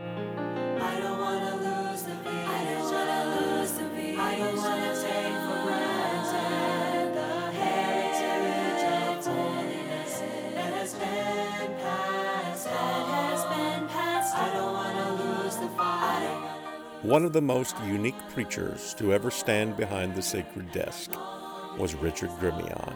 One 17.02 17.24
of 17.24 17.32
the 17.32 17.42
most 17.42 17.74
unique 17.84 18.28
preachers 18.28 18.94
to 18.94 19.12
ever 19.12 19.28
stand 19.28 19.76
behind 19.76 20.14
the 20.14 20.22
sacred 20.22 20.70
desk 20.70 21.10
was 21.76 21.96
Richard 21.96 22.30
Gremillion. 22.38 22.94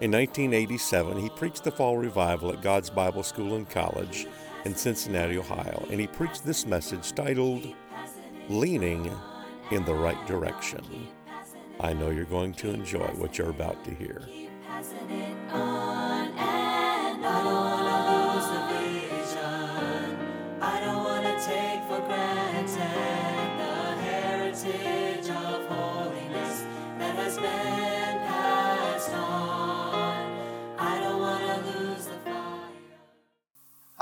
In 0.00 0.10
1987, 0.12 1.18
he 1.18 1.28
preached 1.28 1.64
the 1.64 1.70
fall 1.70 1.98
revival 1.98 2.50
at 2.50 2.62
God's 2.62 2.88
Bible 2.88 3.22
School 3.22 3.56
and 3.56 3.68
College 3.68 4.26
in 4.64 4.74
Cincinnati, 4.74 5.36
Ohio, 5.36 5.86
and 5.90 6.00
he 6.00 6.06
preached 6.06 6.46
this 6.46 6.64
message 6.64 7.12
titled 7.12 7.74
Leaning 8.48 9.14
in 9.70 9.84
the 9.84 9.92
Right 9.92 10.26
Direction. 10.26 11.06
I 11.80 11.92
know 11.92 12.08
you're 12.08 12.24
going 12.24 12.54
to 12.54 12.70
enjoy 12.70 13.08
what 13.08 13.36
you're 13.36 13.50
about 13.50 13.84
to 13.84 13.94
hear. 13.94 14.22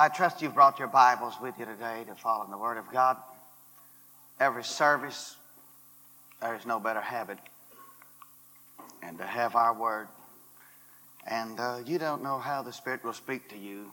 I 0.01 0.07
trust 0.07 0.41
you've 0.41 0.55
brought 0.55 0.79
your 0.79 0.87
Bibles 0.87 1.35
with 1.43 1.59
you 1.59 1.65
today 1.65 2.05
to 2.07 2.15
follow 2.15 2.45
in 2.45 2.53
the 2.53 2.57
Word 2.57 2.79
of 2.79 2.89
God. 2.93 3.17
Every 4.39 4.63
service, 4.63 5.35
there 6.41 6.55
is 6.55 6.65
no 6.65 6.79
better 6.79 7.01
habit 7.01 7.39
than 9.03 9.17
to 9.17 9.25
have 9.25 9.57
our 9.57 9.75
Word. 9.75 10.07
And 11.27 11.59
uh, 11.59 11.81
you 11.85 11.99
don't 11.99 12.23
know 12.23 12.39
how 12.39 12.63
the 12.63 12.73
Spirit 12.73 13.03
will 13.03 13.13
speak 13.13 13.49
to 13.49 13.59
you, 13.59 13.91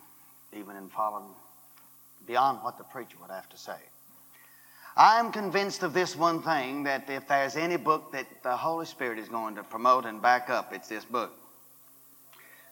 even 0.54 0.76
in 0.76 0.90
following 0.90 1.26
beyond 2.28 2.60
what 2.62 2.78
the 2.78 2.84
preacher 2.84 3.18
would 3.20 3.32
have 3.32 3.50
to 3.50 3.58
say. 3.58 3.80
I'm 4.96 5.32
convinced 5.32 5.82
of 5.82 5.96
this 5.96 6.16
one 6.16 6.44
thing 6.44 6.84
that 6.84 7.10
if 7.10 7.28
there's 7.28 7.56
any 7.56 7.78
book 7.78 8.12
that 8.12 8.28
the 8.44 8.56
Holy 8.56 8.86
Spirit 8.86 9.18
is 9.18 9.28
going 9.28 9.56
to 9.56 9.64
promote 9.64 10.06
and 10.06 10.22
back 10.22 10.52
up, 10.52 10.72
it's 10.72 10.88
this 10.88 11.04
book. 11.04 11.34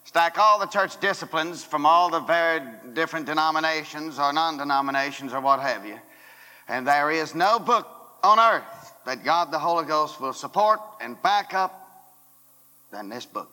Stack 0.05 0.37
all 0.37 0.59
the 0.59 0.65
church 0.65 0.99
disciplines 0.99 1.63
from 1.63 1.85
all 1.85 2.09
the 2.09 2.19
varied 2.19 2.93
different 2.93 3.25
denominations 3.25 4.19
or 4.19 4.33
non 4.33 4.57
denominations 4.57 5.33
or 5.33 5.41
what 5.41 5.59
have 5.59 5.85
you. 5.85 5.99
And 6.67 6.87
there 6.87 7.11
is 7.11 7.33
no 7.33 7.59
book 7.59 7.87
on 8.23 8.39
earth 8.39 8.93
that 9.05 9.23
God 9.23 9.51
the 9.51 9.59
Holy 9.59 9.85
Ghost 9.85 10.19
will 10.19 10.33
support 10.33 10.79
and 11.01 11.21
back 11.21 11.53
up 11.53 11.79
than 12.91 13.09
this 13.09 13.25
book. 13.25 13.49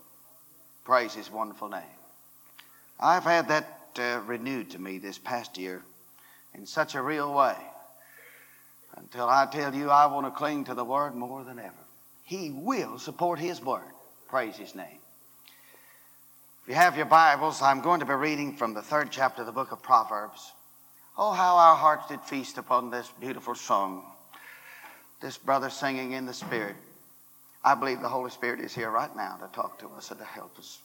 Praise 0.85 1.15
His 1.15 1.31
wonderful 1.31 1.69
name. 1.69 1.83
I've 2.99 3.25
had 3.25 3.49
that 3.49 3.81
uh, 3.99 4.21
renewed 4.27 4.71
to 4.71 4.79
me 4.79 4.99
this 4.99 5.19
past 5.19 5.59
year 5.59 5.83
in 6.55 6.67
such 6.67 6.95
a 6.95 7.03
real 7.03 7.33
way 7.33 7.57
until 8.97 9.29
I 9.29 9.47
tell 9.47 9.75
you 9.75 9.91
I 9.91 10.07
want 10.07 10.27
to 10.27 10.31
cling 10.31 10.65
to 10.65 10.75
the 10.75 10.85
Word 10.85 11.15
more 11.15 11.45
than 11.45 11.59
ever. 11.59 11.73
He 12.25 12.51
will 12.51 12.99
support 12.99 13.39
His 13.39 13.61
Word. 13.61 13.83
Praise 14.29 14.57
His 14.57 14.75
name. 14.75 15.00
You 16.71 16.77
have 16.77 16.97
your 16.97 17.07
Bibles, 17.07 17.63
I'm 17.63 17.81
going 17.81 17.99
to 17.99 18.07
be 18.07 18.15
reading 18.15 18.55
from 18.55 18.75
the 18.75 18.81
third 18.81 19.11
chapter 19.11 19.43
of 19.43 19.47
the 19.47 19.53
book 19.53 19.73
of 19.73 19.83
Proverbs. 19.83 20.53
Oh, 21.19 21.33
how 21.33 21.57
our 21.57 21.75
hearts 21.75 22.07
did 22.07 22.21
feast 22.21 22.59
upon 22.59 22.93
this 22.93 23.13
beautiful 23.19 23.57
song. 23.57 24.05
This 25.21 25.37
brother 25.37 25.69
singing 25.69 26.13
in 26.13 26.27
the 26.27 26.33
Spirit. 26.33 26.77
I 27.65 27.75
believe 27.75 28.01
the 28.01 28.09
Holy 28.09 28.31
Spirit 28.31 28.61
is 28.61 28.73
here 28.73 28.89
right 28.89 29.11
now 29.17 29.37
to 29.43 29.53
talk 29.53 29.81
to 29.81 29.89
us 29.97 30.13
and 30.13 30.21
to 30.21 30.25
help 30.25 30.57
us. 30.61 30.79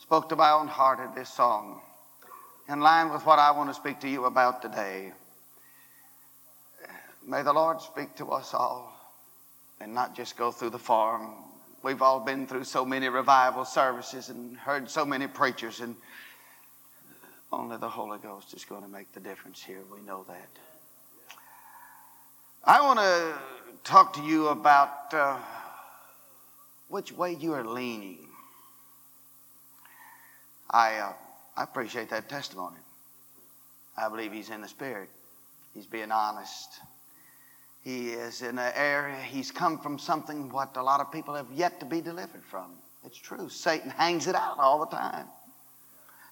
Spoke 0.00 0.30
to 0.30 0.36
my 0.36 0.52
own 0.52 0.68
heart 0.68 1.00
in 1.00 1.14
this 1.14 1.28
song, 1.28 1.82
in 2.66 2.80
line 2.80 3.12
with 3.12 3.26
what 3.26 3.38
I 3.38 3.50
want 3.50 3.68
to 3.68 3.74
speak 3.74 4.00
to 4.00 4.08
you 4.08 4.24
about 4.24 4.62
today. 4.62 5.12
May 7.26 7.42
the 7.42 7.52
Lord 7.52 7.82
speak 7.82 8.16
to 8.16 8.30
us 8.30 8.54
all 8.54 8.98
and 9.82 9.94
not 9.94 10.16
just 10.16 10.38
go 10.38 10.50
through 10.50 10.70
the 10.70 10.78
form. 10.78 11.34
We've 11.82 12.02
all 12.02 12.20
been 12.20 12.46
through 12.46 12.64
so 12.64 12.84
many 12.84 13.08
revival 13.08 13.64
services 13.64 14.30
and 14.30 14.56
heard 14.56 14.90
so 14.90 15.04
many 15.04 15.28
preachers, 15.28 15.80
and 15.80 15.94
only 17.52 17.76
the 17.76 17.88
Holy 17.88 18.18
Ghost 18.18 18.52
is 18.52 18.64
going 18.64 18.82
to 18.82 18.88
make 18.88 19.12
the 19.12 19.20
difference 19.20 19.62
here. 19.62 19.80
We 19.92 20.00
know 20.00 20.24
that. 20.28 20.48
I 22.64 22.80
want 22.80 22.98
to 22.98 23.34
talk 23.84 24.12
to 24.14 24.22
you 24.22 24.48
about 24.48 25.14
uh, 25.14 25.38
which 26.88 27.12
way 27.12 27.34
you 27.34 27.54
are 27.54 27.64
leaning. 27.64 28.18
I, 30.70 30.96
uh, 30.96 31.12
I 31.56 31.62
appreciate 31.62 32.10
that 32.10 32.28
testimony. 32.28 32.76
I 33.96 34.08
believe 34.08 34.32
he's 34.32 34.50
in 34.50 34.60
the 34.60 34.68
Spirit. 34.68 35.08
He's 35.74 35.86
being 35.86 36.10
honest. 36.10 36.80
He 37.88 38.10
is 38.10 38.42
in 38.42 38.58
an 38.58 38.72
area, 38.74 39.16
he's 39.16 39.50
come 39.50 39.78
from 39.78 39.98
something 39.98 40.50
what 40.50 40.76
a 40.76 40.82
lot 40.82 41.00
of 41.00 41.10
people 41.10 41.32
have 41.32 41.50
yet 41.54 41.80
to 41.80 41.86
be 41.86 42.02
delivered 42.02 42.44
from. 42.44 42.74
It's 43.02 43.16
true. 43.16 43.48
Satan 43.48 43.88
hangs 43.88 44.26
it 44.26 44.34
out 44.34 44.58
all 44.58 44.80
the 44.80 44.94
time. 44.94 45.24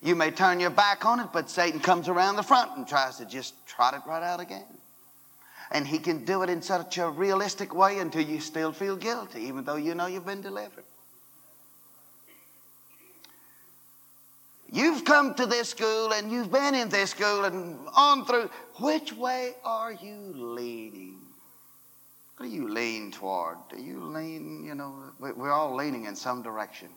You 0.03 0.17
may 0.17 0.31
turn 0.33 0.61
your 0.61 0.69
back 0.69 1.07
on 1.07 1.19
it, 1.19 1.29
but 1.33 1.49
Satan 1.49 1.81
comes 1.81 2.09
around 2.09 2.37
the 2.37 2.43
front 2.43 2.77
and 2.77 2.87
tries 2.87 3.17
to 3.17 3.25
just 3.25 3.55
trot 3.67 3.95
it 3.95 4.03
right 4.07 4.23
out 4.23 4.39
again. 4.39 4.67
And 5.71 5.87
he 5.87 5.99
can 5.99 6.27
do 6.27 6.43
it 6.43 6.51
in 6.51 6.61
such 6.61 6.99
a 6.99 7.09
realistic 7.09 7.75
way 7.75 8.01
until 8.01 8.21
you 8.21 8.39
still 8.39 8.71
feel 8.71 8.95
guilty, 8.95 9.45
even 9.45 9.65
though 9.65 9.77
you 9.77 9.95
know 9.95 10.05
you've 10.05 10.27
been 10.27 10.43
delivered. 10.43 10.85
You've 14.71 15.07
come 15.07 15.33
to 15.37 15.47
this 15.47 15.71
school 15.71 16.13
and 16.13 16.31
you've 16.31 16.53
been 16.53 16.75
in 16.75 16.91
this 16.91 17.13
school 17.13 17.47
and 17.47 17.79
on 17.97 18.27
through. 18.27 18.51
Which 18.79 19.15
way 19.15 19.55
are 19.65 19.95
you 19.95 20.35
leaning? 20.35 21.16
What 22.37 22.47
do 22.47 22.53
you 22.53 22.69
lean 22.69 23.13
toward? 23.13 23.57
Do 23.71 23.81
you 23.81 24.05
lean, 24.05 24.65
you 24.65 24.75
know, 24.75 25.13
we- 25.19 25.33
we're 25.33 25.53
all 25.53 25.75
leaning 25.75 26.05
in 26.05 26.17
some 26.17 26.43
direction. 26.43 26.95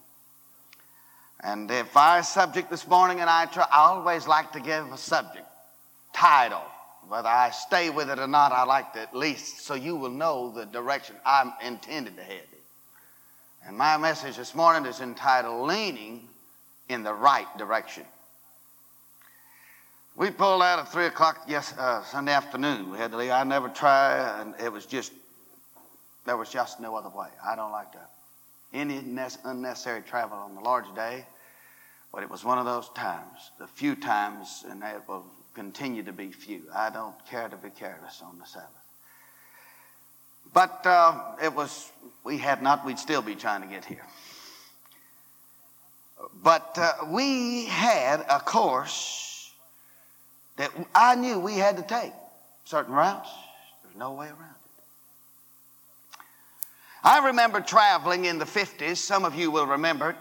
And 1.39 1.71
if 1.71 1.95
our 1.95 2.23
subject 2.23 2.69
this 2.69 2.85
morning, 2.85 3.21
and 3.21 3.29
I 3.29 3.45
try, 3.45 3.65
I 3.71 3.77
always 3.77 4.27
like 4.27 4.51
to 4.51 4.59
give 4.59 4.91
a 4.91 4.97
subject, 4.97 5.47
title. 6.11 6.63
Whether 7.07 7.29
I 7.29 7.51
stay 7.51 7.89
with 7.89 8.09
it 8.09 8.19
or 8.19 8.27
not, 8.27 8.51
I 8.51 8.63
like 8.63 8.93
to 8.93 9.01
at 9.01 9.15
least 9.15 9.61
so 9.65 9.73
you 9.73 9.95
will 9.95 10.09
know 10.09 10.51
the 10.51 10.65
direction 10.65 11.15
I'm 11.25 11.53
intended 11.61 12.17
to 12.17 12.23
head. 12.23 12.47
And 13.65 13.77
my 13.77 13.97
message 13.97 14.35
this 14.35 14.53
morning 14.53 14.85
is 14.85 14.99
entitled 14.99 15.67
Leaning 15.67 16.27
in 16.89 17.03
the 17.03 17.13
Right 17.13 17.47
Direction. 17.57 18.05
We 20.15 20.31
pulled 20.31 20.61
out 20.61 20.79
at 20.79 20.91
3 20.91 21.05
o'clock 21.05 21.43
yes, 21.47 21.73
uh, 21.77 22.03
Sunday 22.03 22.33
afternoon. 22.33 22.91
We 22.91 22.97
had 22.97 23.11
to 23.11 23.17
leave. 23.17 23.31
I 23.31 23.43
never 23.43 23.69
try, 23.69 24.41
and 24.41 24.53
it 24.59 24.71
was 24.71 24.85
just, 24.85 25.13
there 26.29 26.37
was 26.37 26.49
just 26.49 26.79
no 26.79 26.95
other 26.95 27.09
way. 27.09 27.29
I 27.43 27.55
don't 27.55 27.71
like 27.71 27.91
to, 27.93 27.99
any 28.71 29.01
unnecessary 29.43 30.03
travel 30.03 30.37
on 30.37 30.53
the 30.53 30.61
Lord's 30.61 30.91
day, 30.91 31.25
but 32.13 32.21
it 32.21 32.29
was 32.29 32.45
one 32.45 32.59
of 32.59 32.65
those 32.65 32.87
times, 32.89 33.49
the 33.57 33.65
few 33.65 33.95
times, 33.95 34.63
and 34.69 34.83
it 34.83 35.01
will 35.07 35.25
continue 35.55 36.03
to 36.03 36.13
be 36.13 36.31
few. 36.31 36.61
I 36.71 36.91
don't 36.91 37.15
care 37.31 37.49
to 37.49 37.57
be 37.57 37.71
careless 37.71 38.21
on 38.23 38.37
the 38.37 38.45
Sabbath. 38.45 38.69
But 40.53 40.85
uh, 40.85 41.19
it 41.41 41.55
was, 41.55 41.91
we 42.23 42.37
had 42.37 42.61
not, 42.61 42.85
we'd 42.85 42.99
still 42.99 43.23
be 43.23 43.33
trying 43.33 43.63
to 43.63 43.67
get 43.67 43.83
here. 43.83 44.05
But 46.43 46.77
uh, 46.77 46.93
we 47.07 47.65
had 47.65 48.23
a 48.29 48.39
course 48.39 49.51
that 50.57 50.69
I 50.93 51.15
knew 51.15 51.39
we 51.39 51.55
had 51.55 51.77
to 51.77 51.83
take. 51.83 52.13
Certain 52.65 52.93
routes, 52.93 53.31
there's 53.81 53.97
no 53.97 54.13
way 54.13 54.27
around. 54.27 54.58
I 57.03 57.27
remember 57.27 57.61
traveling 57.61 58.25
in 58.25 58.39
the 58.39 58.45
50s. 58.45 58.97
Some 58.97 59.23
of 59.23 59.33
you 59.33 59.51
will 59.51 59.65
remember 59.65 60.15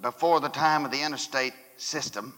before 0.00 0.40
the 0.40 0.48
time 0.48 0.84
of 0.84 0.90
the 0.90 1.02
interstate 1.02 1.52
system. 1.76 2.34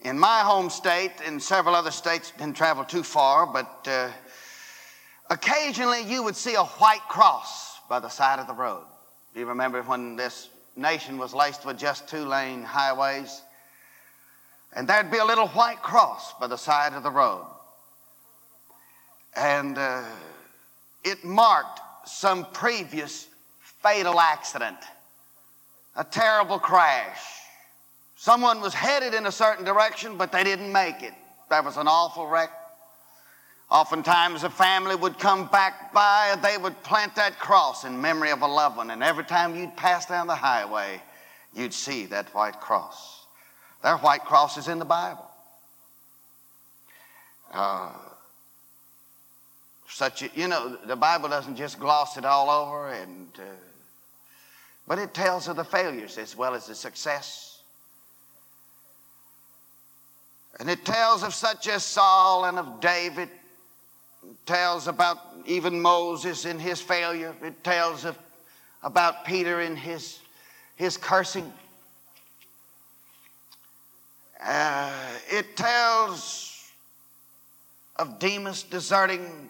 In 0.00 0.18
my 0.18 0.40
home 0.40 0.68
state 0.68 1.12
and 1.24 1.40
several 1.40 1.76
other 1.76 1.92
states, 1.92 2.32
didn't 2.36 2.56
travel 2.56 2.84
too 2.84 3.04
far, 3.04 3.46
but 3.46 3.86
uh, 3.86 4.08
occasionally 5.30 6.02
you 6.02 6.24
would 6.24 6.34
see 6.34 6.54
a 6.54 6.64
white 6.64 7.06
cross 7.08 7.78
by 7.88 8.00
the 8.00 8.08
side 8.08 8.40
of 8.40 8.48
the 8.48 8.54
road. 8.54 8.82
Do 9.32 9.40
you 9.40 9.46
remember 9.46 9.82
when 9.82 10.16
this 10.16 10.48
nation 10.74 11.18
was 11.18 11.34
laced 11.34 11.64
with 11.64 11.78
just 11.78 12.08
two 12.08 12.24
lane 12.24 12.64
highways? 12.64 13.42
And 14.74 14.88
there'd 14.88 15.10
be 15.10 15.18
a 15.18 15.24
little 15.24 15.48
white 15.48 15.82
cross 15.82 16.34
by 16.40 16.48
the 16.48 16.56
side 16.56 16.94
of 16.94 17.04
the 17.04 17.10
road. 17.10 17.46
And 19.36 19.78
uh, 19.78 20.02
it 21.04 21.24
marked 21.24 21.80
some 22.04 22.46
previous 22.52 23.28
fatal 23.82 24.20
accident, 24.20 24.78
a 25.96 26.04
terrible 26.04 26.58
crash. 26.58 27.20
Someone 28.16 28.60
was 28.60 28.72
headed 28.72 29.14
in 29.14 29.26
a 29.26 29.32
certain 29.32 29.64
direction, 29.64 30.16
but 30.16 30.30
they 30.30 30.44
didn't 30.44 30.70
make 30.70 31.02
it. 31.02 31.12
There 31.50 31.62
was 31.62 31.76
an 31.76 31.88
awful 31.88 32.26
wreck. 32.26 32.50
Oftentimes, 33.70 34.44
a 34.44 34.50
family 34.50 34.94
would 34.94 35.18
come 35.18 35.48
back 35.48 35.92
by 35.92 36.28
and 36.32 36.42
they 36.42 36.58
would 36.58 36.80
plant 36.82 37.16
that 37.16 37.38
cross 37.38 37.84
in 37.84 38.00
memory 38.00 38.30
of 38.30 38.42
a 38.42 38.46
loved 38.46 38.76
one. 38.76 38.90
And 38.90 39.02
every 39.02 39.24
time 39.24 39.56
you'd 39.56 39.76
pass 39.76 40.06
down 40.06 40.26
the 40.26 40.34
highway, 40.34 41.00
you'd 41.54 41.74
see 41.74 42.06
that 42.06 42.34
white 42.34 42.60
cross. 42.60 43.26
There 43.82 43.92
are 43.92 43.98
white 43.98 44.24
crosses 44.24 44.68
in 44.68 44.78
the 44.78 44.84
Bible. 44.84 45.26
Uh, 47.52 47.90
such 49.92 50.22
a, 50.22 50.30
you 50.34 50.48
know, 50.48 50.76
the 50.86 50.96
Bible 50.96 51.28
doesn't 51.28 51.56
just 51.56 51.78
gloss 51.78 52.16
it 52.16 52.24
all 52.24 52.48
over, 52.48 52.90
and 52.90 53.28
uh, 53.38 53.42
but 54.88 54.98
it 54.98 55.14
tells 55.14 55.48
of 55.48 55.56
the 55.56 55.64
failures 55.64 56.18
as 56.18 56.36
well 56.36 56.54
as 56.54 56.66
the 56.66 56.74
success. 56.74 57.60
And 60.58 60.68
it 60.68 60.84
tells 60.84 61.22
of 61.22 61.34
such 61.34 61.68
as 61.68 61.84
Saul 61.84 62.44
and 62.44 62.58
of 62.58 62.80
David. 62.80 63.28
It 64.22 64.46
tells 64.46 64.86
about 64.86 65.18
even 65.46 65.80
Moses 65.80 66.44
in 66.44 66.58
his 66.58 66.80
failure. 66.80 67.34
It 67.42 67.64
tells 67.64 68.04
of, 68.04 68.18
about 68.82 69.24
Peter 69.24 69.60
in 69.60 69.76
his, 69.76 70.20
his 70.76 70.96
cursing. 70.96 71.52
Uh, 74.44 74.92
it 75.30 75.56
tells 75.56 76.70
of 77.96 78.18
Demas 78.18 78.62
deserting 78.62 79.48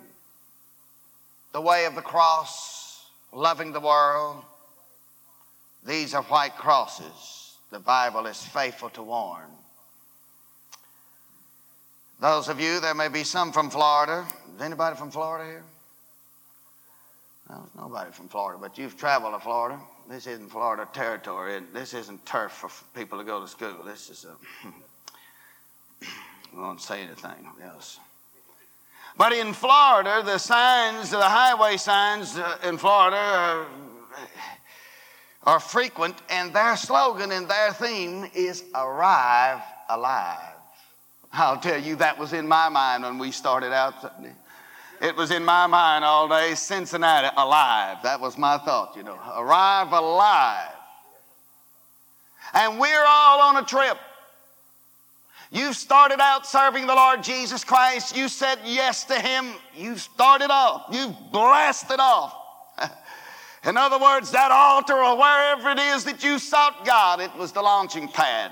the 1.52 1.60
way 1.60 1.84
of 1.84 1.94
the 1.94 2.02
cross, 2.02 3.04
loving 3.32 3.72
the 3.72 3.80
world. 3.80 4.42
These 5.86 6.14
are 6.14 6.22
white 6.22 6.56
crosses. 6.56 7.56
The 7.70 7.78
Bible 7.78 8.26
is 8.26 8.40
faithful 8.40 8.90
to 8.90 9.02
warn. 9.02 9.48
Those 12.20 12.48
of 12.48 12.60
you, 12.60 12.78
there 12.80 12.94
may 12.94 13.08
be 13.08 13.24
some 13.24 13.50
from 13.52 13.68
Florida. 13.68 14.24
Is 14.54 14.62
anybody 14.62 14.96
from 14.96 15.10
Florida 15.10 15.44
here? 15.44 15.64
No, 17.50 17.56
there's 17.56 17.74
nobody 17.74 18.12
from 18.12 18.28
Florida, 18.28 18.58
but 18.60 18.78
you've 18.78 18.96
traveled 18.96 19.34
to 19.34 19.40
Florida. 19.40 19.80
This 20.08 20.26
isn't 20.26 20.50
Florida 20.50 20.88
territory. 20.92 21.60
This 21.72 21.94
isn't 21.94 22.24
turf 22.24 22.52
for 22.52 22.70
people 22.94 23.18
to 23.18 23.24
go 23.24 23.40
to 23.40 23.48
school. 23.48 23.82
This 23.84 24.08
is 24.08 24.24
a. 24.24 24.36
I 26.54 26.60
won't 26.60 26.80
say 26.80 27.02
anything 27.02 27.48
else. 27.64 27.98
But 29.16 29.32
in 29.32 29.52
Florida, 29.52 30.22
the 30.24 30.38
signs, 30.38 31.10
the 31.10 31.20
highway 31.20 31.76
signs 31.76 32.36
uh, 32.36 32.58
in 32.64 32.78
Florida 32.78 33.16
are, 33.16 33.66
are 35.44 35.60
frequent, 35.60 36.16
and 36.30 36.54
their 36.54 36.76
slogan 36.76 37.30
and 37.32 37.48
their 37.48 37.72
theme 37.72 38.30
is 38.34 38.64
Arrive 38.74 39.60
Alive. 39.88 40.54
I'll 41.32 41.58
tell 41.58 41.80
you, 41.80 41.96
that 41.96 42.18
was 42.18 42.32
in 42.32 42.46
my 42.46 42.68
mind 42.68 43.04
when 43.04 43.18
we 43.18 43.30
started 43.30 43.72
out. 43.72 43.94
It 45.00 45.16
was 45.16 45.30
in 45.30 45.44
my 45.44 45.66
mind 45.66 46.04
all 46.04 46.28
day. 46.28 46.54
Cincinnati, 46.54 47.28
alive. 47.36 47.98
That 48.02 48.20
was 48.20 48.36
my 48.36 48.58
thought, 48.58 48.96
you 48.96 49.02
know. 49.02 49.18
Arrive 49.36 49.92
alive. 49.92 50.68
And 52.54 52.78
we're 52.78 53.04
all 53.06 53.40
on 53.40 53.56
a 53.56 53.66
trip. 53.66 53.98
You 55.52 55.74
started 55.74 56.18
out 56.18 56.46
serving 56.46 56.86
the 56.86 56.94
Lord 56.94 57.22
Jesus 57.22 57.62
Christ. 57.62 58.16
You 58.16 58.28
said 58.28 58.58
yes 58.64 59.04
to 59.04 59.20
Him. 59.20 59.52
You've 59.76 60.00
started 60.00 60.50
off. 60.50 60.86
You've 60.90 61.14
blasted 61.30 62.00
off. 62.00 62.34
In 63.64 63.76
other 63.76 63.98
words, 63.98 64.30
that 64.30 64.50
altar 64.50 64.94
or 64.94 65.14
wherever 65.14 65.68
it 65.68 65.78
is 65.78 66.04
that 66.04 66.24
you 66.24 66.38
sought 66.38 66.86
God, 66.86 67.20
it 67.20 67.36
was 67.36 67.52
the 67.52 67.60
launching 67.60 68.08
pad. 68.08 68.50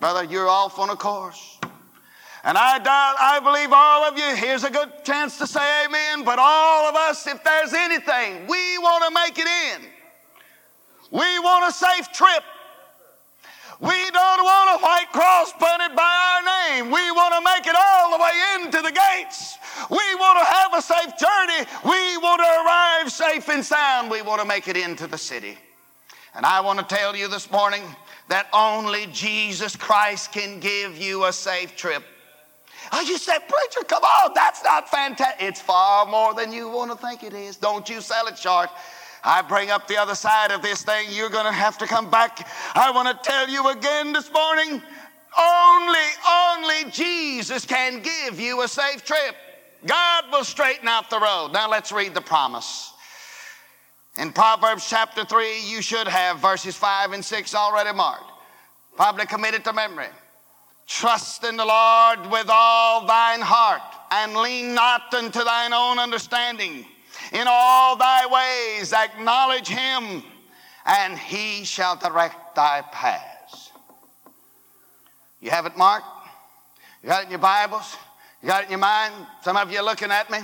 Brother, 0.00 0.24
you're 0.24 0.48
off 0.48 0.78
on 0.78 0.88
a 0.88 0.96
course. 0.96 1.58
And 2.44 2.56
I, 2.56 2.78
doubt, 2.78 3.16
I 3.20 3.40
believe 3.40 3.68
all 3.70 4.04
of 4.04 4.16
you, 4.16 4.34
here's 4.34 4.64
a 4.64 4.70
good 4.70 5.04
chance 5.04 5.36
to 5.38 5.46
say 5.46 5.84
amen, 5.84 6.24
but 6.24 6.38
all 6.40 6.88
of 6.88 6.94
us, 6.94 7.26
if 7.26 7.44
there's 7.44 7.74
anything, 7.74 8.46
we 8.46 8.78
want 8.78 9.04
to 9.04 9.10
make 9.10 9.38
it 9.38 9.46
in. 9.46 9.86
We 11.10 11.38
want 11.40 11.68
a 11.68 11.72
safe 11.72 12.10
trip. 12.10 12.42
We 13.80 14.10
don't 14.10 14.42
want 14.42 14.80
a 14.80 14.82
white 14.82 15.06
cross 15.12 15.52
painted 15.52 15.94
by 15.94 16.02
our 16.02 16.42
name. 16.42 16.90
We 16.90 17.10
want 17.12 17.34
to 17.34 17.40
make 17.40 17.66
it 17.66 17.76
all 17.78 18.16
the 18.16 18.22
way 18.22 18.32
into 18.56 18.82
the 18.82 18.90
gates. 18.90 19.56
We 19.88 20.14
want 20.16 20.38
to 20.40 20.44
have 20.44 20.74
a 20.74 20.82
safe 20.82 21.16
journey. 21.16 21.64
We 21.84 22.16
want 22.18 22.40
to 22.40 22.48
arrive 22.64 23.12
safe 23.12 23.48
and 23.48 23.64
sound. 23.64 24.10
We 24.10 24.22
want 24.22 24.40
to 24.40 24.48
make 24.48 24.66
it 24.66 24.76
into 24.76 25.06
the 25.06 25.18
city. 25.18 25.56
And 26.34 26.44
I 26.44 26.60
want 26.60 26.80
to 26.80 26.84
tell 26.84 27.14
you 27.14 27.28
this 27.28 27.50
morning 27.52 27.82
that 28.28 28.48
only 28.52 29.06
Jesus 29.06 29.76
Christ 29.76 30.32
can 30.32 30.58
give 30.58 30.98
you 30.98 31.26
a 31.26 31.32
safe 31.32 31.76
trip. 31.76 32.02
Oh, 32.92 33.00
you 33.00 33.18
said, 33.18 33.40
preacher, 33.48 33.84
come 33.86 34.02
on, 34.02 34.32
that's 34.34 34.62
not 34.64 34.88
fantastic. 34.88 35.46
It's 35.46 35.60
far 35.60 36.06
more 36.06 36.34
than 36.34 36.52
you 36.52 36.68
want 36.68 36.90
to 36.90 36.96
think 36.96 37.22
it 37.22 37.32
is. 37.32 37.56
Don't 37.56 37.88
you 37.88 38.00
sell 38.00 38.26
it 38.26 38.38
short. 38.38 38.70
I 39.24 39.42
bring 39.42 39.70
up 39.70 39.88
the 39.88 39.96
other 39.96 40.14
side 40.14 40.50
of 40.50 40.62
this 40.62 40.82
thing, 40.82 41.08
you're 41.10 41.30
going 41.30 41.46
to 41.46 41.52
have 41.52 41.78
to 41.78 41.86
come 41.86 42.10
back. 42.10 42.48
I 42.74 42.90
want 42.90 43.08
to 43.08 43.30
tell 43.30 43.48
you 43.48 43.68
again 43.70 44.12
this 44.12 44.32
morning 44.32 44.82
only, 45.38 45.98
only 46.28 46.90
Jesus 46.90 47.64
can 47.64 48.02
give 48.02 48.40
you 48.40 48.62
a 48.62 48.68
safe 48.68 49.04
trip. 49.04 49.36
God 49.86 50.24
will 50.32 50.44
straighten 50.44 50.88
out 50.88 51.10
the 51.10 51.20
road. 51.20 51.50
Now 51.52 51.68
let's 51.70 51.92
read 51.92 52.14
the 52.14 52.20
promise. 52.20 52.92
In 54.18 54.32
Proverbs 54.32 54.88
chapter 54.88 55.24
3, 55.24 55.60
you 55.64 55.80
should 55.80 56.08
have 56.08 56.40
verses 56.40 56.74
5 56.74 57.12
and 57.12 57.24
6 57.24 57.54
already 57.54 57.96
marked. 57.96 58.32
Probably 58.96 59.26
committed 59.26 59.62
to 59.64 59.72
memory. 59.72 60.08
Trust 60.88 61.44
in 61.44 61.56
the 61.56 61.64
Lord 61.64 62.28
with 62.30 62.48
all 62.50 63.06
thine 63.06 63.40
heart 63.40 63.82
and 64.10 64.34
lean 64.34 64.74
not 64.74 65.14
unto 65.14 65.44
thine 65.44 65.72
own 65.72 66.00
understanding. 66.00 66.84
In 67.32 67.46
all 67.46 67.96
thy 67.96 68.26
ways 68.26 68.92
acknowledge 68.92 69.68
him, 69.68 70.22
and 70.86 71.18
he 71.18 71.64
shall 71.64 71.96
direct 71.96 72.54
thy 72.54 72.82
paths. 72.92 73.70
You 75.40 75.50
have 75.50 75.66
it 75.66 75.76
marked? 75.76 76.06
You 77.02 77.08
got 77.08 77.22
it 77.22 77.24
in 77.26 77.30
your 77.30 77.38
Bibles? 77.38 77.96
You 78.42 78.48
got 78.48 78.62
it 78.62 78.64
in 78.66 78.70
your 78.70 78.80
mind? 78.80 79.14
Some 79.42 79.56
of 79.56 79.70
you 79.70 79.78
are 79.78 79.84
looking 79.84 80.10
at 80.10 80.30
me. 80.30 80.38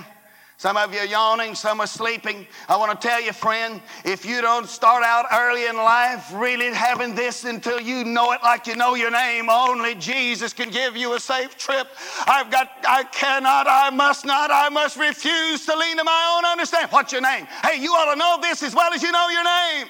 Some 0.57 0.77
of 0.77 0.93
you 0.93 0.99
are 1.01 1.05
yawning, 1.05 1.53
some 1.53 1.81
are 1.81 1.87
sleeping. 1.87 2.47
I 2.69 2.77
want 2.77 2.99
to 2.99 3.07
tell 3.07 3.21
you, 3.21 3.33
friend, 3.33 3.81
if 4.05 4.25
you 4.25 4.39
don't 4.39 4.69
start 4.69 5.03
out 5.03 5.25
early 5.33 5.67
in 5.67 5.75
life 5.75 6.31
really 6.33 6.67
having 6.73 7.13
this 7.13 7.43
until 7.43 7.81
you 7.81 8.05
know 8.05 8.31
it 8.31 8.41
like 8.41 8.65
you 8.65 8.77
know 8.77 8.95
your 8.95 9.11
name, 9.11 9.49
only 9.49 9.95
Jesus 9.95 10.53
can 10.53 10.69
give 10.69 10.95
you 10.95 11.13
a 11.13 11.19
safe 11.19 11.57
trip. 11.57 11.87
I've 12.25 12.49
got, 12.49 12.71
I 12.87 13.03
cannot, 13.03 13.67
I 13.67 13.89
must 13.89 14.25
not, 14.25 14.49
I 14.49 14.69
must 14.69 14.97
refuse 14.97 15.65
to 15.65 15.75
lean 15.75 15.97
to 15.97 16.05
my 16.05 16.35
own 16.37 16.45
understanding. 16.49 16.89
What's 16.89 17.11
your 17.11 17.21
name? 17.21 17.45
Hey, 17.61 17.81
you 17.81 17.91
ought 17.91 18.13
to 18.13 18.17
know 18.17 18.37
this 18.41 18.63
as 18.63 18.73
well 18.73 18.93
as 18.93 19.03
you 19.03 19.11
know 19.11 19.27
your 19.27 19.43
name. 19.43 19.87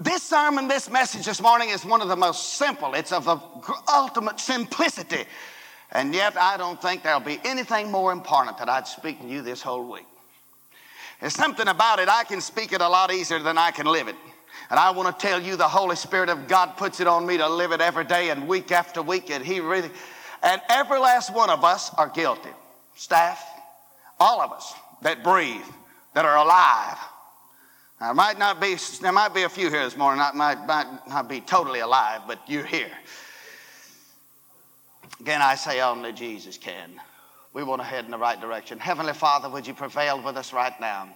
This 0.00 0.22
sermon, 0.24 0.66
this 0.66 0.90
message 0.90 1.26
this 1.26 1.40
morning 1.40 1.70
is 1.70 1.84
one 1.84 2.00
of 2.00 2.08
the 2.08 2.16
most 2.16 2.54
simple. 2.54 2.94
It's 2.94 3.12
of 3.12 3.24
the 3.24 3.40
ultimate 3.92 4.40
simplicity. 4.40 5.26
And 5.92 6.14
yet, 6.14 6.36
I 6.36 6.56
don't 6.56 6.80
think 6.80 7.02
there'll 7.02 7.20
be 7.20 7.40
anything 7.44 7.90
more 7.90 8.12
important 8.12 8.58
that 8.58 8.68
I'd 8.68 8.86
speak 8.86 9.20
to 9.20 9.26
you 9.26 9.42
this 9.42 9.62
whole 9.62 9.90
week. 9.90 10.06
There's 11.20 11.34
something 11.34 11.66
about 11.66 11.98
it, 11.98 12.08
I 12.08 12.24
can 12.24 12.40
speak 12.40 12.72
it 12.72 12.80
a 12.80 12.88
lot 12.88 13.12
easier 13.12 13.38
than 13.38 13.58
I 13.58 13.70
can 13.70 13.86
live 13.86 14.08
it. 14.08 14.16
And 14.70 14.78
I 14.78 14.90
want 14.90 15.18
to 15.18 15.26
tell 15.26 15.40
you, 15.40 15.56
the 15.56 15.68
Holy 15.68 15.96
Spirit 15.96 16.28
of 16.28 16.46
God 16.46 16.76
puts 16.76 17.00
it 17.00 17.06
on 17.06 17.26
me 17.26 17.38
to 17.38 17.48
live 17.48 17.72
it 17.72 17.80
every 17.80 18.04
day 18.04 18.30
and 18.30 18.46
week 18.46 18.70
after 18.70 19.00
week. 19.00 19.30
And 19.30 19.44
He 19.44 19.60
really, 19.60 19.90
and 20.42 20.60
every 20.68 20.98
last 20.98 21.34
one 21.34 21.50
of 21.50 21.64
us 21.64 21.92
are 21.94 22.08
guilty. 22.08 22.50
Staff, 22.94 23.42
all 24.20 24.40
of 24.40 24.52
us 24.52 24.74
that 25.02 25.24
breathe, 25.24 25.64
that 26.14 26.24
are 26.24 26.36
alive. 26.36 26.98
Now, 28.00 28.08
there 28.08 28.14
might 28.14 28.38
not 28.38 28.60
be, 28.60 28.76
there 29.00 29.12
might 29.12 29.34
be 29.34 29.42
a 29.42 29.48
few 29.48 29.70
here 29.70 29.84
this 29.84 29.96
morning, 29.96 30.18
that 30.18 30.34
might, 30.34 30.66
might 30.66 30.86
not 31.08 31.28
be 31.28 31.40
totally 31.40 31.80
alive, 31.80 32.22
but 32.26 32.38
you're 32.46 32.64
here. 32.64 32.90
Again, 35.20 35.42
I 35.42 35.56
say 35.56 35.80
only 35.80 36.12
Jesus 36.12 36.56
can. 36.56 37.00
We 37.52 37.64
want 37.64 37.80
to 37.80 37.86
head 37.86 38.04
in 38.04 38.10
the 38.10 38.18
right 38.18 38.40
direction. 38.40 38.78
Heavenly 38.78 39.14
Father, 39.14 39.48
would 39.48 39.66
you 39.66 39.74
prevail 39.74 40.22
with 40.22 40.36
us 40.36 40.52
right 40.52 40.78
now? 40.80 41.08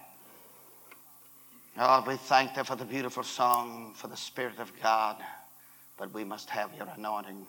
Lord, 1.77 2.07
we 2.07 2.15
thank 2.17 2.53
thee 2.53 2.63
for 2.63 2.75
the 2.75 2.85
beautiful 2.85 3.23
song, 3.23 3.93
for 3.95 4.07
the 4.07 4.17
Spirit 4.17 4.59
of 4.59 4.71
God, 4.81 5.17
but 5.97 6.13
we 6.13 6.23
must 6.23 6.49
have 6.49 6.69
your 6.77 6.87
anointing. 6.95 7.45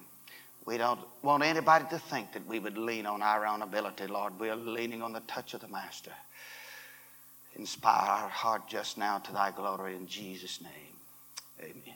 We 0.65 0.79
don't 0.79 1.01
want 1.23 1.43
anybody 1.43 1.85
to 1.91 1.99
think 1.99 2.33
that 2.33 2.47
we 2.47 2.59
would 2.59 2.79
lean 2.79 3.05
on 3.05 3.21
our 3.21 3.45
own 3.47 3.61
ability, 3.61 4.07
Lord. 4.07 4.39
We 4.41 4.49
are 4.49 4.57
leaning 4.57 5.03
on 5.03 5.13
the 5.13 5.21
touch 5.21 5.53
of 5.53 5.61
the 5.61 5.69
Master. 5.69 6.13
Inspire 7.57 8.23
our 8.23 8.29
heart 8.29 8.67
just 8.67 8.97
now 8.97 9.19
to 9.19 9.33
thy 9.33 9.51
glory 9.51 9.95
in 9.95 10.07
Jesus' 10.07 10.61
name. 10.61 10.71
Amen. 11.61 11.95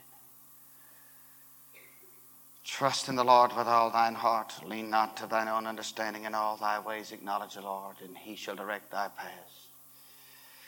Trust 2.69 3.09
in 3.09 3.17
the 3.17 3.25
Lord 3.25 3.57
with 3.57 3.67
all 3.67 3.91
thine 3.91 4.15
heart. 4.15 4.53
Lean 4.65 4.91
not 4.91 5.17
to 5.17 5.27
thine 5.27 5.49
own 5.49 5.67
understanding. 5.67 6.25
In 6.25 6.35
all 6.35 6.59
thy 6.59 6.79
ways 6.79 7.13
acknowledge 7.13 7.55
the 7.55 7.63
Lord, 7.63 7.97
and 8.05 8.17
he 8.17 8.37
shall 8.37 8.55
direct 8.55 8.91
thy 8.93 9.09
paths. 9.09 9.69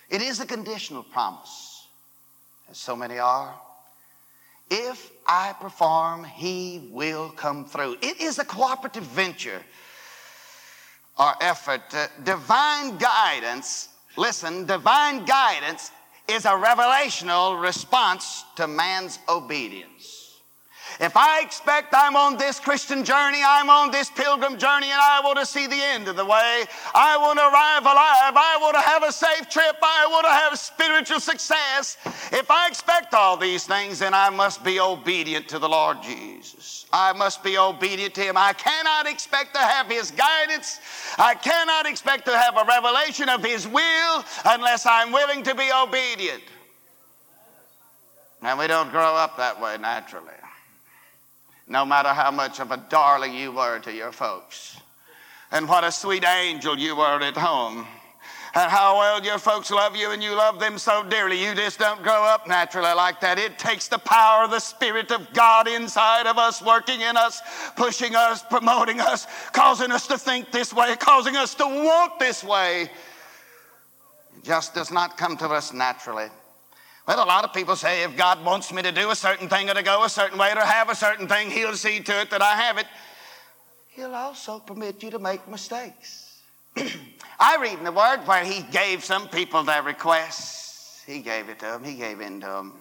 It 0.08 0.22
is 0.22 0.40
a 0.40 0.46
conditional 0.46 1.02
promise, 1.04 1.86
as 2.70 2.78
so 2.78 2.96
many 2.96 3.18
are. 3.18 3.54
If 4.70 5.12
I 5.26 5.54
perform, 5.60 6.24
he 6.24 6.88
will 6.90 7.30
come 7.30 7.64
through. 7.64 7.96
It 8.02 8.20
is 8.20 8.38
a 8.38 8.44
cooperative 8.44 9.04
venture 9.04 9.62
or 11.18 11.34
effort. 11.40 11.82
Divine 12.24 12.96
guidance, 12.96 13.90
listen, 14.16 14.64
divine 14.64 15.26
guidance 15.26 15.92
is 16.28 16.44
a 16.44 16.48
revelational 16.48 17.60
response 17.62 18.44
to 18.56 18.66
man's 18.66 19.18
obedience. 19.28 20.19
If 21.00 21.16
I 21.16 21.40
expect 21.40 21.94
I'm 21.96 22.14
on 22.14 22.36
this 22.36 22.60
Christian 22.60 23.04
journey, 23.04 23.40
I'm 23.42 23.70
on 23.70 23.90
this 23.90 24.10
pilgrim 24.10 24.58
journey, 24.58 24.90
and 24.90 25.00
I 25.00 25.22
want 25.24 25.38
to 25.38 25.46
see 25.46 25.66
the 25.66 25.82
end 25.82 26.08
of 26.08 26.16
the 26.16 26.26
way, 26.26 26.64
I 26.94 27.16
want 27.16 27.38
to 27.38 27.44
arrive 27.46 27.84
alive, 27.84 28.36
I 28.36 28.58
want 28.60 28.74
to 28.74 28.82
have 28.82 29.02
a 29.02 29.10
safe 29.10 29.48
trip, 29.48 29.76
I 29.82 30.06
want 30.10 30.26
to 30.26 30.30
have 30.30 30.58
spiritual 30.58 31.18
success. 31.18 31.96
If 32.32 32.50
I 32.50 32.68
expect 32.68 33.14
all 33.14 33.38
these 33.38 33.64
things, 33.64 34.00
then 34.00 34.12
I 34.12 34.28
must 34.28 34.62
be 34.62 34.78
obedient 34.78 35.48
to 35.48 35.58
the 35.58 35.68
Lord 35.68 36.02
Jesus. 36.02 36.84
I 36.92 37.14
must 37.14 37.42
be 37.42 37.56
obedient 37.56 38.12
to 38.16 38.20
Him. 38.20 38.36
I 38.36 38.52
cannot 38.52 39.08
expect 39.08 39.54
to 39.54 39.60
have 39.60 39.86
His 39.86 40.10
guidance. 40.10 40.80
I 41.16 41.34
cannot 41.34 41.86
expect 41.86 42.26
to 42.26 42.36
have 42.36 42.58
a 42.58 42.64
revelation 42.66 43.30
of 43.30 43.42
His 43.42 43.66
will 43.66 44.24
unless 44.44 44.84
I'm 44.84 45.12
willing 45.12 45.44
to 45.44 45.54
be 45.54 45.70
obedient. 45.72 46.42
And 48.42 48.58
we 48.58 48.66
don't 48.66 48.90
grow 48.90 49.14
up 49.16 49.38
that 49.38 49.58
way 49.58 49.78
naturally 49.78 50.34
no 51.70 51.86
matter 51.86 52.08
how 52.08 52.32
much 52.32 52.58
of 52.58 52.72
a 52.72 52.76
darling 52.88 53.32
you 53.32 53.52
were 53.52 53.78
to 53.78 53.92
your 53.92 54.10
folks, 54.10 54.76
and 55.52 55.68
what 55.68 55.84
a 55.84 55.92
sweet 55.92 56.24
angel 56.24 56.76
you 56.76 56.96
were 56.96 57.22
at 57.22 57.36
home, 57.36 57.86
and 58.54 58.70
how 58.70 58.98
well 58.98 59.24
your 59.24 59.38
folks 59.38 59.70
love 59.70 59.94
you 59.94 60.10
and 60.10 60.20
you 60.20 60.34
love 60.34 60.58
them 60.58 60.76
so 60.76 61.04
dearly. 61.04 61.40
You 61.40 61.54
just 61.54 61.78
don't 61.78 62.02
grow 62.02 62.24
up 62.24 62.48
naturally 62.48 62.92
like 62.94 63.20
that. 63.20 63.38
It 63.38 63.56
takes 63.56 63.86
the 63.86 63.98
power 63.98 64.42
of 64.42 64.50
the 64.50 64.58
Spirit 64.58 65.12
of 65.12 65.32
God 65.32 65.68
inside 65.68 66.26
of 66.26 66.38
us, 66.38 66.60
working 66.60 67.00
in 67.02 67.16
us, 67.16 67.40
pushing 67.76 68.16
us, 68.16 68.42
promoting 68.42 69.00
us, 69.00 69.28
causing 69.52 69.92
us 69.92 70.08
to 70.08 70.18
think 70.18 70.50
this 70.50 70.74
way, 70.74 70.96
causing 70.96 71.36
us 71.36 71.54
to 71.54 71.64
want 71.64 72.18
this 72.18 72.42
way. 72.42 72.90
It 74.36 74.42
just 74.42 74.74
does 74.74 74.90
not 74.90 75.16
come 75.16 75.36
to 75.36 75.46
us 75.46 75.72
naturally. 75.72 76.26
Well, 77.10 77.24
a 77.24 77.26
lot 77.26 77.42
of 77.42 77.52
people 77.52 77.74
say 77.74 78.04
if 78.04 78.16
God 78.16 78.44
wants 78.44 78.72
me 78.72 78.82
to 78.82 78.92
do 78.92 79.10
a 79.10 79.16
certain 79.16 79.48
thing 79.48 79.68
or 79.68 79.74
to 79.74 79.82
go 79.82 80.04
a 80.04 80.08
certain 80.08 80.38
way 80.38 80.52
or 80.52 80.54
to 80.54 80.64
have 80.64 80.90
a 80.90 80.94
certain 80.94 81.26
thing, 81.26 81.50
He'll 81.50 81.74
see 81.74 81.98
to 81.98 82.20
it 82.20 82.30
that 82.30 82.40
I 82.40 82.54
have 82.54 82.78
it. 82.78 82.86
He'll 83.88 84.14
also 84.14 84.60
permit 84.60 85.02
you 85.02 85.10
to 85.10 85.18
make 85.18 85.48
mistakes. 85.48 86.40
I 87.40 87.56
read 87.56 87.78
in 87.78 87.84
the 87.84 87.90
Word 87.90 88.18
where 88.26 88.44
He 88.44 88.62
gave 88.62 89.02
some 89.04 89.26
people 89.26 89.64
their 89.64 89.82
requests. 89.82 91.02
He 91.04 91.18
gave 91.18 91.48
it 91.48 91.58
to 91.58 91.64
them, 91.64 91.82
He 91.82 91.94
gave 91.94 92.20
in 92.20 92.42
to 92.42 92.46
them. 92.46 92.74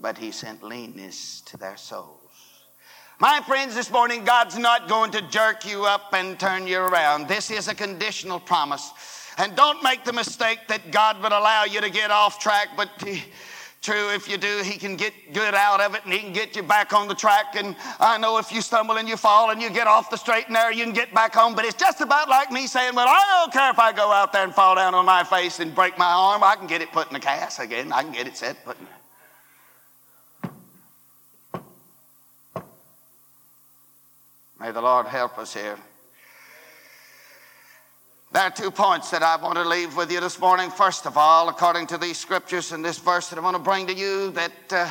But 0.00 0.18
He 0.18 0.32
sent 0.32 0.64
leanness 0.64 1.40
to 1.42 1.56
their 1.56 1.76
souls. 1.76 2.18
My 3.20 3.42
friends, 3.46 3.76
this 3.76 3.92
morning, 3.92 4.24
God's 4.24 4.58
not 4.58 4.88
going 4.88 5.12
to 5.12 5.22
jerk 5.22 5.64
you 5.64 5.84
up 5.84 6.12
and 6.12 6.36
turn 6.36 6.66
you 6.66 6.80
around. 6.80 7.28
This 7.28 7.52
is 7.52 7.68
a 7.68 7.76
conditional 7.76 8.40
promise. 8.40 8.90
And 9.36 9.56
don't 9.56 9.82
make 9.82 10.04
the 10.04 10.12
mistake 10.12 10.60
that 10.68 10.90
God 10.90 11.22
would 11.22 11.32
allow 11.32 11.64
you 11.64 11.80
to 11.80 11.90
get 11.90 12.10
off 12.10 12.38
track, 12.38 12.68
but 12.76 12.88
true, 13.82 14.10
if 14.14 14.28
you 14.28 14.38
do, 14.38 14.62
He 14.62 14.78
can 14.78 14.96
get 14.96 15.12
good 15.32 15.54
out 15.54 15.80
of 15.80 15.94
it 15.94 16.04
and 16.04 16.12
He 16.12 16.20
can 16.20 16.32
get 16.32 16.54
you 16.54 16.62
back 16.62 16.92
on 16.92 17.08
the 17.08 17.14
track. 17.14 17.56
And 17.56 17.74
I 17.98 18.16
know 18.16 18.38
if 18.38 18.52
you 18.52 18.60
stumble 18.60 18.96
and 18.96 19.08
you 19.08 19.16
fall 19.16 19.50
and 19.50 19.60
you 19.60 19.70
get 19.70 19.86
off 19.86 20.08
the 20.08 20.16
straight 20.16 20.46
and 20.46 20.54
narrow, 20.54 20.70
you 20.70 20.84
can 20.84 20.94
get 20.94 21.12
back 21.12 21.34
home. 21.34 21.54
But 21.54 21.64
it's 21.64 21.74
just 21.74 22.00
about 22.00 22.28
like 22.28 22.52
me 22.52 22.66
saying, 22.66 22.94
Well, 22.94 23.08
I 23.08 23.40
don't 23.42 23.52
care 23.52 23.70
if 23.70 23.78
I 23.78 23.92
go 23.92 24.12
out 24.12 24.32
there 24.32 24.44
and 24.44 24.54
fall 24.54 24.76
down 24.76 24.94
on 24.94 25.04
my 25.04 25.24
face 25.24 25.60
and 25.60 25.74
break 25.74 25.98
my 25.98 26.10
arm. 26.10 26.42
I 26.44 26.54
can 26.54 26.66
get 26.66 26.80
it 26.80 26.92
put 26.92 27.08
in 27.08 27.14
the 27.14 27.20
cast 27.20 27.58
again. 27.60 27.92
I 27.92 28.02
can 28.02 28.12
get 28.12 28.26
it 28.26 28.36
set, 28.36 28.64
put 28.64 28.78
in 28.78 28.86
May 34.60 34.70
the 34.70 34.80
Lord 34.80 35.06
help 35.06 35.36
us 35.36 35.52
here. 35.52 35.76
There 38.34 38.42
are 38.42 38.50
two 38.50 38.72
points 38.72 39.10
that 39.10 39.22
I 39.22 39.36
want 39.36 39.54
to 39.58 39.64
leave 39.64 39.96
with 39.96 40.10
you 40.10 40.18
this 40.18 40.40
morning. 40.40 40.68
First 40.68 41.06
of 41.06 41.16
all, 41.16 41.48
according 41.48 41.86
to 41.86 41.98
these 41.98 42.18
scriptures 42.18 42.72
and 42.72 42.84
this 42.84 42.98
verse 42.98 43.28
that 43.28 43.38
I 43.38 43.42
want 43.42 43.54
to 43.54 43.62
bring 43.62 43.86
to 43.86 43.94
you, 43.94 44.32
that 44.32 44.72
uh, 44.72 44.90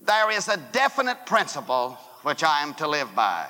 there 0.00 0.30
is 0.30 0.48
a 0.48 0.56
definite 0.72 1.26
principle 1.26 1.98
which 2.22 2.42
I 2.42 2.62
am 2.62 2.72
to 2.76 2.88
live 2.88 3.14
by. 3.14 3.46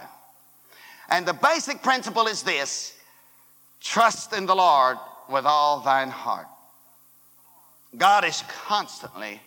And 1.09 1.25
the 1.25 1.33
basic 1.33 1.81
principle 1.81 2.27
is 2.27 2.43
this 2.43 2.93
trust 3.81 4.33
in 4.33 4.47
the 4.47 4.57
Lord 4.57 4.97
with 5.31 5.47
all 5.47 5.79
thine 5.79 6.11
heart. 6.11 6.49
God 7.97 8.25
is 8.25 8.43
constantly 8.67 9.41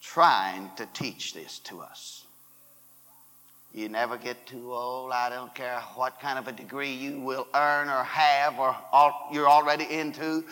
trying 0.00 0.70
to 0.76 0.86
teach 0.94 1.34
this 1.34 1.58
to 1.64 1.80
us. 1.80 2.24
You 3.74 3.88
never 3.88 4.18
get 4.18 4.46
too 4.46 4.74
old. 4.74 5.12
I 5.12 5.30
don't 5.30 5.54
care 5.54 5.80
what 5.94 6.20
kind 6.20 6.38
of 6.38 6.46
a 6.46 6.52
degree 6.52 6.92
you 6.92 7.20
will 7.20 7.46
earn 7.54 7.88
or 7.88 8.04
have 8.04 8.58
or 8.58 8.76
all, 8.92 9.30
you're 9.32 9.48
already 9.48 9.84
into. 9.84 10.44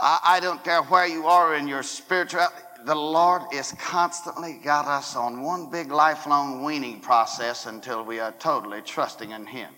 I, 0.00 0.18
I 0.24 0.40
don't 0.40 0.62
care 0.64 0.82
where 0.82 1.06
you 1.06 1.26
are 1.26 1.54
in 1.54 1.68
your 1.68 1.84
spirituality. 1.84 2.56
The 2.86 2.94
Lord 2.94 3.42
is 3.52 3.72
constantly 3.78 4.54
got 4.64 4.86
us 4.86 5.14
on 5.14 5.42
one 5.42 5.70
big 5.70 5.92
lifelong 5.92 6.64
weaning 6.64 7.00
process 7.00 7.66
until 7.66 8.04
we 8.04 8.18
are 8.18 8.32
totally 8.32 8.82
trusting 8.82 9.30
in 9.30 9.46
Him. 9.46 9.72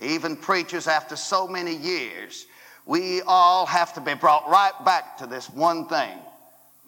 Even 0.00 0.36
preachers, 0.36 0.86
after 0.86 1.16
so 1.16 1.48
many 1.48 1.74
years, 1.74 2.46
we 2.86 3.22
all 3.22 3.66
have 3.66 3.92
to 3.94 4.00
be 4.00 4.14
brought 4.14 4.48
right 4.48 4.72
back 4.84 5.18
to 5.18 5.26
this 5.26 5.50
one 5.50 5.86
thing, 5.88 6.16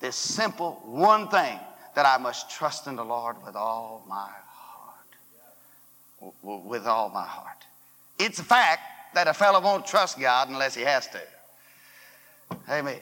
this 0.00 0.16
simple 0.16 0.80
one 0.84 1.28
thing 1.28 1.58
that 1.96 2.04
I 2.04 2.18
must 2.18 2.50
trust 2.50 2.86
in 2.86 2.94
the 2.94 3.04
Lord 3.04 3.36
with 3.44 3.56
all 3.56 4.04
my 4.06 4.28
heart. 4.48 6.34
With 6.42 6.86
all 6.86 7.08
my 7.08 7.24
heart. 7.24 7.64
It's 8.18 8.38
a 8.38 8.44
fact 8.44 8.82
that 9.14 9.26
a 9.28 9.32
fellow 9.32 9.62
won't 9.62 9.86
trust 9.86 10.20
God 10.20 10.50
unless 10.50 10.74
he 10.74 10.82
has 10.82 11.08
to. 11.08 11.20
Amen. 12.68 13.00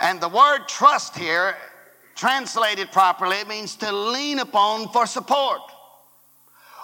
And 0.00 0.20
the 0.20 0.28
word 0.28 0.66
trust 0.66 1.16
here, 1.16 1.54
translated 2.16 2.90
properly, 2.90 3.36
means 3.48 3.76
to 3.76 3.92
lean 3.92 4.40
upon 4.40 4.88
for 4.88 5.06
support 5.06 5.60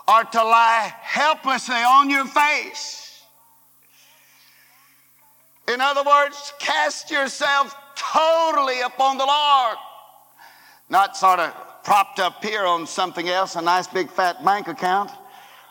or 0.06 0.22
to 0.22 0.38
lie 0.44 0.94
helplessly 1.00 1.74
on 1.74 2.08
your 2.10 2.26
face. 2.26 3.24
In 5.66 5.80
other 5.80 6.04
words, 6.04 6.52
cast 6.60 7.10
yourself 7.10 7.74
totally 7.96 8.82
upon 8.82 9.18
the 9.18 9.26
Lord 9.26 9.78
not 10.94 11.16
sort 11.16 11.40
of 11.40 11.52
propped 11.82 12.20
up 12.20 12.40
here 12.40 12.64
on 12.64 12.86
something 12.86 13.28
else, 13.28 13.56
a 13.56 13.60
nice 13.60 13.88
big 13.88 14.08
fat 14.08 14.44
bank 14.44 14.68
account, 14.68 15.10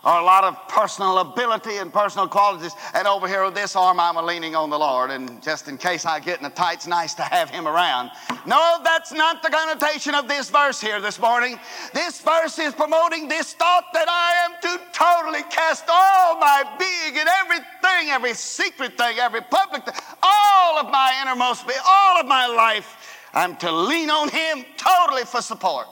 or 0.04 0.20
a 0.20 0.22
lot 0.22 0.44
of 0.44 0.68
personal 0.68 1.20
ability 1.20 1.78
and 1.78 1.94
personal 1.94 2.28
qualities. 2.28 2.74
And 2.94 3.08
over 3.08 3.26
here 3.26 3.46
with 3.46 3.56
this 3.56 3.74
arm, 3.78 4.02
I'm 4.02 4.18
leaning 4.26 4.54
on 4.54 4.70
the 4.70 4.78
Lord. 4.78 5.12
And 5.12 5.42
just 5.42 5.70
in 5.70 5.78
case 5.78 6.06
I 6.06 6.20
get 6.20 6.42
in 6.42 6.46
a 6.46 6.50
tight, 6.50 6.74
it's 6.74 6.88
nice 6.88 7.14
to 7.14 7.22
have 7.22 7.50
Him 7.50 7.70
around. 7.70 8.12
No, 8.46 8.80
that's 8.84 9.14
not 9.14 9.42
the 9.42 9.50
connotation 9.50 10.14
of 10.14 10.28
this 10.28 10.50
verse 10.50 10.82
here 10.82 11.00
this 11.00 11.18
morning. 11.18 11.58
This 11.94 12.20
verse 12.20 12.60
is 12.60 12.74
promoting 12.74 13.30
this 13.30 13.54
thought 13.54 13.86
that 13.94 14.10
I 14.10 14.44
am 14.44 14.52
to 14.64 14.84
totally 14.92 15.44
cast 15.44 15.86
all 15.88 16.38
my 16.38 16.66
being 16.78 17.18
and 17.18 17.30
everything, 17.40 18.10
every 18.10 18.34
secret 18.34 18.98
thing, 18.98 19.20
every 19.20 19.40
public 19.40 19.86
thing, 19.86 19.96
all 20.22 20.80
of 20.80 20.92
my 20.92 21.18
innermost 21.22 21.66
being, 21.66 21.80
all 21.88 22.20
of 22.20 22.28
my 22.28 22.46
life 22.46 23.03
I'm 23.34 23.56
to 23.58 23.72
lean 23.72 24.10
on 24.10 24.30
Him 24.30 24.66
totally 24.78 25.24
for 25.24 25.42
support. 25.42 25.88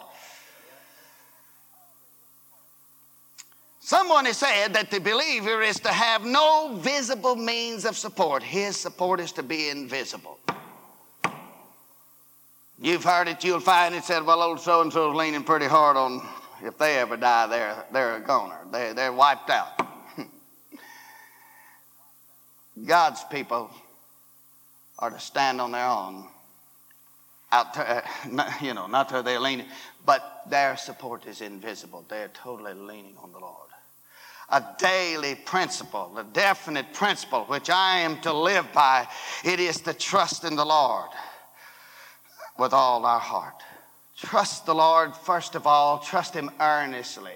Someone 3.79 4.25
has 4.25 4.38
said 4.38 4.74
that 4.75 4.91
the 4.91 5.00
believer 5.00 5.62
is 5.62 5.79
to 5.81 5.89
have 5.89 6.24
no 6.24 6.77
visible 6.77 7.36
means 7.36 7.83
of 7.83 7.98
support. 7.98 8.43
His 8.43 8.77
support 8.77 9.19
is 9.19 9.31
to 9.33 9.43
be 9.43 9.69
invisible. 9.69 10.38
You've 12.79 13.03
heard 13.03 13.27
it, 13.27 13.43
you'll 13.43 13.60
find 13.60 13.93
it 13.93 14.03
said, 14.03 14.24
well, 14.24 14.41
old 14.41 14.60
so 14.60 14.81
and 14.81 14.93
so 14.93 15.12
is 15.12 15.15
leaning 15.15 15.43
pretty 15.43 15.67
hard 15.67 15.98
on 15.98 16.25
if 16.63 16.77
they 16.77 16.98
ever 17.00 17.17
die, 17.17 17.48
they're, 17.48 17.86
they're 17.91 18.15
a 18.17 18.19
goner. 18.19 18.60
They, 18.71 18.93
they're 18.93 19.13
wiped 19.13 19.50
out. 19.50 19.88
God's 22.86 23.24
people 23.25 23.69
are 25.00 25.10
to 25.10 25.19
stand 25.19 25.60
on 25.60 25.71
their 25.71 25.88
own 25.88 26.27
out, 27.51 27.74
to, 27.74 27.81
uh, 27.81 28.51
you 28.62 28.74
know, 28.74 28.88
not 28.88 29.10
that 29.10 29.25
they're 29.25 29.39
leaning, 29.39 29.67
but 30.05 30.43
their 30.50 30.77
support 30.77 31.25
is 31.25 31.41
invisible. 31.41 32.05
They're 32.08 32.29
totally 32.29 32.74
leaning 32.74 33.15
on 33.22 33.31
the 33.31 33.39
Lord. 33.39 33.58
A 34.50 34.63
daily 34.79 35.36
principle, 35.36 36.17
a 36.17 36.24
definite 36.24 36.93
principle, 36.93 37.46
which 37.46 37.70
I 37.70 38.00
am 38.00 38.20
to 38.22 38.34
live 38.34 38.72
by, 38.74 39.08
it 39.46 39.60
is 39.60 39.79
to 39.81 39.93
trust 39.93 40.43
in 40.43 40.55
the 40.55 40.65
Lord 40.65 41.10
with 42.60 42.74
all 42.74 43.05
our 43.05 43.20
heart. 43.20 43.63
Trust 44.17 44.65
the 44.65 44.75
Lord, 44.75 45.15
first 45.15 45.55
of 45.55 45.65
all, 45.65 46.00
trust 46.00 46.34
Him 46.34 46.51
earnestly. 46.60 47.34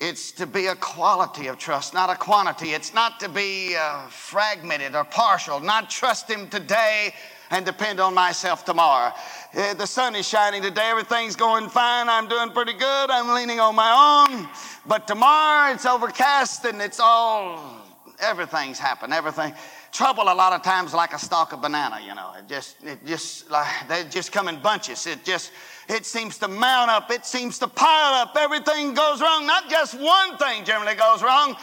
It's 0.00 0.32
to 0.32 0.46
be 0.46 0.66
a 0.66 0.76
quality 0.76 1.48
of 1.48 1.58
trust, 1.58 1.92
not 1.92 2.08
a 2.08 2.14
quantity. 2.14 2.70
It's 2.70 2.94
not 2.94 3.20
to 3.20 3.28
be 3.28 3.76
uh, 3.76 4.06
fragmented 4.06 4.94
or 4.94 5.04
partial, 5.04 5.60
not 5.60 5.90
trust 5.90 6.30
Him 6.30 6.48
today 6.48 7.12
and 7.50 7.66
depend 7.66 8.00
on 8.00 8.14
myself 8.14 8.64
tomorrow. 8.64 9.12
Uh, 9.54 9.74
the 9.74 9.86
sun 9.86 10.14
is 10.14 10.26
shining 10.26 10.62
today, 10.62 10.88
everything's 10.88 11.36
going 11.36 11.68
fine, 11.68 12.08
I'm 12.08 12.28
doing 12.28 12.50
pretty 12.50 12.74
good, 12.74 13.10
I'm 13.10 13.34
leaning 13.34 13.60
on 13.60 13.74
my 13.74 14.26
own. 14.28 14.48
But 14.86 15.06
tomorrow 15.06 15.72
it's 15.72 15.86
overcast 15.86 16.64
and 16.64 16.80
it's 16.80 17.00
all, 17.00 17.76
everything's 18.20 18.78
happened, 18.78 19.12
everything 19.12 19.54
trouble 19.92 20.22
a 20.24 20.34
lot 20.34 20.52
of 20.52 20.62
times 20.62 20.94
like 20.94 21.12
a 21.12 21.18
stalk 21.18 21.52
of 21.52 21.60
banana 21.60 21.98
you 22.06 22.14
know. 22.14 22.32
It 22.38 22.48
just 22.48 22.76
it 22.84 23.04
just 23.04 23.50
like 23.50 23.66
they 23.88 24.04
just 24.04 24.30
come 24.32 24.48
in 24.48 24.60
bunches. 24.60 25.06
It 25.06 25.24
just 25.24 25.50
it 25.88 26.06
seems 26.06 26.38
to 26.38 26.48
mount 26.48 26.90
up. 26.90 27.10
It 27.10 27.26
seems 27.26 27.58
to 27.58 27.66
pile 27.66 28.14
up. 28.14 28.36
Everything 28.38 28.94
goes 28.94 29.20
wrong. 29.20 29.46
Not 29.46 29.68
just 29.68 29.98
one 29.98 30.36
thing 30.36 30.64
generally 30.64 30.94
goes 30.94 31.22
wrong 31.22 31.56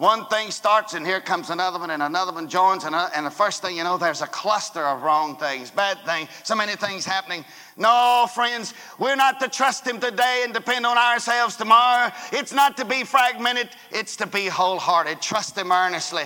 one 0.00 0.26
thing 0.26 0.50
starts 0.50 0.94
and 0.94 1.06
here 1.06 1.20
comes 1.20 1.50
another 1.50 1.78
one 1.78 1.90
and 1.90 2.02
another 2.02 2.32
one 2.32 2.48
joins 2.48 2.84
and, 2.84 2.94
uh, 2.94 3.08
and 3.14 3.24
the 3.24 3.30
first 3.30 3.62
thing 3.62 3.76
you 3.76 3.84
know 3.84 3.96
there's 3.96 4.22
a 4.22 4.26
cluster 4.26 4.84
of 4.84 5.02
wrong 5.02 5.36
things 5.36 5.70
bad 5.70 5.98
things 6.04 6.28
so 6.42 6.54
many 6.54 6.74
things 6.74 7.04
happening 7.04 7.44
no 7.76 8.26
friends 8.34 8.74
we're 8.98 9.16
not 9.16 9.38
to 9.38 9.48
trust 9.48 9.86
him 9.86 10.00
today 10.00 10.42
and 10.44 10.52
depend 10.52 10.84
on 10.84 10.98
ourselves 10.98 11.54
tomorrow 11.56 12.10
it's 12.32 12.52
not 12.52 12.76
to 12.76 12.84
be 12.84 13.04
fragmented 13.04 13.68
it's 13.90 14.16
to 14.16 14.26
be 14.26 14.46
wholehearted 14.46 15.20
trust 15.20 15.56
him 15.56 15.70
earnestly 15.70 16.24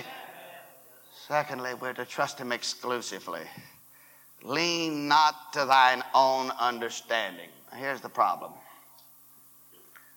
Secondly, 1.27 1.73
we're 1.73 1.93
to 1.93 2.05
trust 2.05 2.37
Him 2.37 2.51
exclusively. 2.51 3.41
Lean 4.43 5.07
not 5.07 5.53
to 5.53 5.65
thine 5.65 6.03
own 6.13 6.51
understanding. 6.59 7.49
Here's 7.75 8.01
the 8.01 8.09
problem. 8.09 8.51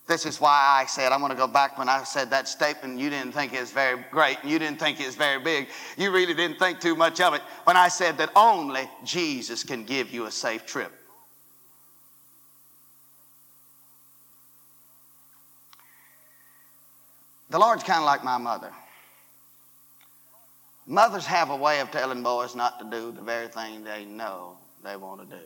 This 0.09 0.25
is 0.25 0.41
why 0.41 0.81
I 0.81 0.87
said, 0.87 1.12
I'm 1.12 1.21
going 1.21 1.33
to 1.33 1.37
go 1.37 1.47
back 1.47 1.77
when 1.77 1.88
I 1.88 2.03
said 2.03 2.31
that 2.31 2.49
statement, 2.49 2.99
you 2.99 3.11
didn't 3.11 3.33
think 3.33 3.53
it 3.53 3.61
was 3.61 3.71
very 3.71 4.03
great, 4.11 4.38
and 4.41 4.50
you 4.50 4.59
didn't 4.59 4.81
think 4.81 4.99
it 4.99 5.07
was 5.07 5.15
very 5.15 5.38
big. 5.38 5.69
You 5.99 6.11
really 6.11 6.33
didn't 6.33 6.59
think 6.59 6.81
too 6.81 6.97
much 6.97 7.21
of 7.21 7.35
it 7.35 7.43
when 7.65 7.77
I 7.77 7.88
said 7.88 8.17
that 8.17 8.31
only 8.35 8.88
Jesus 9.05 9.62
can 9.62 9.85
give 9.85 10.11
you 10.11 10.25
a 10.25 10.31
safe 10.31 10.65
trip. 10.65 10.91
The 17.50 17.59
Lord's 17.59 17.85
kind 17.85 17.99
of 18.00 18.07
like 18.07 18.25
my 18.25 18.38
mother. 18.38 18.73
Mothers 20.87 21.27
have 21.27 21.50
a 21.50 21.57
way 21.57 21.81
of 21.81 21.91
telling 21.91 22.23
boys 22.23 22.57
not 22.57 22.79
to 22.79 22.87
do 22.91 23.12
the 23.12 23.21
very 23.21 23.49
thing 23.49 23.85
they 23.85 24.07
know 24.07 24.57
they 24.83 24.97
want 24.97 25.21
to 25.29 25.37
do. 25.37 25.43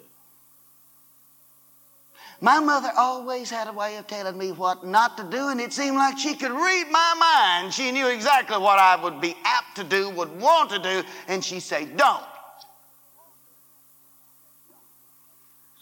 My 2.43 2.59
mother 2.59 2.91
always 2.97 3.51
had 3.51 3.69
a 3.69 3.73
way 3.73 3.97
of 3.99 4.09
telling 4.09 4.37
me 4.37 4.51
what 4.51 4.85
not 4.85 5.17
to 5.17 5.23
do, 5.23 5.51
and 5.51 5.61
it 5.61 5.73
seemed 5.73 5.97
like 5.97 6.19
she 6.19 6.35
could 6.35 6.51
read 6.51 6.89
my 6.91 7.15
mind. 7.17 7.73
She 7.73 7.93
knew 7.93 8.09
exactly 8.09 8.59
what 8.59 8.81
I 8.81 9.01
would 9.01 9.21
be 9.21 9.37
apt 9.45 9.77
to 9.77 9.85
do, 9.85 10.11
would 10.11 10.41
want 10.41 10.71
to 10.71 10.81
do, 10.81 11.05
and 11.29 11.45
she'd 11.45 11.61
say, 11.61 11.85
Don't. 11.85 12.25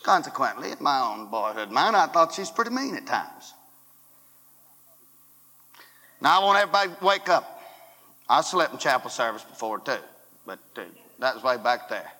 Consequently, 0.02 0.72
in 0.72 0.76
my 0.80 1.00
own 1.00 1.30
boyhood 1.30 1.70
mind, 1.70 1.96
I 1.96 2.06
thought 2.08 2.34
she's 2.34 2.50
pretty 2.50 2.72
mean 2.72 2.94
at 2.94 3.06
times. 3.06 3.54
Now, 6.20 6.42
I 6.42 6.44
want 6.44 6.58
everybody 6.58 6.90
to 6.90 7.04
wake 7.04 7.30
up. 7.30 7.62
I 8.28 8.42
slept 8.42 8.74
in 8.74 8.78
chapel 8.78 9.08
service 9.08 9.44
before 9.44 9.78
too, 9.78 9.96
but 10.44 10.58
uh, 10.76 10.82
that 11.20 11.36
was 11.36 11.42
way 11.42 11.56
back 11.56 11.88
there. 11.88 12.12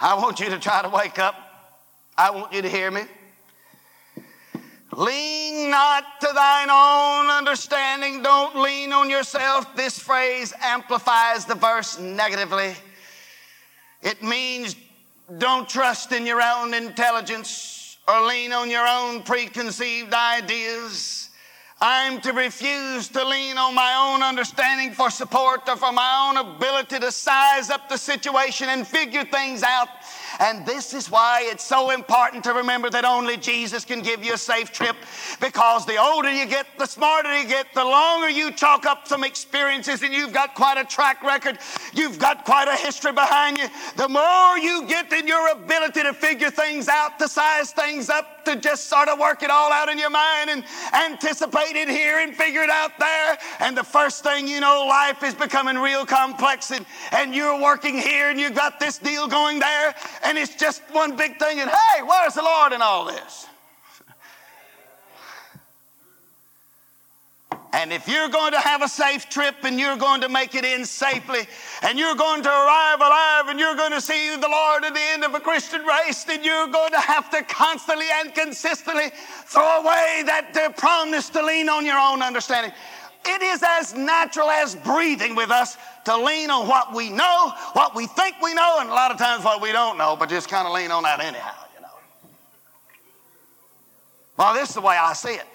I 0.00 0.14
want 0.14 0.40
you 0.40 0.48
to 0.48 0.58
try 0.58 0.80
to 0.80 0.88
wake 0.88 1.18
up. 1.18 1.34
I 2.16 2.30
want 2.30 2.52
you 2.54 2.62
to 2.62 2.68
hear 2.68 2.90
me. 2.90 3.02
Lean 4.96 5.70
not 5.70 6.04
to 6.20 6.28
thine 6.34 6.70
own 6.70 7.30
understanding. 7.30 8.22
Don't 8.22 8.56
lean 8.56 8.92
on 8.92 9.10
yourself. 9.10 9.76
This 9.76 9.98
phrase 9.98 10.52
amplifies 10.60 11.44
the 11.44 11.54
verse 11.54 11.98
negatively. 11.98 12.74
It 14.02 14.22
means 14.22 14.74
don't 15.38 15.68
trust 15.68 16.12
in 16.12 16.26
your 16.26 16.40
own 16.40 16.74
intelligence 16.74 17.98
or 18.08 18.22
lean 18.22 18.52
on 18.52 18.70
your 18.70 18.86
own 18.86 19.22
preconceived 19.22 20.12
ideas. 20.12 21.19
I'm 21.82 22.20
to 22.20 22.32
refuse 22.32 23.08
to 23.08 23.24
lean 23.24 23.56
on 23.56 23.74
my 23.74 24.12
own 24.12 24.22
understanding 24.22 24.92
for 24.92 25.08
support 25.08 25.66
or 25.66 25.76
for 25.76 25.92
my 25.92 26.28
own 26.28 26.36
ability 26.36 26.98
to 26.98 27.10
size 27.10 27.70
up 27.70 27.88
the 27.88 27.96
situation 27.96 28.68
and 28.68 28.86
figure 28.86 29.24
things 29.24 29.62
out. 29.62 29.88
And 30.40 30.64
this 30.64 30.94
is 30.94 31.10
why 31.10 31.42
it's 31.44 31.62
so 31.62 31.90
important 31.90 32.42
to 32.44 32.54
remember 32.54 32.88
that 32.90 33.04
only 33.04 33.36
Jesus 33.36 33.84
can 33.84 34.00
give 34.00 34.24
you 34.24 34.32
a 34.32 34.38
safe 34.38 34.72
trip 34.72 34.96
because 35.38 35.84
the 35.84 35.98
older 35.98 36.32
you 36.32 36.46
get, 36.46 36.66
the 36.78 36.86
smarter 36.86 37.38
you 37.38 37.46
get, 37.46 37.66
the 37.74 37.84
longer 37.84 38.30
you 38.30 38.50
chalk 38.50 38.86
up 38.86 39.06
some 39.06 39.22
experiences 39.22 40.02
and 40.02 40.14
you've 40.14 40.32
got 40.32 40.54
quite 40.54 40.78
a 40.78 40.84
track 40.84 41.22
record, 41.22 41.58
you've 41.92 42.18
got 42.18 42.46
quite 42.46 42.68
a 42.68 42.74
history 42.74 43.12
behind 43.12 43.58
you, 43.58 43.68
the 43.96 44.08
more 44.08 44.56
you 44.58 44.86
get 44.88 45.12
in 45.12 45.28
your 45.28 45.50
ability 45.50 46.02
to 46.02 46.14
figure 46.14 46.50
things 46.50 46.88
out, 46.88 47.18
to 47.18 47.28
size 47.28 47.72
things 47.72 48.08
up, 48.08 48.42
to 48.46 48.56
just 48.56 48.86
sort 48.86 49.08
of 49.08 49.18
work 49.18 49.42
it 49.42 49.50
all 49.50 49.70
out 49.70 49.90
in 49.90 49.98
your 49.98 50.08
mind 50.08 50.48
and 50.48 50.64
anticipate 50.94 51.76
it 51.76 51.88
here 51.88 52.20
and 52.20 52.34
figure 52.34 52.62
it 52.62 52.70
out 52.70 52.92
there. 52.98 53.36
And 53.60 53.76
the 53.76 53.84
first 53.84 54.22
thing 54.22 54.48
you 54.48 54.60
know, 54.60 54.86
life 54.88 55.22
is 55.22 55.34
becoming 55.34 55.76
real 55.76 56.06
complex 56.06 56.70
and, 56.70 56.86
and 57.12 57.34
you're 57.34 57.60
working 57.60 57.98
here 57.98 58.30
and 58.30 58.40
you've 58.40 58.54
got 58.54 58.80
this 58.80 58.96
deal 58.96 59.28
going 59.28 59.58
there 59.58 59.94
and 60.30 60.38
it's 60.38 60.54
just 60.54 60.80
one 60.92 61.16
big 61.16 61.40
thing, 61.40 61.58
and 61.58 61.68
hey, 61.68 62.02
where's 62.04 62.34
the 62.34 62.42
Lord 62.42 62.72
in 62.72 62.80
all 62.80 63.04
this? 63.04 63.48
And 67.72 67.92
if 67.92 68.06
you're 68.08 68.28
going 68.28 68.52
to 68.52 68.60
have 68.60 68.82
a 68.82 68.88
safe 68.88 69.28
trip 69.28 69.56
and 69.62 69.78
you're 69.78 69.96
going 69.96 70.20
to 70.20 70.28
make 70.28 70.54
it 70.54 70.64
in 70.64 70.84
safely 70.84 71.46
and 71.82 71.98
you're 71.98 72.16
going 72.16 72.42
to 72.42 72.48
arrive 72.48 73.00
alive 73.00 73.44
and 73.46 73.60
you're 73.60 73.76
going 73.76 73.92
to 73.92 74.00
see 74.00 74.36
the 74.36 74.48
Lord 74.48 74.84
at 74.84 74.92
the 74.92 75.00
end 75.12 75.24
of 75.24 75.34
a 75.34 75.40
Christian 75.40 75.82
race, 75.82 76.24
then 76.24 76.42
you're 76.42 76.66
going 76.66 76.90
to 76.90 77.00
have 77.00 77.30
to 77.30 77.42
constantly 77.44 78.06
and 78.20 78.34
consistently 78.34 79.10
throw 79.46 79.82
away 79.82 80.22
that 80.26 80.56
uh, 80.56 80.70
promise 80.70 81.28
to 81.30 81.44
lean 81.44 81.68
on 81.68 81.86
your 81.86 81.98
own 81.98 82.22
understanding. 82.22 82.72
It 83.24 83.42
is 83.42 83.62
as 83.62 83.94
natural 83.94 84.50
as 84.50 84.74
breathing 84.74 85.34
with 85.34 85.50
us 85.50 85.76
to 86.06 86.16
lean 86.16 86.50
on 86.50 86.66
what 86.66 86.94
we 86.94 87.10
know, 87.10 87.52
what 87.74 87.94
we 87.94 88.06
think 88.06 88.36
we 88.42 88.54
know, 88.54 88.78
and 88.80 88.88
a 88.88 88.92
lot 88.92 89.10
of 89.10 89.18
times 89.18 89.44
what 89.44 89.60
we 89.60 89.72
don't 89.72 89.98
know, 89.98 90.16
but 90.16 90.28
just 90.28 90.48
kind 90.48 90.66
of 90.66 90.72
lean 90.72 90.90
on 90.90 91.02
that 91.02 91.20
anyhow, 91.20 91.54
you 91.74 91.82
know. 91.82 91.88
Well, 94.38 94.54
this 94.54 94.70
is 94.70 94.74
the 94.74 94.80
way 94.80 94.96
I 94.96 95.12
see 95.12 95.34
it. 95.34 95.46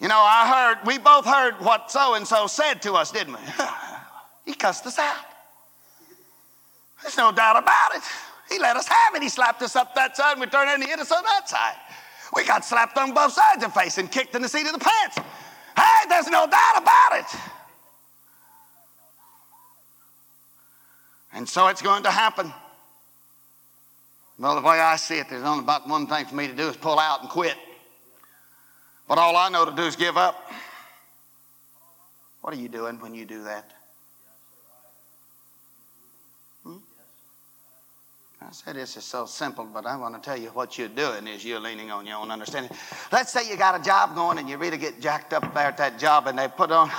You 0.00 0.08
know, 0.08 0.18
I 0.18 0.74
heard, 0.74 0.86
we 0.86 0.96
both 0.96 1.26
heard 1.26 1.60
what 1.60 1.90
so 1.90 2.14
and 2.14 2.26
so 2.26 2.46
said 2.46 2.80
to 2.82 2.94
us, 2.94 3.10
didn't 3.10 3.34
we? 3.34 3.64
he 4.46 4.54
cussed 4.54 4.86
us 4.86 4.98
out. 4.98 5.26
There's 7.02 7.18
no 7.18 7.30
doubt 7.32 7.56
about 7.56 7.94
it. 7.94 8.02
He 8.50 8.58
let 8.58 8.76
us 8.76 8.88
have 8.88 9.14
it. 9.14 9.22
He 9.22 9.28
slapped 9.28 9.62
us 9.62 9.76
up 9.76 9.94
that 9.94 10.16
side 10.16 10.32
and 10.32 10.40
we 10.40 10.46
turned 10.46 10.70
and 10.70 10.82
he 10.82 10.88
hit 10.88 10.98
us 10.98 11.12
on 11.12 11.22
that 11.22 11.48
side. 11.48 11.76
We 12.34 12.44
got 12.44 12.64
slapped 12.64 12.96
on 12.96 13.12
both 13.12 13.32
sides 13.32 13.64
of 13.64 13.72
the 13.72 13.80
face 13.80 13.98
and 13.98 14.10
kicked 14.10 14.34
in 14.34 14.42
the 14.42 14.48
seat 14.48 14.66
of 14.66 14.72
the 14.72 14.78
pants. 14.78 15.18
Hey, 15.76 16.08
there's 16.08 16.28
no 16.28 16.46
doubt 16.46 16.82
about 16.82 17.18
it. 17.18 17.40
And 21.32 21.48
so 21.48 21.68
it's 21.68 21.82
going 21.82 22.02
to 22.04 22.10
happen. 22.10 22.52
Well, 24.38 24.54
the 24.54 24.66
way 24.66 24.80
I 24.80 24.96
see 24.96 25.18
it, 25.18 25.28
there's 25.28 25.44
only 25.44 25.64
about 25.64 25.88
one 25.88 26.06
thing 26.06 26.24
for 26.26 26.34
me 26.34 26.46
to 26.46 26.54
do 26.54 26.68
is 26.68 26.76
pull 26.76 26.98
out 26.98 27.20
and 27.20 27.30
quit. 27.30 27.56
But 29.06 29.18
all 29.18 29.36
I 29.36 29.48
know 29.48 29.64
to 29.64 29.72
do 29.72 29.82
is 29.82 29.96
give 29.96 30.16
up. 30.16 30.50
What 32.40 32.54
are 32.54 32.56
you 32.56 32.68
doing 32.68 32.98
when 33.00 33.14
you 33.14 33.26
do 33.26 33.42
that? 33.44 33.72
I 38.50 38.52
said 38.52 38.74
this 38.74 38.96
is 38.96 39.04
so 39.04 39.26
simple, 39.26 39.64
but 39.64 39.86
I 39.86 39.96
want 39.96 40.20
to 40.20 40.20
tell 40.20 40.36
you 40.36 40.48
what 40.48 40.76
you're 40.76 40.88
doing 40.88 41.28
is 41.28 41.44
you're 41.44 41.60
leaning 41.60 41.92
on 41.92 42.04
your 42.04 42.16
own 42.16 42.32
understanding. 42.32 42.76
Let's 43.12 43.32
say 43.32 43.48
you 43.48 43.56
got 43.56 43.80
a 43.80 43.84
job 43.84 44.16
going 44.16 44.38
and 44.38 44.48
you 44.48 44.56
really 44.56 44.76
get 44.76 45.00
jacked 45.00 45.32
up 45.32 45.54
there 45.54 45.68
at 45.68 45.76
that 45.76 46.00
job 46.00 46.26
and 46.26 46.36
they 46.36 46.48
put 46.48 46.72
on 46.72 46.90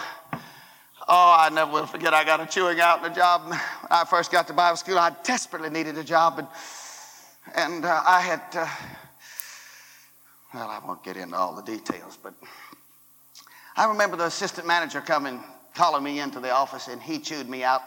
Oh, 1.09 1.35
I 1.37 1.49
never 1.49 1.69
will 1.69 1.85
forget. 1.87 2.13
I 2.13 2.23
got 2.23 2.39
a 2.39 2.45
chewing 2.45 2.79
out 2.79 3.03
in 3.03 3.11
a 3.11 3.13
job. 3.13 3.49
When 3.49 3.59
I 3.89 4.05
first 4.05 4.31
got 4.31 4.47
to 4.47 4.53
Bible 4.53 4.77
school, 4.77 4.97
I 4.97 5.13
desperately 5.23 5.69
needed 5.69 5.97
a 5.97 6.05
job, 6.05 6.39
and 6.39 6.47
and 7.53 7.83
uh, 7.83 8.01
I 8.07 8.21
had. 8.21 8.41
Uh, 8.53 8.67
well, 10.53 10.69
I 10.69 10.79
won't 10.87 11.03
get 11.03 11.17
into 11.17 11.35
all 11.35 11.53
the 11.53 11.63
details, 11.63 12.17
but 12.21 12.33
I 13.75 13.89
remember 13.89 14.15
the 14.15 14.27
assistant 14.27 14.67
manager 14.67 15.01
coming, 15.01 15.43
calling 15.73 16.03
me 16.03 16.21
into 16.21 16.39
the 16.39 16.51
office, 16.51 16.87
and 16.87 17.01
he 17.01 17.19
chewed 17.19 17.49
me 17.49 17.63
out. 17.65 17.81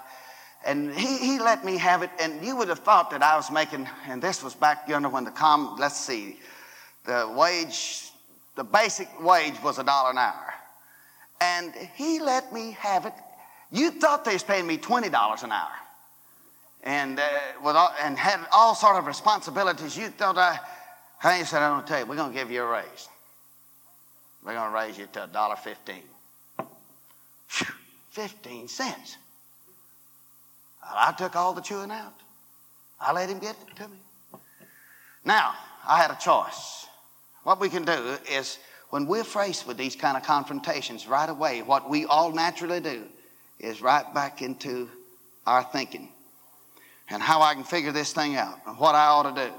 And 0.66 0.94
he, 0.94 1.18
he 1.18 1.38
let 1.38 1.64
me 1.64 1.77
have 1.77 2.03
it, 2.03 2.11
and 2.18 2.44
you 2.44 2.57
would 2.57 2.68
have 2.68 2.79
thought 2.79 3.11
that 3.11 3.22
I 3.22 3.37
was 3.37 3.50
making, 3.50 3.88
and 4.07 4.22
this 4.22 4.42
was 4.42 4.55
back 4.55 4.88
yonder 4.88 5.09
when 5.09 5.24
the 5.24 5.31
com, 5.31 5.77
let's 5.79 6.00
see, 6.00 6.38
the 7.05 7.33
wage, 7.37 8.11
the 8.57 8.64
basic 8.64 9.09
wage 9.22 9.55
was 9.62 9.79
a 9.79 9.85
dollar 9.85 10.11
an 10.11 10.18
hour 10.18 10.55
and 11.40 11.74
he 11.94 12.20
let 12.20 12.53
me 12.53 12.72
have 12.72 13.07
it. 13.07 13.12
You 13.70 13.90
thought 13.90 14.24
they 14.24 14.35
was 14.35 14.42
paying 14.42 14.66
me 14.66 14.79
$20 14.79 15.42
an 15.42 15.53
hour. 15.53 15.72
and, 16.83 17.18
uh, 17.18 17.29
with 17.62 17.77
all, 17.77 17.94
and 18.03 18.18
had 18.18 18.40
all 18.53 18.74
sort 18.74 18.96
of 18.96 19.07
responsibilities, 19.07 19.96
you 19.96 20.09
thought 20.09 20.37
I, 20.37 20.59
he 21.38 21.44
said, 21.44 21.62
I'm 21.62 21.72
going 21.72 21.83
to 21.83 21.88
tell 21.88 22.00
you, 22.00 22.07
we're 22.07 22.16
going 22.16 22.33
to 22.33 22.38
give 22.38 22.50
you 22.50 22.62
a 22.62 22.66
raise. 22.66 23.09
We're 24.44 24.53
going 24.53 24.70
to 24.70 24.74
raise 24.77 24.98
you 24.98 25.07
to 25.14 25.24
a 25.24 25.27
dollar 25.27 25.57
fifteen. 25.57 26.03
15 28.11 28.68
cents. 28.68 29.16
I 30.88 31.12
took 31.12 31.37
all 31.37 31.53
the 31.53 31.61
chewing 31.61 31.90
out. 31.90 32.14
I 33.01 33.12
let 33.12 33.29
him 33.29 33.38
get 33.38 33.57
it 33.68 33.77
to 33.77 33.88
me. 33.88 33.99
Now, 35.25 35.55
I 35.87 35.99
had 36.01 36.11
a 36.11 36.18
choice. 36.20 36.87
What 37.42 37.61
we 37.61 37.68
can 37.68 37.85
do 37.85 38.16
is, 38.31 38.59
when 38.90 39.07
we're 39.07 39.25
faced 39.25 39.66
with 39.66 39.77
these 39.77 39.97
kind 39.97 40.16
of 40.16 40.23
confrontations 40.23 41.07
right 41.07 41.29
away, 41.29 41.62
what 41.62 41.90
we 41.90 42.05
all 42.05 42.33
naturally 42.33 42.81
do 42.81 43.05
is 43.59 43.83
right 43.83 44.12
back 44.14 44.42
into 44.42 44.88
our 45.47 45.62
thinking 45.62 46.09
and 47.09 47.23
how 47.23 47.42
I 47.42 47.55
can 47.55 47.64
figure 47.64 47.92
this 47.92 48.12
thing 48.12 48.37
out 48.37 48.59
and 48.66 48.79
what 48.79 48.94
I 48.94 49.07
ought 49.07 49.35
to 49.35 49.49
do. 49.49 49.53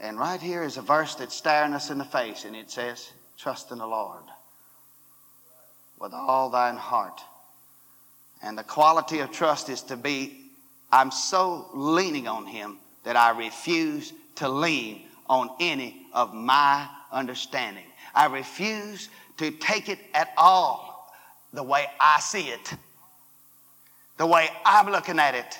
And 0.00 0.18
right 0.18 0.40
here 0.40 0.62
is 0.62 0.76
a 0.76 0.82
verse 0.82 1.14
that's 1.14 1.34
staring 1.34 1.72
us 1.72 1.90
in 1.90 1.98
the 1.98 2.04
face, 2.04 2.44
and 2.44 2.54
it 2.54 2.70
says, 2.70 3.10
Trust 3.36 3.70
in 3.70 3.78
the 3.78 3.86
Lord 3.86 4.22
with 5.98 6.12
all 6.12 6.50
thine 6.50 6.76
heart. 6.76 7.20
And 8.42 8.56
the 8.56 8.62
quality 8.62 9.18
of 9.20 9.30
trust 9.30 9.68
is 9.68 9.82
to 9.82 9.96
be, 9.96 10.50
I'm 10.92 11.10
so 11.10 11.68
leaning 11.74 12.28
on 12.28 12.46
Him 12.46 12.78
that 13.04 13.16
I 13.16 13.30
refuse 13.30 14.12
to 14.36 14.48
lean 14.48 15.02
on 15.28 15.50
any 15.60 16.06
of 16.12 16.32
my 16.32 16.88
understanding. 17.12 17.84
I 18.14 18.26
refuse 18.26 19.08
to 19.38 19.50
take 19.50 19.88
it 19.88 19.98
at 20.14 20.32
all 20.36 21.12
the 21.52 21.62
way 21.62 21.86
I 22.00 22.20
see 22.20 22.48
it, 22.48 22.74
the 24.16 24.26
way 24.26 24.48
I'm 24.64 24.90
looking 24.90 25.18
at 25.18 25.34
it, 25.34 25.58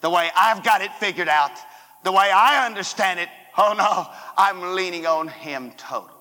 the 0.00 0.10
way 0.10 0.30
I've 0.36 0.64
got 0.64 0.82
it 0.82 0.92
figured 0.94 1.28
out, 1.28 1.52
the 2.04 2.12
way 2.12 2.30
I 2.30 2.66
understand 2.66 3.20
it. 3.20 3.28
Oh 3.58 3.74
no, 3.76 4.06
I'm 4.36 4.74
leaning 4.74 5.06
on 5.06 5.28
Him 5.28 5.72
totally. 5.76 6.12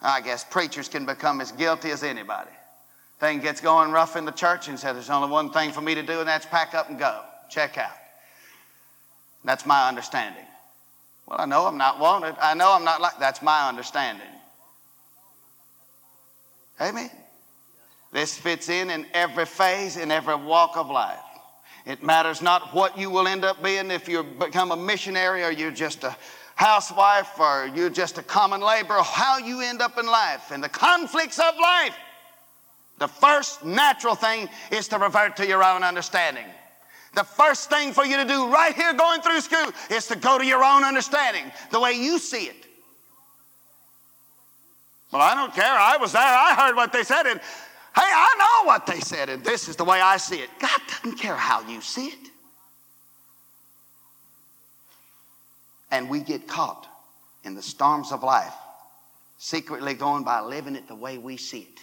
I 0.00 0.20
guess 0.20 0.44
preachers 0.44 0.88
can 0.88 1.06
become 1.06 1.40
as 1.40 1.52
guilty 1.52 1.90
as 1.90 2.02
anybody. 2.02 2.50
Thing 3.22 3.38
gets 3.38 3.60
going 3.60 3.92
rough 3.92 4.16
in 4.16 4.24
the 4.24 4.32
church 4.32 4.66
and 4.66 4.76
said, 4.76 4.96
There's 4.96 5.08
only 5.08 5.30
one 5.30 5.50
thing 5.50 5.70
for 5.70 5.80
me 5.80 5.94
to 5.94 6.02
do, 6.02 6.18
and 6.18 6.26
that's 6.26 6.44
pack 6.44 6.74
up 6.74 6.90
and 6.90 6.98
go. 6.98 7.20
Check 7.48 7.78
out. 7.78 7.92
That's 9.44 9.64
my 9.64 9.86
understanding. 9.88 10.42
Well, 11.28 11.40
I 11.40 11.46
know 11.46 11.66
I'm 11.66 11.78
not 11.78 12.00
wanted. 12.00 12.34
I 12.42 12.54
know 12.54 12.72
I'm 12.72 12.82
not 12.82 13.00
like 13.00 13.20
that's 13.20 13.40
my 13.40 13.68
understanding. 13.68 14.26
Amen. 16.80 17.12
This 18.10 18.36
fits 18.36 18.68
in 18.68 18.90
in 18.90 19.06
every 19.14 19.46
phase, 19.46 19.96
in 19.96 20.10
every 20.10 20.34
walk 20.34 20.76
of 20.76 20.90
life. 20.90 21.16
It 21.86 22.02
matters 22.02 22.42
not 22.42 22.74
what 22.74 22.98
you 22.98 23.08
will 23.08 23.28
end 23.28 23.44
up 23.44 23.62
being 23.62 23.92
if 23.92 24.08
you 24.08 24.24
become 24.24 24.72
a 24.72 24.76
missionary 24.76 25.44
or 25.44 25.52
you're 25.52 25.70
just 25.70 26.02
a 26.02 26.16
housewife 26.56 27.38
or 27.38 27.70
you're 27.72 27.88
just 27.88 28.18
a 28.18 28.22
common 28.24 28.60
laborer, 28.60 29.00
how 29.00 29.38
you 29.38 29.60
end 29.60 29.80
up 29.80 29.96
in 29.96 30.06
life 30.06 30.50
and 30.50 30.60
the 30.60 30.68
conflicts 30.68 31.38
of 31.38 31.54
life. 31.62 31.94
The 33.02 33.08
first 33.08 33.64
natural 33.64 34.14
thing 34.14 34.48
is 34.70 34.86
to 34.86 34.96
revert 34.96 35.34
to 35.38 35.44
your 35.44 35.64
own 35.64 35.82
understanding. 35.82 36.44
The 37.16 37.24
first 37.24 37.68
thing 37.68 37.92
for 37.92 38.04
you 38.04 38.16
to 38.16 38.24
do 38.24 38.46
right 38.46 38.72
here 38.72 38.92
going 38.92 39.20
through 39.22 39.40
school 39.40 39.72
is 39.90 40.06
to 40.06 40.14
go 40.14 40.38
to 40.38 40.46
your 40.46 40.62
own 40.62 40.84
understanding, 40.84 41.50
the 41.72 41.80
way 41.80 41.94
you 41.94 42.20
see 42.20 42.44
it. 42.44 42.64
Well, 45.10 45.20
I 45.20 45.34
don't 45.34 45.52
care. 45.52 45.64
I 45.64 45.96
was 45.96 46.12
there. 46.12 46.22
I 46.22 46.54
heard 46.54 46.76
what 46.76 46.92
they 46.92 47.02
said. 47.02 47.26
And 47.26 47.40
hey, 47.40 47.42
I 47.96 48.36
know 48.38 48.68
what 48.68 48.86
they 48.86 49.00
said. 49.00 49.28
And 49.30 49.42
this 49.42 49.68
is 49.68 49.74
the 49.74 49.84
way 49.84 50.00
I 50.00 50.16
see 50.16 50.36
it. 50.36 50.50
God 50.60 50.80
doesn't 50.86 51.18
care 51.18 51.34
how 51.34 51.68
you 51.68 51.80
see 51.80 52.06
it. 52.06 52.28
And 55.90 56.08
we 56.08 56.20
get 56.20 56.46
caught 56.46 56.86
in 57.42 57.56
the 57.56 57.62
storms 57.62 58.12
of 58.12 58.22
life, 58.22 58.54
secretly 59.38 59.94
going 59.94 60.22
by 60.22 60.40
living 60.40 60.76
it 60.76 60.86
the 60.86 60.94
way 60.94 61.18
we 61.18 61.36
see 61.36 61.62
it. 61.62 61.80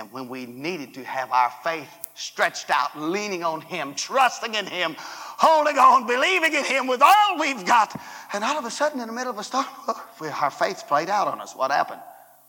And 0.00 0.10
when 0.12 0.30
we 0.30 0.46
needed 0.46 0.94
to 0.94 1.04
have 1.04 1.30
our 1.30 1.52
faith 1.62 1.90
stretched 2.14 2.70
out, 2.70 2.98
leaning 2.98 3.44
on 3.44 3.60
Him, 3.60 3.94
trusting 3.94 4.54
in 4.54 4.64
Him, 4.64 4.96
holding 4.98 5.76
on, 5.76 6.06
believing 6.06 6.54
in 6.54 6.64
Him 6.64 6.86
with 6.86 7.02
all 7.02 7.38
we've 7.38 7.66
got, 7.66 8.00
and 8.32 8.42
all 8.42 8.56
of 8.56 8.64
a 8.64 8.70
sudden, 8.70 8.98
in 9.02 9.06
the 9.08 9.12
middle 9.12 9.30
of 9.30 9.38
a 9.38 9.44
storm, 9.44 9.66
our 10.40 10.50
faith 10.50 10.84
played 10.88 11.10
out 11.10 11.28
on 11.28 11.38
us. 11.38 11.54
What 11.54 11.70
happened? 11.70 12.00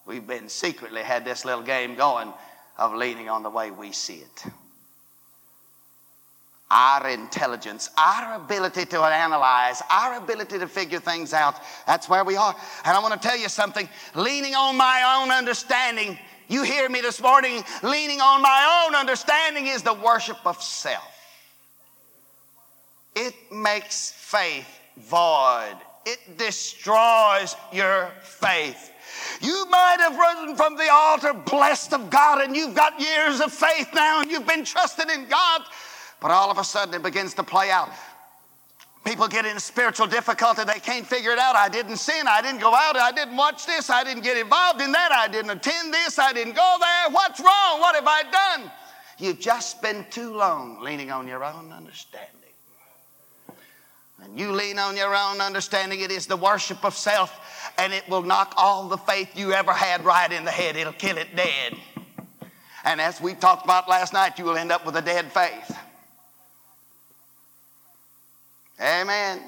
We've 0.05 0.25
been 0.25 0.47
secretly 0.47 1.01
had 1.01 1.25
this 1.25 1.43
little 1.43 1.61
game 1.61 1.95
going 1.95 2.31
of 2.77 2.93
leaning 2.93 3.27
on 3.27 3.43
the 3.43 3.49
way 3.49 3.69
we 3.69 3.91
see 3.91 4.19
it 4.19 4.45
our 6.71 7.09
intelligence, 7.09 7.89
our 7.97 8.35
ability 8.35 8.85
to 8.85 9.01
analyze, 9.01 9.81
our 9.89 10.15
ability 10.15 10.57
to 10.57 10.67
figure 10.67 10.99
things 10.99 11.33
out. 11.33 11.55
That's 11.85 12.07
where 12.07 12.23
we 12.23 12.37
are. 12.37 12.55
And 12.85 12.95
I 12.95 13.01
want 13.01 13.21
to 13.21 13.27
tell 13.27 13.37
you 13.37 13.49
something 13.49 13.89
leaning 14.15 14.55
on 14.55 14.77
my 14.77 15.19
own 15.21 15.31
understanding, 15.31 16.17
you 16.51 16.63
hear 16.63 16.89
me 16.89 17.01
this 17.01 17.21
morning, 17.21 17.63
leaning 17.81 18.19
on 18.19 18.41
my 18.41 18.85
own 18.85 18.95
understanding 18.95 19.67
is 19.67 19.83
the 19.83 19.93
worship 19.93 20.37
of 20.45 20.61
self. 20.61 21.07
It 23.15 23.33
makes 23.51 24.11
faith 24.11 24.67
void, 24.97 25.77
it 26.05 26.37
destroys 26.37 27.55
your 27.71 28.11
faith. 28.21 28.91
You 29.41 29.65
might 29.69 29.97
have 29.99 30.17
risen 30.17 30.55
from 30.55 30.75
the 30.75 30.89
altar 30.91 31.33
blessed 31.33 31.93
of 31.93 32.09
God 32.09 32.41
and 32.41 32.55
you've 32.55 32.75
got 32.75 32.99
years 32.99 33.41
of 33.41 33.51
faith 33.51 33.89
now 33.93 34.21
and 34.21 34.31
you've 34.31 34.47
been 34.47 34.63
trusting 34.63 35.09
in 35.09 35.27
God. 35.27 35.61
But 36.19 36.31
all 36.31 36.51
of 36.51 36.57
a 36.57 36.63
sudden 36.63 36.93
it 36.93 37.03
begins 37.03 37.33
to 37.35 37.43
play 37.43 37.71
out. 37.71 37.89
People 39.03 39.27
get 39.27 39.45
in 39.45 39.59
spiritual 39.59 40.05
difficulty, 40.05 40.63
they 40.63 40.79
can't 40.79 41.07
figure 41.07 41.31
it 41.31 41.39
out. 41.39 41.55
I 41.55 41.69
didn't 41.69 41.97
sin, 41.97 42.27
I 42.27 42.41
didn't 42.41 42.61
go 42.61 42.73
out, 42.73 42.95
I 42.95 43.11
didn't 43.11 43.35
watch 43.35 43.65
this, 43.65 43.89
I 43.89 44.03
didn't 44.03 44.23
get 44.23 44.37
involved 44.37 44.79
in 44.79 44.91
that, 44.91 45.11
I 45.11 45.27
didn't 45.27 45.49
attend 45.49 45.91
this, 45.91 46.19
I 46.19 46.33
didn't 46.33 46.55
go 46.55 46.77
there. 46.79 47.09
What's 47.11 47.39
wrong? 47.39 47.79
What 47.79 47.95
have 47.95 48.07
I 48.07 48.23
done? 48.31 48.71
You've 49.17 49.39
just 49.39 49.81
been 49.81 50.05
too 50.11 50.35
long 50.35 50.81
leaning 50.81 51.11
on 51.11 51.27
your 51.27 51.43
own 51.43 51.71
understanding. 51.71 52.29
And 54.23 54.39
you 54.39 54.51
lean 54.51 54.77
on 54.77 54.95
your 54.95 55.15
own 55.15 55.41
understanding, 55.41 56.01
it 56.01 56.11
is 56.11 56.27
the 56.27 56.37
worship 56.37 56.85
of 56.85 56.95
self, 56.95 57.73
and 57.79 57.91
it 57.91 58.07
will 58.07 58.21
knock 58.21 58.53
all 58.55 58.87
the 58.87 58.97
faith 58.97 59.35
you 59.35 59.51
ever 59.51 59.73
had 59.73 60.05
right 60.05 60.31
in 60.31 60.45
the 60.45 60.51
head. 60.51 60.75
It'll 60.75 60.93
kill 60.93 61.17
it 61.17 61.35
dead. 61.35 61.75
And 62.83 63.01
as 63.01 63.19
we 63.19 63.33
talked 63.33 63.63
about 63.63 63.89
last 63.89 64.13
night, 64.13 64.37
you 64.37 64.45
will 64.45 64.57
end 64.57 64.71
up 64.71 64.85
with 64.85 64.95
a 64.95 65.01
dead 65.01 65.31
faith. 65.31 65.75
Amen. 68.81 69.41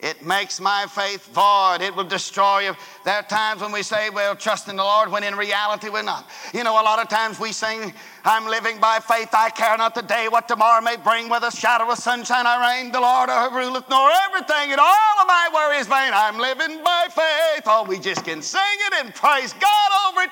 It 0.00 0.24
makes 0.24 0.60
my 0.60 0.86
faith 0.88 1.26
void. 1.34 1.78
It 1.80 1.94
will 1.94 2.04
destroy 2.04 2.60
you. 2.60 2.76
There 3.04 3.16
are 3.16 3.22
times 3.24 3.60
when 3.60 3.72
we 3.72 3.82
say, 3.82 4.10
well, 4.10 4.36
trust 4.36 4.68
in 4.68 4.76
the 4.76 4.84
Lord, 4.84 5.10
when 5.10 5.24
in 5.24 5.34
reality 5.34 5.88
we're 5.88 6.02
not. 6.02 6.30
You 6.54 6.62
know, 6.62 6.80
a 6.80 6.84
lot 6.84 7.00
of 7.00 7.08
times 7.08 7.40
we 7.40 7.50
sing, 7.50 7.92
I'm 8.24 8.46
living 8.46 8.78
by 8.78 9.00
faith. 9.00 9.30
I 9.32 9.50
care 9.50 9.76
not 9.76 9.96
the 9.96 10.02
day 10.02 10.28
what 10.28 10.46
tomorrow 10.46 10.80
may 10.80 10.96
bring, 10.96 11.28
whether 11.28 11.50
shadow 11.50 11.86
or 11.86 11.96
sunshine 11.96 12.46
or 12.46 12.60
rain. 12.60 12.92
The 12.92 13.00
Lord 13.00 13.28
ruleth 13.52 13.90
nor 13.90 14.08
everything, 14.28 14.70
and 14.70 14.80
all 14.80 15.20
of 15.20 15.26
my 15.26 15.50
worry 15.52 15.78
is 15.78 15.88
vain. 15.88 16.12
I'm 16.14 16.38
living 16.38 16.80
by 16.84 17.08
faith. 17.10 17.64
Oh, 17.66 17.84
we 17.88 17.98
just 17.98 18.24
can 18.24 18.40
sing 18.40 18.60
it 18.86 19.04
and 19.04 19.12
praise 19.12 19.52
God 19.54 20.12
over 20.12 20.22
it. 20.22 20.30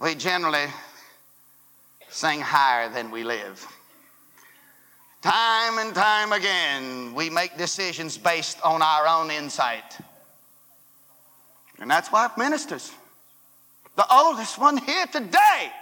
We 0.00 0.16
generally 0.16 0.66
sing 2.14 2.40
higher 2.40 2.88
than 2.88 3.10
we 3.10 3.24
live. 3.24 3.66
Time 5.20 5.78
and 5.78 5.92
time 5.92 6.32
again, 6.32 7.12
we 7.12 7.28
make 7.28 7.58
decisions 7.58 8.16
based 8.16 8.56
on 8.62 8.82
our 8.82 9.08
own 9.08 9.32
insight. 9.32 9.98
And 11.80 11.90
that's 11.90 12.12
why 12.12 12.30
ministers, 12.38 12.92
the 13.96 14.06
oldest 14.14 14.58
one 14.58 14.76
here 14.76 15.06
today, 15.06 15.72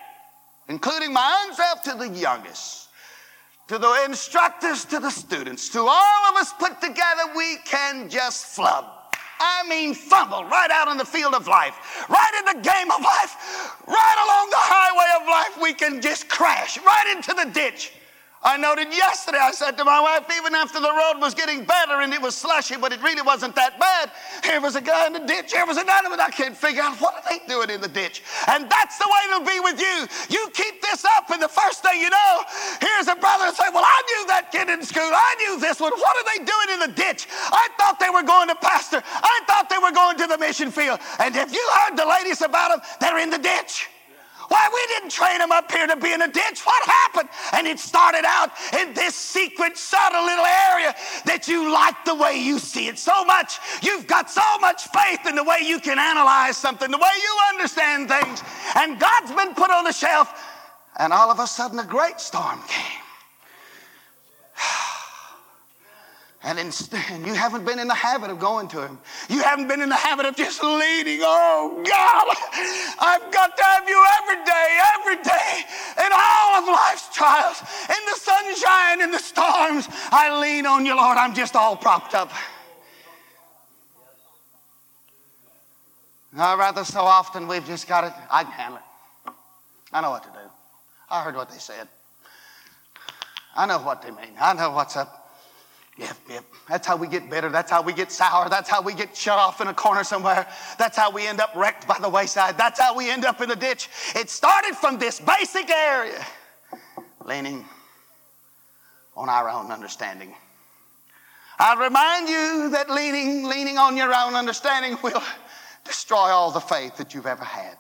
including 0.71 1.12
my 1.12 1.45
own 1.45 1.55
self 1.55 1.83
to 1.83 1.95
the 1.99 2.09
youngest, 2.09 2.88
to 3.68 3.77
the 3.77 4.05
instructors, 4.07 4.87
to 4.87 5.01
the 5.01 5.11
students, 5.11 5.68
to 5.68 5.81
all 5.81 6.31
of 6.31 6.37
us 6.37 6.51
put 6.55 6.81
together, 6.81 7.23
we 7.37 7.59
can 7.66 8.09
just 8.09 8.47
flub. 8.47 8.87
I 9.44 9.64
mean, 9.68 9.92
fumble 9.92 10.44
right 10.44 10.70
out 10.70 10.87
in 10.87 10.96
the 10.96 11.05
field 11.05 11.35
of 11.35 11.48
life, 11.48 12.09
right 12.09 12.33
in 12.38 12.57
the 12.57 12.62
game 12.62 12.90
of 12.92 13.00
life, 13.02 13.37
right 13.88 14.18
along 14.24 14.50
the 14.50 14.57
highway 14.57 15.20
of 15.20 15.26
life. 15.28 15.61
We 15.61 15.72
can 15.74 16.00
just 16.00 16.28
crash 16.28 16.78
right 16.78 17.12
into 17.16 17.35
the 17.35 17.50
ditch. 17.50 17.92
I 18.42 18.57
noted 18.57 18.88
yesterday, 18.90 19.38
I 19.38 19.52
said 19.52 19.78
to 19.78 19.85
my 19.85 20.00
wife, 20.00 20.26
even 20.37 20.55
after 20.55 20.81
the 20.81 20.90
road 20.90 21.22
was 21.22 21.33
getting 21.33 21.64
better 21.64 22.02
and 22.02 22.12
it 22.12 22.20
was 22.20 22.35
slushy, 22.35 22.74
but 22.76 22.92
it 22.92 23.00
really 23.00 23.22
wasn't 23.22 23.55
that 23.55 23.78
bad, 23.78 24.11
here 24.42 24.61
was 24.61 24.74
a 24.74 24.81
guy 24.81 25.07
in 25.07 25.12
the 25.12 25.20
ditch, 25.22 25.52
here 25.52 25.64
was 25.64 25.76
another 25.76 26.11
one. 26.11 26.18
I 26.18 26.31
can't 26.31 26.57
figure 26.57 26.83
out 26.83 26.98
what 26.98 27.14
are 27.14 27.22
they 27.31 27.38
doing 27.46 27.70
in 27.70 27.81
the 27.81 27.88
ditch. 27.88 28.22
And 28.48 28.68
that's 28.68 28.98
the 28.98 29.07
way 29.07 29.20
it'll 29.31 29.46
be 29.46 29.61
with 29.61 29.78
you. 29.81 30.07
You 30.28 30.50
keep 30.55 30.83
this 30.83 31.05
up, 31.16 31.31
and 31.31 31.40
the 31.40 31.48
first 31.48 31.83
thing 31.83 32.00
you 32.00 32.11
know, 32.11 32.42
here's 32.81 33.07
a 33.07 33.14
brother 33.14 33.55
say, 33.55 33.70
Well, 33.72 33.87
I 33.87 34.02
knew 34.11 34.26
that 34.26 34.50
kid 34.50 34.68
in 34.68 34.83
school. 34.83 35.07
I 35.07 35.35
knew 35.38 35.61
this 35.61 35.78
one. 35.78 35.92
What 35.92 36.16
are 36.18 36.26
they 36.26 36.44
doing 36.44 36.68
in 36.74 36.81
the 36.81 36.92
ditch? 36.98 37.28
I 37.31 37.68
thought 37.78 38.00
they 38.00 38.11
were 38.11 38.26
going 38.26 38.48
to 38.48 38.57
pastor. 38.57 39.02
I 39.07 39.40
thought 39.46 39.70
they 39.70 39.78
were 39.78 39.92
going 39.92 40.18
to 40.18 40.26
the 40.26 40.38
mission 40.38 40.72
field. 40.72 40.98
And 41.20 41.37
if 41.37 41.52
you 41.52 41.70
heard 41.78 41.96
the 41.96 42.07
ladies 42.07 42.42
about 42.42 42.70
them, 42.70 42.81
they're 43.00 43.18
in 43.18 43.31
the 43.31 43.38
ditch. 43.38 43.88
Didn't 45.02 45.11
train 45.11 45.40
him 45.40 45.52
up 45.52 45.70
here 45.70 45.87
to 45.87 45.96
be 45.96 46.12
in 46.12 46.22
a 46.22 46.28
ditch. 46.28 46.61
What 46.64 46.85
happened? 46.85 47.28
And 47.52 47.66
it 47.66 47.78
started 47.78 48.24
out 48.26 48.50
in 48.78 48.94
this 48.94 49.14
secret, 49.14 49.76
subtle 49.76 50.24
little 50.24 50.44
area 50.44 50.94
that 51.24 51.48
you 51.48 51.72
like 51.72 52.05
the 52.05 52.14
way 52.14 52.38
you 52.38 52.59
see 52.59 52.88
it 52.88 52.98
so 52.98 53.24
much. 53.24 53.59
You've 53.83 54.07
got 54.07 54.31
so 54.31 54.59
much 54.61 54.88
faith 54.88 55.26
in 55.26 55.35
the 55.35 55.44
way 55.44 55.59
you 55.62 55.81
can 55.81 55.98
analyze 55.98 56.57
something, 56.57 56.90
the 56.90 56.98
way 56.98 57.14
you 57.22 57.38
understand 57.50 58.09
things. 58.09 58.42
And 58.76 58.98
God's 58.98 59.33
been 59.33 59.55
put 59.55 59.70
on 59.70 59.85
the 59.85 59.92
shelf. 59.92 60.33
And 60.98 61.12
all 61.12 61.31
of 61.31 61.38
a 61.38 61.46
sudden, 61.46 61.78
a 61.78 61.85
great 61.85 62.20
storm 62.20 62.61
came. 62.68 63.01
And, 66.44 66.59
in, 66.59 66.72
and 67.11 67.24
you 67.24 67.35
haven't 67.35 67.64
been 67.64 67.78
in 67.78 67.87
the 67.87 67.94
habit 67.94 68.28
of 68.31 68.40
going 68.40 68.66
to 68.68 68.83
Him. 68.85 68.98
You 69.28 69.42
haven't 69.42 69.68
been 69.68 69.81
in 69.81 69.88
the 69.88 69.94
habit 69.94 70.26
of 70.26 70.35
just 70.35 70.62
leaning. 70.62 71.20
Oh, 71.22 71.83
God, 71.87 72.37
I've 72.98 73.33
got 73.33 73.57
to 73.57 73.62
have 73.62 73.88
you 73.88 74.05
every 74.22 74.44
day, 74.44 74.78
every 74.98 75.22
day, 75.22 75.64
in 76.05 76.11
all 76.12 76.55
of 76.59 76.66
life's 76.66 77.14
trials, 77.14 77.61
in 77.88 78.05
the 78.07 78.18
sunshine, 78.18 79.02
in 79.02 79.12
the 79.12 79.18
storms. 79.18 79.87
I 80.11 80.40
lean 80.40 80.66
on 80.66 80.85
you, 80.85 80.96
Lord. 80.96 81.16
I'm 81.16 81.33
just 81.33 81.55
all 81.55 81.76
propped 81.76 82.14
up. 82.14 82.33
Rather 86.33 86.85
so 86.85 87.00
often 87.00 87.46
we've 87.46 87.66
just 87.66 87.87
got 87.87 88.05
it. 88.05 88.12
I 88.31 88.42
can 88.42 88.52
handle 88.52 88.78
it. 88.78 89.33
I 89.92 90.00
know 90.00 90.11
what 90.11 90.24
to 90.24 90.31
do. 90.31 90.50
I 91.09 91.22
heard 91.22 91.37
what 91.37 91.50
they 91.50 91.59
said. 91.59 91.87
I 93.55 93.66
know 93.66 93.78
what 93.78 94.02
they 94.02 94.11
mean. 94.11 94.35
I 94.40 94.55
know 94.55 94.70
what's 94.70 94.96
up. 94.96 95.21
Yep, 95.98 96.16
yep. 96.31 96.44
That's 96.68 96.87
how 96.87 96.96
we 96.96 97.07
get 97.07 97.28
bitter. 97.28 97.50
That's 97.50 97.70
how 97.70 97.83
we 97.83 97.92
get 97.92 98.11
sour. 98.11 98.48
That's 98.48 98.68
how 98.68 98.81
we 98.81 98.94
get 98.94 99.14
shut 99.14 99.38
off 99.38 99.61
in 99.61 99.68
a 99.68 99.74
corner 99.74 100.05
somewhere. 100.05 100.46
That's 100.78 100.96
how 100.96 101.11
we 101.11 101.26
end 101.26 101.40
up 101.40 101.55
wrecked 101.55 101.87
by 101.87 101.98
the 102.00 102.09
wayside. 102.09 102.57
That's 102.57 102.81
how 102.81 102.96
we 102.96 103.11
end 103.11 103.24
up 103.24 103.40
in 103.42 103.48
the 103.48 103.57
ditch. 103.57 103.90
It 104.14 104.31
started 104.31 104.74
from 104.74 104.98
this 104.98 105.20
basic 105.20 105.70
area, 105.70 106.24
leaning 107.24 107.64
on 109.16 109.28
our 109.28 109.50
own 109.50 109.70
understanding. 109.70 110.35
I 111.59 111.74
remind 111.74 112.28
you 112.28 112.70
that 112.70 112.88
leaning, 112.88 113.44
leaning 113.44 113.76
on 113.76 113.96
your 113.96 114.14
own 114.14 114.35
understanding 114.35 114.96
will 115.02 115.22
destroy 115.85 116.16
all 116.31 116.50
the 116.50 116.61
faith 116.61 116.96
that 116.96 117.12
you've 117.12 117.26
ever 117.26 117.44
had. 117.44 117.76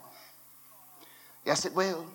Yes, 1.46 1.64
it 1.64 1.74
will. 1.74 2.06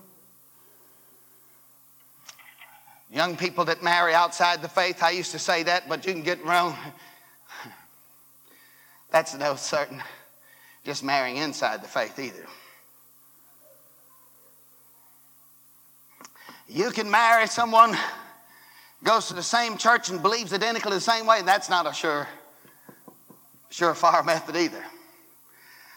Young 3.11 3.37
people 3.37 3.65
that 3.65 3.81
marry 3.81 4.13
outside 4.13 4.61
the 4.61 4.67
faith, 4.67 5.01
I 5.01 5.11
used 5.11 5.31
to 5.31 5.39
say 5.39 5.63
that, 5.63 5.87
but 5.87 6.05
you 6.05 6.13
can 6.13 6.23
get 6.23 6.43
wrong. 6.43 6.75
That's 9.11 9.33
no 9.33 9.55
certain 9.55 10.01
just 10.83 11.03
marrying 11.03 11.37
inside 11.37 11.81
the 11.81 11.87
faith 11.87 12.17
either. 12.17 12.45
You 16.69 16.91
can 16.91 17.09
marry 17.09 17.47
someone 17.47 17.97
goes 19.03 19.27
to 19.27 19.33
the 19.33 19.43
same 19.43 19.77
church 19.77 20.09
and 20.09 20.21
believes 20.21 20.53
identically 20.53 20.93
the 20.93 21.01
same 21.01 21.25
way, 21.25 21.41
that's 21.41 21.69
not 21.69 21.85
a 21.85 21.93
sure 21.93 22.27
surefire 23.71 24.25
method 24.25 24.55
either. 24.55 24.83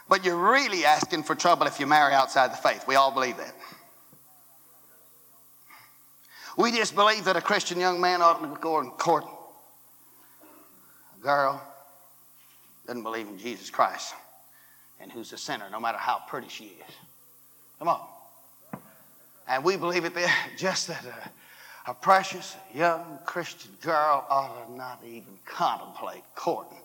But 0.08 0.24
you're 0.24 0.36
really 0.36 0.84
asking 0.84 1.22
for 1.22 1.34
trouble 1.34 1.66
if 1.66 1.78
you 1.78 1.86
marry 1.86 2.12
outside 2.12 2.52
the 2.52 2.56
faith. 2.56 2.86
We 2.86 2.96
all 2.96 3.12
believe 3.12 3.36
that. 3.36 3.54
We 6.56 6.72
just 6.72 6.94
believe 6.94 7.24
that 7.24 7.36
a 7.36 7.40
Christian 7.40 7.78
young 7.78 8.00
man 8.00 8.22
ought 8.22 8.40
to 8.40 8.60
go 8.60 8.78
and 8.78 8.90
court 8.92 9.24
a 11.18 11.22
girl 11.22 11.62
doesn't 12.86 13.02
believe 13.02 13.28
in 13.28 13.38
Jesus 13.38 13.70
Christ 13.70 14.14
and 15.00 15.10
who's 15.12 15.32
a 15.32 15.38
sinner, 15.38 15.66
no 15.70 15.80
matter 15.80 15.98
how 15.98 16.22
pretty 16.28 16.48
she 16.48 16.64
is. 16.64 16.94
Come 17.78 17.88
on. 17.88 18.00
And 19.48 19.64
we 19.64 19.76
believe 19.76 20.04
it 20.04 20.14
there 20.14 20.32
just 20.56 20.88
that 20.88 21.04
a, 21.04 21.90
a 21.90 21.94
precious 21.94 22.56
young 22.74 23.18
Christian 23.24 23.70
girl 23.80 24.26
ought 24.28 24.66
to 24.66 24.72
not 24.72 25.00
even 25.04 25.38
contemplate 25.44 26.22
courting 26.34 26.78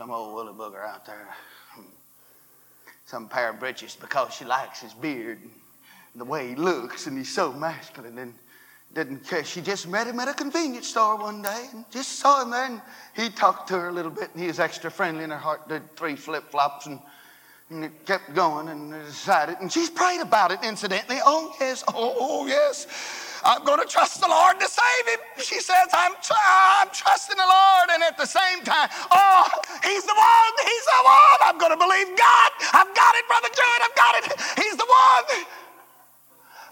some 0.00 0.10
old 0.10 0.32
woolly 0.32 0.52
booger 0.54 0.82
out 0.82 1.04
there, 1.04 1.28
hmm. 1.74 1.82
some 3.04 3.28
pair 3.28 3.50
of 3.50 3.60
breeches 3.60 3.96
because 4.00 4.32
she 4.32 4.46
likes 4.46 4.80
his 4.80 4.94
beard 4.94 5.38
the 6.14 6.24
way 6.24 6.48
he 6.48 6.54
looks, 6.54 7.06
and 7.06 7.16
he's 7.16 7.32
so 7.32 7.52
masculine 7.52 8.18
and 8.18 8.34
didn't 8.92 9.26
care. 9.26 9.44
She 9.44 9.60
just 9.60 9.86
met 9.86 10.06
him 10.06 10.18
at 10.18 10.28
a 10.28 10.34
convenience 10.34 10.88
store 10.88 11.16
one 11.16 11.42
day 11.42 11.66
and 11.72 11.84
just 11.90 12.18
saw 12.18 12.42
him 12.42 12.50
there, 12.50 12.66
and 12.66 12.82
he 13.14 13.30
talked 13.30 13.68
to 13.68 13.74
her 13.74 13.88
a 13.88 13.92
little 13.92 14.10
bit, 14.10 14.30
and 14.32 14.40
he 14.40 14.48
was 14.48 14.58
extra 14.58 14.90
friendly, 14.90 15.22
and 15.22 15.32
her 15.32 15.38
heart 15.38 15.68
did 15.68 15.94
three 15.96 16.16
flip 16.16 16.50
flops, 16.50 16.86
and, 16.86 16.98
and 17.70 17.84
it 17.84 18.04
kept 18.04 18.34
going, 18.34 18.68
and 18.68 18.92
decided, 19.04 19.56
and 19.60 19.72
she's 19.72 19.88
prayed 19.88 20.20
about 20.20 20.50
it, 20.50 20.58
incidentally. 20.64 21.18
Oh, 21.24 21.54
yes, 21.60 21.84
oh, 21.88 22.16
oh 22.18 22.46
yes. 22.46 22.86
I'm 23.42 23.64
going 23.64 23.80
to 23.80 23.86
trust 23.86 24.20
the 24.20 24.28
Lord 24.28 24.60
to 24.60 24.68
save 24.68 25.14
him. 25.14 25.20
She 25.38 25.60
says, 25.60 25.88
I'm, 25.94 26.12
tr- 26.20 26.36
I'm 26.36 26.88
trusting 26.92 27.36
the 27.36 27.48
Lord. 27.48 27.88
And 27.88 28.02
at 28.02 28.18
the 28.18 28.26
same 28.26 28.60
time, 28.64 28.88
oh, 29.10 29.48
he's 29.82 30.04
the 30.04 30.12
one. 30.12 30.52
He's 30.60 30.86
the 30.92 31.00
one. 31.00 31.40
I'm 31.48 31.56
going 31.56 31.72
to 31.72 31.80
believe 31.80 32.08
God. 32.20 32.50
I've 32.76 32.92
got 32.94 33.14
it, 33.16 33.24
Brother 33.28 33.48
Judd. 33.48 33.80
I've 33.80 33.96
got 33.96 34.12
it. 34.20 34.24
He's 34.60 34.76
the 34.76 34.84
one. 34.84 35.24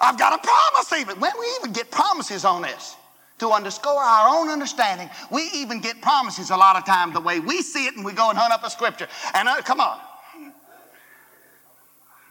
I've 0.01 0.19
got 0.19 0.33
a 0.33 0.47
promise 0.47 0.93
even. 0.93 1.21
When 1.21 1.33
we 1.39 1.47
even 1.59 1.73
get 1.73 1.91
promises 1.91 2.45
on 2.45 2.63
this 2.63 2.97
to 3.39 3.51
underscore 3.51 4.01
our 4.01 4.29
own 4.29 4.49
understanding, 4.49 5.11
we 5.31 5.51
even 5.55 5.81
get 5.81 6.01
promises 6.01 6.51
a 6.51 6.57
lot 6.57 6.77
of 6.77 6.85
times 6.85 7.15
the 7.15 7.21
way 7.21 7.41
we 7.41 7.63
see 7.63 7.87
it 7.87 7.97
and 7.97 8.05
we 8.05 8.13
go 8.13 8.31
and 8.31 8.39
hunt 8.39 8.53
up 8.53 8.65
a 8.65 8.71
scripture. 8.71 9.09
And 9.35 9.49
uh, 9.49 9.63
come 9.63 9.81
on. 9.81 9.99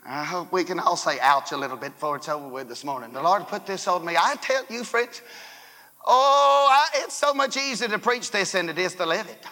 I 0.05 0.23
hope 0.23 0.53
we 0.53 0.63
can 0.63 0.79
all 0.79 0.95
say 0.95 1.19
ouch 1.19 1.51
a 1.51 1.57
little 1.57 1.75
bit 1.75 1.91
before 1.93 2.15
it's 2.15 2.29
over 2.29 2.47
with 2.47 2.69
this 2.69 2.85
morning. 2.85 3.11
The 3.11 3.21
Lord 3.21 3.45
put 3.47 3.65
this 3.65 3.89
on 3.89 4.05
me. 4.05 4.15
I 4.17 4.35
tell 4.35 4.63
you, 4.69 4.85
friends, 4.85 5.21
oh, 6.05 6.67
I, 6.71 7.03
it's 7.03 7.13
so 7.13 7.33
much 7.33 7.57
easier 7.57 7.89
to 7.89 7.99
preach 7.99 8.31
this 8.31 8.53
than 8.53 8.69
it 8.69 8.79
is 8.79 8.95
to 8.95 9.05
live 9.05 9.27
it. 9.27 9.43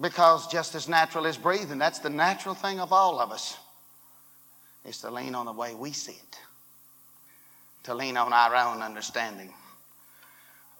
Because 0.00 0.46
just 0.46 0.74
as 0.74 0.88
natural 0.88 1.26
as 1.26 1.36
breathing, 1.36 1.76
that's 1.76 1.98
the 1.98 2.08
natural 2.08 2.54
thing 2.54 2.80
of 2.80 2.94
all 2.94 3.20
of 3.20 3.30
us 3.30 3.58
is 4.84 4.98
to 4.98 5.10
lean 5.10 5.34
on 5.34 5.46
the 5.46 5.52
way 5.52 5.74
we 5.74 5.92
see 5.92 6.12
it, 6.12 6.38
to 7.84 7.94
lean 7.94 8.16
on 8.16 8.32
our 8.32 8.54
own 8.54 8.82
understanding. 8.82 9.52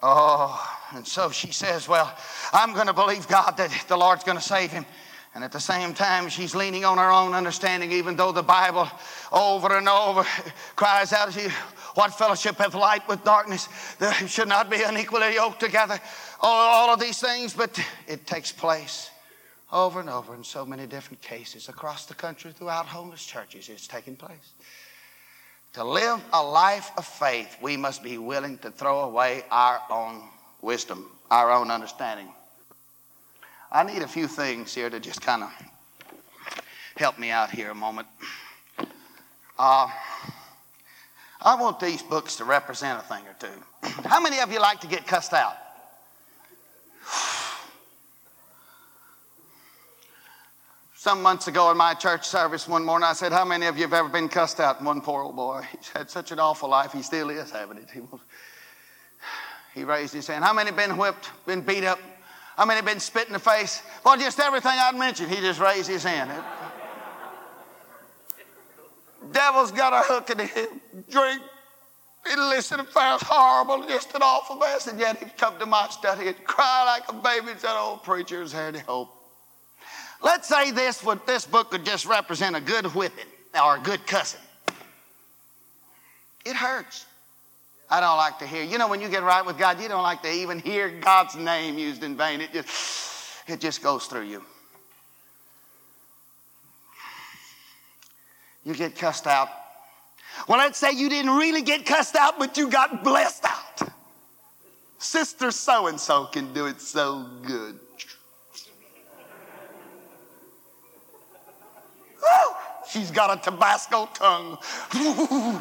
Oh, 0.03 0.79
and 0.95 1.07
so 1.07 1.31
she 1.31 1.53
says, 1.53 1.89
Well, 1.89 2.15
I'm 2.53 2.75
going 2.75 2.89
to 2.89 2.93
believe 2.93 3.27
God 3.27 3.57
that 3.57 3.71
the 3.89 3.97
Lord's 3.97 4.25
going 4.25 4.37
to 4.37 4.45
save 4.45 4.71
him. 4.71 4.85
And 5.35 5.43
at 5.43 5.51
the 5.51 5.61
same 5.61 5.95
time, 5.95 6.29
she's 6.29 6.55
leaning 6.55 6.85
on 6.85 6.99
her 6.99 7.11
own 7.11 7.35
understanding, 7.35 7.91
even 7.91 8.15
though 8.15 8.31
the 8.31 8.43
Bible 8.43 8.89
over 9.33 9.77
and 9.77 9.89
over 9.89 10.25
cries 10.77 11.13
out 11.13 11.33
to 11.33 11.43
you, 11.43 11.51
What 11.95 12.15
fellowship 12.15 12.57
hath 12.57 12.75
light 12.75 13.09
with 13.09 13.25
darkness? 13.25 13.69
There 13.99 14.13
should 14.13 14.49
not 14.49 14.71
be 14.71 14.83
unequally 14.83 15.35
yoked 15.35 15.61
together. 15.61 15.99
All, 16.41 16.89
all 16.89 16.95
of 16.95 17.01
these 17.01 17.19
things, 17.19 17.55
but 17.55 17.81
it 18.07 18.27
takes 18.27 18.53
place 18.53 19.11
over 19.75 19.99
and 19.99 20.09
over 20.09 20.35
in 20.35 20.45
so 20.45 20.65
many 20.65 20.87
different 20.87 21.21
cases 21.21 21.69
across 21.69 22.07
the 22.07 22.15
country 22.15 22.53
throughout 22.53 22.87
holiness 22.87 23.27
churches. 23.27 23.69
It's 23.69 23.89
taking 23.89 24.15
place. 24.15 24.53
To 25.75 25.83
live 25.83 26.23
a 26.33 26.41
life 26.41 26.93
of 26.97 27.05
faith, 27.05 27.57
we 27.61 27.77
must 27.77 28.03
be 28.05 28.17
willing 28.17 28.57
to 28.59 28.71
throw 28.71 29.01
away 29.01 29.43
our 29.51 29.81
own 29.91 30.23
wisdom, 30.63 31.11
our 31.33 31.51
own 31.51 31.73
understanding. 31.73 32.29
I 33.73 33.83
need 33.83 34.03
a 34.03 34.07
few 34.07 34.29
things 34.29 34.73
here 34.73 34.89
to 34.89 35.01
just 35.01 35.21
kind 35.21 35.43
of 35.43 35.51
help 36.97 37.19
me 37.19 37.31
out 37.31 37.51
here 37.51 37.71
a 37.71 37.75
moment. 37.75 38.07
Uh, 39.59 39.89
I 41.43 41.57
want 41.57 41.81
these 41.81 42.03
books 42.03 42.37
to 42.37 42.45
represent 42.45 43.01
a 43.01 43.03
thing 43.03 43.25
or 43.27 43.35
two. 43.41 43.89
How 44.09 44.21
many 44.21 44.39
of 44.39 44.53
you 44.53 44.61
like 44.61 44.81
to 44.83 44.87
get 44.87 45.05
cussed 45.09 45.33
out? 45.33 45.57
Some 51.05 51.21
months 51.21 51.49
ago 51.49 51.71
in 51.71 51.77
my 51.77 51.93
church 51.93 52.27
service 52.27 52.67
one 52.67 52.83
morning, 52.83 53.07
I 53.07 53.13
said, 53.13 53.31
How 53.31 53.45
many 53.45 53.67
of 53.67 53.77
you 53.77 53.83
have 53.83 53.93
ever 53.93 54.09
been 54.09 54.27
cussed 54.27 54.59
out? 54.59 54.79
And 54.79 54.87
one 54.87 55.03
poor 55.03 55.23
old 55.23 55.37
boy, 55.37 55.63
he's 55.77 55.91
had 55.91 56.09
such 56.09 56.33
an 56.33 56.39
awful 56.39 56.71
life, 56.71 56.95
he 56.95 57.03
still 57.03 57.29
is 57.29 57.51
having 57.51 57.77
it. 57.77 57.91
He, 57.93 58.01
was, 58.01 58.21
he 59.75 59.85
raised 59.85 60.15
his 60.15 60.27
hand. 60.27 60.43
How 60.43 60.55
many 60.55 60.71
been 60.71 60.97
whipped, 60.97 61.29
been 61.45 61.61
beat 61.61 61.85
up? 61.85 61.99
How 62.57 62.65
many 62.65 62.81
been 62.81 63.01
spit 63.01 63.27
in 63.27 63.35
the 63.35 63.39
face? 63.39 63.83
Well, 64.03 64.17
just 64.17 64.41
everything 64.41 64.73
I'd 64.73 64.95
mentioned, 64.95 65.31
he 65.31 65.43
just 65.43 65.61
raised 65.61 65.89
his 65.89 66.05
hand. 66.05 66.31
Devil's 69.31 69.73
got 69.73 69.93
a 69.93 70.01
hook 70.11 70.31
in 70.31 70.39
him. 70.39 70.81
drink. 71.11 71.43
He 72.27 72.33
and 72.33 72.89
found 72.89 73.21
horrible, 73.21 73.87
just 73.87 74.15
an 74.15 74.23
awful 74.23 74.57
mess, 74.57 74.87
and 74.87 74.99
yet 74.99 75.19
he'd 75.19 75.37
come 75.37 75.59
to 75.59 75.67
my 75.67 75.87
study 75.91 76.29
and 76.29 76.45
cry 76.45 76.85
like 76.87 77.03
a 77.11 77.13
baby 77.13 77.51
and 77.51 77.61
said, 77.61 77.75
Oh, 77.75 78.01
preachers, 78.03 78.53
had 78.53 78.79
hope. 78.79 79.24
Let's 80.25 80.49
say 80.49 80.71
this 80.71 81.05
would, 81.05 81.25
this 81.27 81.45
book 81.45 81.71
could 81.71 81.85
just 81.85 82.07
represent 82.07 82.57
a 82.57 82.61
good 82.61 82.87
whipping 82.87 83.27
or 83.55 83.77
a 83.77 83.81
good 83.81 84.07
cussing. 84.07 84.41
It 86.47 86.57
hurts. 86.57 87.05
I 87.91 88.01
don't 88.01 88.17
like 88.17 88.39
to 88.39 88.47
hear. 88.47 88.65
You 88.65 88.79
know, 88.79 88.89
when 88.89 89.03
you 89.03 89.11
get 89.11 89.23
right 89.23 89.45
with 89.45 89.59
God, 89.59 89.81
you 89.81 89.87
don't 89.87 90.03
like 90.03 90.23
to 90.23 90.33
even 90.33 90.59
hear 90.59 90.89
God's 90.89 91.37
name 91.37 91.79
used 91.79 92.03
in 92.03 92.17
vain. 92.17 92.41
It 92.41 92.55
just, 92.55 92.71
it 93.47 93.61
just 93.61 93.83
goes 93.83 94.07
through 94.07 94.25
you. 94.25 94.43
You 98.65 98.75
get 98.75 98.97
cussed 98.97 99.27
out. 99.27 99.51
Well, 100.49 100.57
let's 100.57 100.79
say 100.79 100.93
you 100.93 101.11
didn't 101.11 101.37
really 101.37 101.61
get 101.61 101.85
cussed 101.85 102.17
out, 102.17 102.39
but 102.39 102.57
you 102.57 102.71
got 102.71 103.05
blessed 103.05 103.45
out. 103.45 103.91
Sister 104.99 105.51
so 105.51 105.87
and 105.87 106.01
so 106.01 106.25
can 106.25 106.55
do 106.55 106.65
it 106.65 106.81
so 106.81 107.29
good. 107.43 107.79
She's 112.89 113.11
got 113.11 113.37
a 113.37 113.41
Tabasco 113.43 114.09
tongue. 114.15 114.59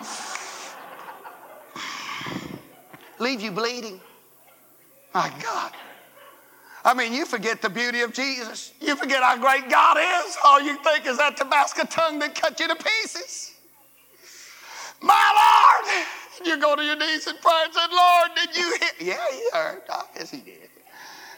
Leave 3.20 3.42
you 3.42 3.52
bleeding. 3.52 4.00
My 5.14 5.32
God. 5.42 5.72
I 6.86 6.94
mean, 6.94 7.14
you 7.14 7.26
forget 7.26 7.62
the 7.62 7.70
beauty 7.70 8.02
of 8.02 8.14
Jesus. 8.14 8.74
You 8.82 8.96
forget 8.96 9.24
how 9.24 9.38
great 9.38 9.70
God 9.70 9.98
is. 9.98 10.38
All 10.44 10.62
you 10.62 10.76
think 10.84 11.06
is 11.06 11.18
that 11.18 11.38
Tabasco 11.38 11.86
tongue 11.86 12.20
that 12.20 12.36
cut 12.36 12.60
you 12.60 12.68
to 12.68 12.76
pieces. 12.76 13.52
My 15.02 15.84
Lord! 15.84 16.06
You 16.46 16.60
go 16.60 16.76
to 16.76 16.84
your 16.84 16.98
knees 16.98 17.28
and 17.28 17.40
pray 17.42 17.62
and 17.66 17.74
say, 17.74 17.82
Lord, 17.92 18.32
did 18.36 18.56
you 18.56 18.78
hear? 18.80 19.14
Yeah, 19.14 19.26
he 19.32 19.50
heard. 19.54 19.82
Ah, 19.90 20.08
I 20.14 20.18
guess 20.18 20.32
he 20.32 20.40
did. 20.42 20.63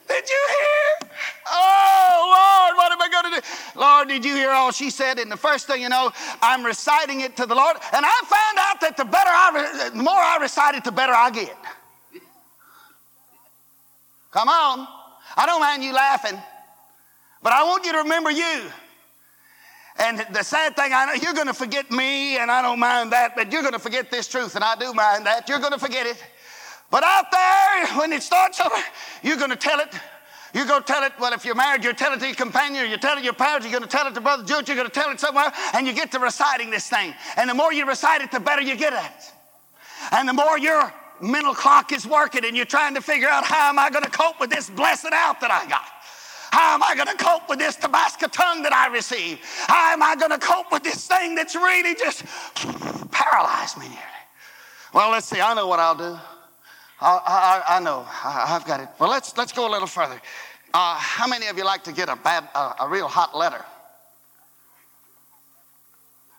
Did 0.08 0.30
you 0.30 0.48
hear? 0.50 1.10
Oh, 1.52 2.68
Lord, 2.68 2.78
what 2.78 2.91
am 2.91 3.02
I 3.02 3.10
going 3.10 3.34
to 3.34 3.41
do? 3.41 3.80
Lord, 3.80 4.08
did 4.08 4.26
you 4.26 4.36
hear 4.36 4.52
all 4.52 4.72
she 4.72 4.89
said? 4.89 5.20
And 5.20 5.32
the 5.32 5.38
first 5.38 5.68
thing 5.68 5.82
you 5.82 5.89
know, 5.89 6.12
I'm 6.41 6.65
reciting 6.65 7.22
it 7.22 7.36
to 7.38 7.46
the 7.46 7.56
Lord. 7.56 7.78
And 7.94 8.06
I 8.06 8.22
found 8.26 8.58
out 8.60 8.82
that 8.82 8.98
the 8.98 9.06
better 9.06 9.30
I, 9.30 9.89
the 9.94 9.96
more 9.96 10.13
I 10.13 10.38
recite 10.39 10.76
it, 10.76 10.84
the 10.84 10.91
better 10.91 11.13
I 11.13 11.32
get. 11.32 11.56
Come 14.32 14.50
on. 14.50 14.88
I 15.38 15.46
don't 15.46 15.62
mind 15.62 15.84
you 15.84 15.94
laughing, 15.94 16.38
but 17.41 17.52
I 17.52 17.63
want 17.63 17.86
you 17.86 17.91
to 17.94 18.00
remember 18.00 18.32
you. 18.32 18.63
And 19.98 20.26
the 20.34 20.44
sad 20.44 20.76
thing, 20.76 20.91
I 20.94 21.06
know 21.06 21.13
you're 21.13 21.34
going 21.34 21.48
to 21.48 21.54
forget 21.54 21.89
me, 21.89 22.38
and 22.38 22.52
I 22.52 22.62
don't 22.62 22.80
mind 22.80 23.12
that, 23.13 23.36
but 23.36 23.52
you're 23.52 23.62
going 23.62 23.74
to 23.74 23.80
forget 23.80 24.12
this 24.12 24.28
truth, 24.28 24.56
and 24.56 24.63
I 24.63 24.76
do 24.76 24.94
mind 24.94 25.26
that. 25.26 25.48
You're 25.48 25.60
going 25.60 25.72
to 25.72 25.80
forget 25.80 26.06
it. 26.06 26.22
But 26.91 27.04
out 27.04 27.32
there, 27.32 27.88
when 28.00 28.13
it 28.13 28.24
starts 28.24 28.60
over, 28.60 28.76
you're 29.24 29.38
going 29.38 29.50
to 29.50 29.56
tell 29.56 29.80
it. 29.80 29.89
You 30.54 30.65
go 30.65 30.80
tell 30.80 31.04
it, 31.04 31.12
well, 31.19 31.34
if 31.34 31.43
you're 31.43 31.56
married, 31.56 31.84
you 31.84 31.91
tell 31.91 32.13
it 32.13 32.19
to 32.21 32.26
your 32.26 32.36
companion, 32.36 32.89
you 32.89 32.95
tell 32.95 33.17
it 33.17 33.19
to 33.19 33.26
your 33.26 33.34
parents, 33.34 33.65
you're 33.65 33.78
going 33.78 33.84
to 33.84 33.89
tell 33.89 34.08
it 34.08 34.13
to 34.13 34.21
Brother 34.21 34.45
George, 34.45 34.69
you're 34.69 34.78
going 34.78 34.88
to 34.88 34.93
tell 34.93 35.12
it 35.12 35.19
somewhere, 35.19 35.52
and 35.74 35.86
you 35.86 35.91
get 35.91 36.13
to 36.13 36.19
reciting 36.19 36.69
this 36.69 36.88
thing. 36.88 37.13
And 37.36 37.50
the 37.50 37.54
more 37.54 37.74
you 37.74 37.86
recite 37.86 38.21
it, 38.21 38.32
the 38.32 38.39
better 38.39 38.62
you 38.62 38.78
get 38.78 38.93
at 38.93 39.12
it. 39.17 39.34
And 40.13 40.30
the 40.30 40.34
more 40.34 40.58
your 40.58 40.93
mental 41.19 41.54
clock 41.54 41.91
is 41.91 42.08
working, 42.08 42.45
and 42.45 42.56
you're 42.56 42.65
trying 42.65 42.95
to 42.95 43.02
figure 43.02 43.28
out 43.28 43.43
how 43.43 43.67
am 43.67 43.78
I 43.78 43.89
going 43.89 44.06
to 44.06 44.10
cope 44.10 44.39
with 44.39 44.50
this 44.50 44.69
blessed 44.69 45.12
out 45.12 45.41
that 45.41 45.52
I 45.52 45.67
got? 45.67 45.84
How 46.52 46.76
am 46.76 46.84
I 46.84 46.95
going 46.95 47.08
to 47.08 47.21
cope 47.21 47.50
with 47.50 47.60
this 47.60 47.76
Tabasco 47.76 48.28
tongue 48.28 48.63
that 48.63 48.71
I 48.71 48.88
receive? 48.88 49.39
How 49.67 49.91
am 49.91 50.02
I 50.02 50.15
going 50.15 50.32
to 50.32 50.38
cope 50.38 50.71
with 50.71 50.84
this 50.84 51.06
thing 51.06 51.36
that's 51.36 51.56
really 51.56 51.95
just 51.95 52.24
paralyzed 53.12 53.78
me 53.78 53.88
nearly? 53.89 54.02
Well, 54.93 55.12
let's 55.12 55.28
see. 55.28 55.41
I 55.41 55.54
know 55.54 55.67
what 55.67 55.82
I'll 55.82 55.95
do. 55.95 56.17
I, 57.01 57.63
I, 57.67 57.77
I 57.77 57.79
know. 57.79 58.05
I, 58.23 58.45
have 58.47 58.65
got 58.65 58.79
it. 58.79 58.89
Well, 58.99 59.10
let's, 59.10 59.38
let's 59.38 59.51
go 59.51 59.69
a 59.69 59.71
little 59.71 59.88
further. 59.88 60.19
Uh, 60.73 60.95
how 60.95 61.27
many 61.27 61.47
of 61.47 61.58
you 61.58 61.65
like 61.65 61.84
to 61.86 61.91
get 61.91 62.10
a 62.10 62.15
bad, 62.15 62.47
uh, 62.55 62.73
a 62.79 62.88
real 62.88 63.08
hot 63.08 63.36
letter? 63.36 63.63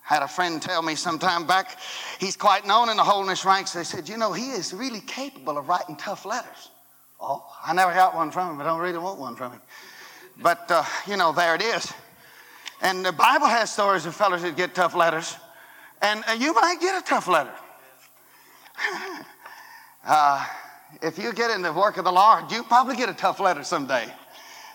Had 0.03 0.23
a 0.23 0.29
friend 0.29 0.63
tell 0.63 0.83
me 0.83 0.95
some 0.95 1.19
time 1.19 1.47
back, 1.47 1.79
he's 2.21 2.37
quite 2.37 2.67
known 2.67 2.89
in 2.91 2.97
the 2.97 3.03
holiness 3.03 3.45
ranks. 3.45 3.73
They 3.73 3.83
said, 3.83 4.09
you 4.09 4.17
know, 4.17 4.33
he 4.33 4.51
is 4.51 4.73
really 4.73 5.01
capable 5.01 5.59
of 5.59 5.69
writing 5.69 5.97
tough 5.97 6.25
letters. 6.25 6.71
Oh, 7.21 7.45
I 7.65 7.73
never 7.73 7.93
got 7.93 8.15
one 8.15 8.31
from 8.31 8.55
him. 8.55 8.61
I 8.61 8.65
don't 8.65 8.81
really 8.81 8.99
want 8.99 9.19
one 9.19 9.37
from 9.37 9.53
him. 9.53 9.61
But, 10.41 10.71
uh, 10.71 10.85
you 11.07 11.17
know, 11.17 11.33
there 11.33 11.55
it 11.55 11.63
is. 11.63 11.93
And 12.83 13.05
the 13.05 13.13
Bible 13.13 13.47
has 13.47 13.73
stories 13.73 14.07
of 14.07 14.15
fellows 14.15 14.43
that 14.43 14.57
get 14.57 14.75
tough 14.75 14.95
letters. 14.95 15.37
And 16.03 16.23
uh, 16.29 16.33
you 16.33 16.55
might 16.55 16.81
get 16.81 17.03
a 17.03 17.05
tough 17.05 17.27
letter. 17.27 17.55
Uh, 20.07 20.47
if 21.03 21.19
you 21.19 21.33
get 21.33 21.51
in 21.51 21.63
the 21.63 21.73
work 21.73 21.97
of 21.97 22.05
the 22.05 22.13
Lord, 22.13 22.51
you 22.53 22.63
probably 22.63 22.97
get 22.97 23.09
a 23.09 23.15
tough 23.15 23.41
letter 23.41 23.65
someday. 23.65 24.07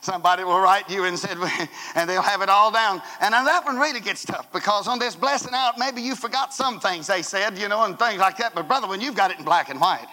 Somebody 0.01 0.43
will 0.43 0.59
write 0.59 0.89
you 0.89 1.05
and 1.05 1.17
said, 1.17 1.37
and 1.95 2.09
they'll 2.09 2.21
have 2.21 2.41
it 2.41 2.49
all 2.49 2.71
down. 2.71 3.01
And 3.21 3.33
that 3.33 3.63
one 3.63 3.77
really 3.77 4.01
gets 4.01 4.25
tough 4.25 4.51
because 4.51 4.87
on 4.87 4.99
this 4.99 5.15
blessing 5.15 5.53
out, 5.53 5.77
maybe 5.77 6.01
you 6.01 6.15
forgot 6.15 6.53
some 6.53 6.79
things 6.79 7.07
they 7.07 7.21
said, 7.21 7.57
you 7.57 7.69
know, 7.69 7.83
and 7.85 7.97
things 7.97 8.19
like 8.19 8.37
that. 8.37 8.53
But 8.53 8.67
brother, 8.67 8.87
when 8.87 8.99
you've 8.99 9.15
got 9.15 9.31
it 9.31 9.39
in 9.39 9.45
black 9.45 9.69
and 9.69 9.79
white, 9.79 10.07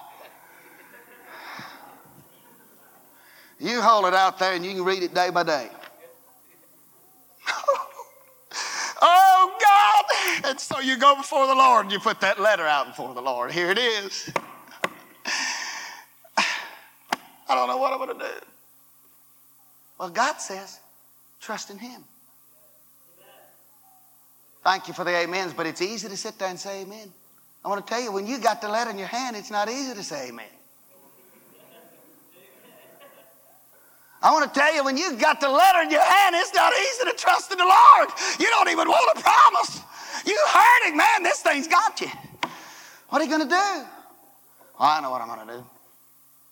you 3.59 3.81
hold 3.81 4.05
it 4.05 4.15
out 4.15 4.39
there 4.39 4.53
and 4.53 4.65
you 4.65 4.75
can 4.75 4.85
read 4.85 5.03
it 5.03 5.15
day 5.15 5.31
by 5.31 5.43
day. 5.43 5.69
oh 9.03 9.59
God! 9.61 10.51
And 10.51 10.61
so 10.61 10.79
you 10.81 10.97
go 10.97 11.17
before 11.17 11.47
the 11.47 11.55
Lord 11.55 11.87
and 11.87 11.93
you 11.93 11.99
put 11.99 12.21
that 12.21 12.39
letter 12.39 12.67
out 12.67 12.89
before 12.89 13.15
the 13.15 13.23
Lord. 13.23 13.51
Here 13.51 13.71
it 13.71 13.79
is. 13.79 14.31
I 17.49 17.55
don't 17.55 17.69
know 17.69 17.79
what 17.79 17.93
I'm 17.93 17.99
going 17.99 18.19
to 18.19 18.25
do. 18.25 18.47
Well, 19.99 20.11
God 20.11 20.37
says, 20.37 20.79
trust 21.41 21.71
in 21.71 21.79
Him. 21.79 22.05
Thank 24.65 24.89
you 24.89 24.95
for 24.95 25.05
the 25.05 25.15
amens, 25.25 25.55
but 25.55 25.67
it's 25.67 25.81
easy 25.81 26.09
to 26.09 26.17
sit 26.17 26.39
there 26.39 26.49
and 26.49 26.59
say 26.59 26.83
amen. 26.83 27.13
I 27.65 27.69
want 27.69 27.87
to 27.87 27.91
tell 27.91 28.03
you, 28.03 28.13
when 28.13 28.27
you 28.27 28.39
got 28.39 28.61
the 28.61 28.69
letter 28.69 28.91
in 28.91 28.99
your 28.99 29.09
hand, 29.09 29.37
it's 29.37 29.51
not 29.51 29.69
easy 29.69 29.95
to 29.95 30.03
say 30.03 30.29
amen. 30.29 30.47
I 34.21 34.33
want 34.33 34.53
to 34.53 34.61
tell 34.61 34.75
you, 34.75 34.85
when 34.85 34.97
you 34.97 35.17
got 35.17 35.41
the 35.41 35.49
letter 35.49 35.81
in 35.83 35.91
your 35.91 36.03
hand, 36.03 36.35
it's 36.37 36.53
not 36.53 36.73
easy 36.73 37.11
to 37.11 37.17
trust 37.17 37.53
in 37.53 37.59
the 37.59 37.65
Lord. 37.65 38.09
You 38.41 38.47
don't 38.51 38.69
even 38.69 38.89
want 38.89 39.19
a 39.19 39.23
promise. 39.23 39.81
You 40.27 40.39
heard 40.53 40.89
it, 40.89 40.97
man. 40.97 41.23
This 41.23 41.41
thing's 41.41 41.69
got 41.69 42.01
you. 42.01 42.11
What 43.09 43.23
are 43.23 43.25
you 43.25 43.31
going 43.31 43.49
to 43.49 43.55
do? 43.55 43.87
Well, 44.79 44.89
I 44.89 45.01
know 45.01 45.11
what 45.11 45.23
I'm 45.23 45.29
going 45.29 45.47
to 45.47 45.55
do. 45.55 45.65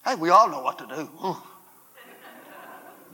Hey, 0.07 0.14
we 0.14 0.31
all 0.31 0.49
know 0.49 0.61
what 0.61 0.79
to 0.79 0.87
do. 0.87 1.37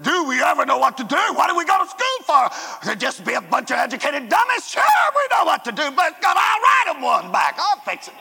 Do 0.03 0.25
we 0.25 0.43
ever 0.43 0.67
know 0.67 0.79
what 0.79 0.97
to 0.99 1.05
do? 1.05 1.17
What 1.35 1.49
do 1.49 1.57
we 1.57 1.65
go 1.65 1.83
to 1.83 1.89
school 1.89 2.25
for? 2.25 2.91
To 2.91 2.97
just 2.97 3.25
be 3.25 3.33
a 3.33 3.41
bunch 3.41 3.71
of 3.71 3.79
educated 3.79 4.29
dummies? 4.29 4.69
Sure, 4.69 4.83
we 5.15 5.37
know 5.37 5.45
what 5.45 5.65
to 5.65 5.73
do, 5.73 5.91
but 5.91 6.21
God, 6.21 6.37
I'll 6.39 6.61
write 6.61 6.85
them 6.93 7.03
one 7.03 7.33
back. 7.33 7.57
I'll 7.59 7.81
fix 7.81 8.09
it. 8.09 8.15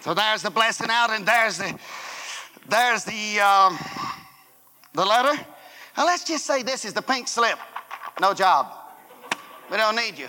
So 0.00 0.14
there's 0.14 0.42
the 0.42 0.50
blessing 0.50 0.88
out, 0.90 1.10
and 1.10 1.26
there's 1.26 1.58
the 1.58 1.78
there's 2.68 3.04
the 3.04 3.40
um, 3.40 3.78
the 4.94 5.04
letter. 5.04 5.38
Now 5.96 6.06
let's 6.06 6.24
just 6.24 6.46
say 6.46 6.62
this 6.62 6.84
is 6.84 6.94
the 6.94 7.02
pink 7.02 7.28
slip. 7.28 7.58
No 8.20 8.32
job. 8.32 8.72
We 9.70 9.76
don't 9.76 9.96
need 9.96 10.18
you. 10.18 10.28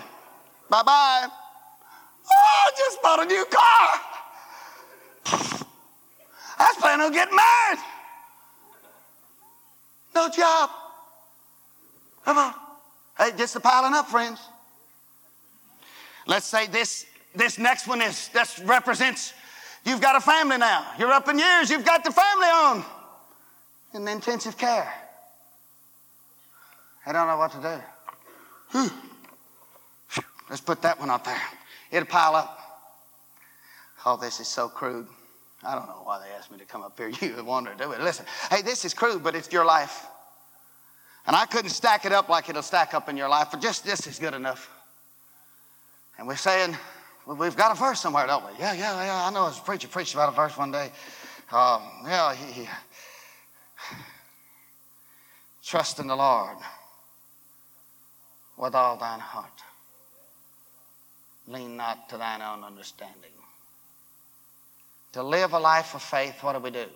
Bye 0.68 0.82
bye. 0.82 1.28
Oh, 1.28 2.66
I 2.66 2.70
just 2.76 3.00
bought 3.00 3.22
a 3.22 3.26
new 3.26 3.44
car. 3.46 4.09
I 5.26 5.64
was 6.58 6.76
planning 6.78 7.06
on 7.06 7.12
getting 7.12 7.36
married. 7.36 7.78
No 10.14 10.28
job. 10.28 10.70
Come 12.24 12.38
on. 12.38 12.54
Hey, 13.16 13.30
just 13.36 13.56
a 13.56 13.60
piling 13.60 13.94
up, 13.94 14.08
friends. 14.08 14.40
Let's 16.26 16.46
say 16.46 16.66
this, 16.66 17.06
this 17.34 17.58
next 17.58 17.86
one 17.86 18.02
is, 18.02 18.28
this 18.28 18.58
represents 18.60 19.32
you've 19.84 20.00
got 20.00 20.16
a 20.16 20.20
family 20.20 20.58
now. 20.58 20.86
You're 20.98 21.12
up 21.12 21.28
in 21.28 21.38
years, 21.38 21.70
you've 21.70 21.84
got 21.84 22.04
the 22.04 22.12
family 22.12 22.46
on 22.46 22.84
in 23.94 24.06
intensive 24.06 24.56
care. 24.56 24.92
I 27.06 27.12
don't 27.12 27.26
know 27.26 27.38
what 27.38 27.52
to 27.52 27.82
do. 28.74 28.90
Let's 30.48 30.60
put 30.60 30.82
that 30.82 31.00
one 31.00 31.10
up 31.10 31.24
there. 31.24 31.40
It'll 31.90 32.06
pile 32.06 32.34
up. 32.36 32.59
Oh, 34.06 34.16
this 34.16 34.40
is 34.40 34.48
so 34.48 34.68
crude. 34.68 35.06
I 35.62 35.74
don't 35.74 35.86
know 35.86 36.00
why 36.04 36.18
they 36.20 36.34
asked 36.34 36.50
me 36.50 36.58
to 36.58 36.64
come 36.64 36.82
up 36.82 36.98
here. 36.98 37.10
You 37.20 37.44
wanted 37.44 37.76
to 37.78 37.84
do 37.84 37.92
it. 37.92 38.00
Listen, 38.00 38.24
hey, 38.50 38.62
this 38.62 38.84
is 38.84 38.94
crude, 38.94 39.22
but 39.22 39.34
it's 39.34 39.52
your 39.52 39.64
life. 39.64 40.06
And 41.26 41.36
I 41.36 41.44
couldn't 41.46 41.70
stack 41.70 42.06
it 42.06 42.12
up 42.12 42.28
like 42.28 42.48
it'll 42.48 42.62
stack 42.62 42.94
up 42.94 43.08
in 43.08 43.16
your 43.16 43.28
life, 43.28 43.48
but 43.50 43.60
just 43.60 43.84
this 43.84 44.06
is 44.06 44.18
good 44.18 44.34
enough. 44.34 44.70
And 46.18 46.26
we're 46.26 46.36
saying, 46.36 46.76
well, 47.26 47.36
we've 47.36 47.56
got 47.56 47.72
a 47.72 47.78
verse 47.78 48.00
somewhere, 48.00 48.26
don't 48.26 48.44
we? 48.44 48.52
Yeah, 48.58 48.72
yeah, 48.72 49.04
yeah. 49.04 49.24
I 49.26 49.30
know 49.30 49.46
a 49.46 49.50
preacher 49.64 49.88
preached 49.88 50.14
about 50.14 50.30
a 50.30 50.36
verse 50.36 50.56
one 50.56 50.72
day. 50.72 50.90
Um, 51.52 51.82
yeah, 52.06 52.34
he, 52.34 52.62
he, 52.62 52.68
trust 55.62 55.98
in 55.98 56.06
the 56.06 56.16
Lord 56.16 56.56
with 58.56 58.74
all 58.74 58.96
thine 58.96 59.20
heart. 59.20 59.46
Lean 61.46 61.76
not 61.76 62.08
to 62.08 62.16
thine 62.16 62.42
own 62.42 62.64
understanding. 62.64 63.30
To 65.12 65.22
live 65.22 65.52
a 65.52 65.58
life 65.58 65.94
of 65.94 66.02
faith, 66.02 66.42
what 66.42 66.52
do 66.52 66.60
we 66.60 66.70
do? 66.70 66.86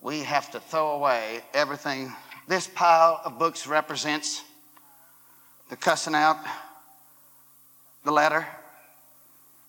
We 0.00 0.20
have 0.20 0.50
to 0.52 0.60
throw 0.60 0.92
away 0.92 1.40
everything. 1.52 2.12
This 2.46 2.68
pile 2.68 3.20
of 3.24 3.38
books 3.38 3.66
represents 3.66 4.42
the 5.68 5.76
cussing 5.76 6.14
out, 6.14 6.38
the 8.04 8.12
letter, 8.12 8.46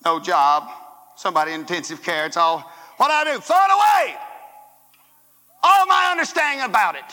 no 0.06 0.20
job, 0.20 0.70
somebody 1.16 1.52
in 1.52 1.62
intensive 1.62 2.02
care. 2.02 2.26
It's 2.26 2.38
all, 2.38 2.60
what 2.98 3.08
do 3.08 3.14
I 3.14 3.36
do? 3.36 3.42
Throw 3.42 3.58
it 3.58 4.10
away. 4.10 4.16
All 5.64 5.86
my 5.86 6.10
understanding 6.12 6.66
about 6.66 6.96
it. 6.96 7.04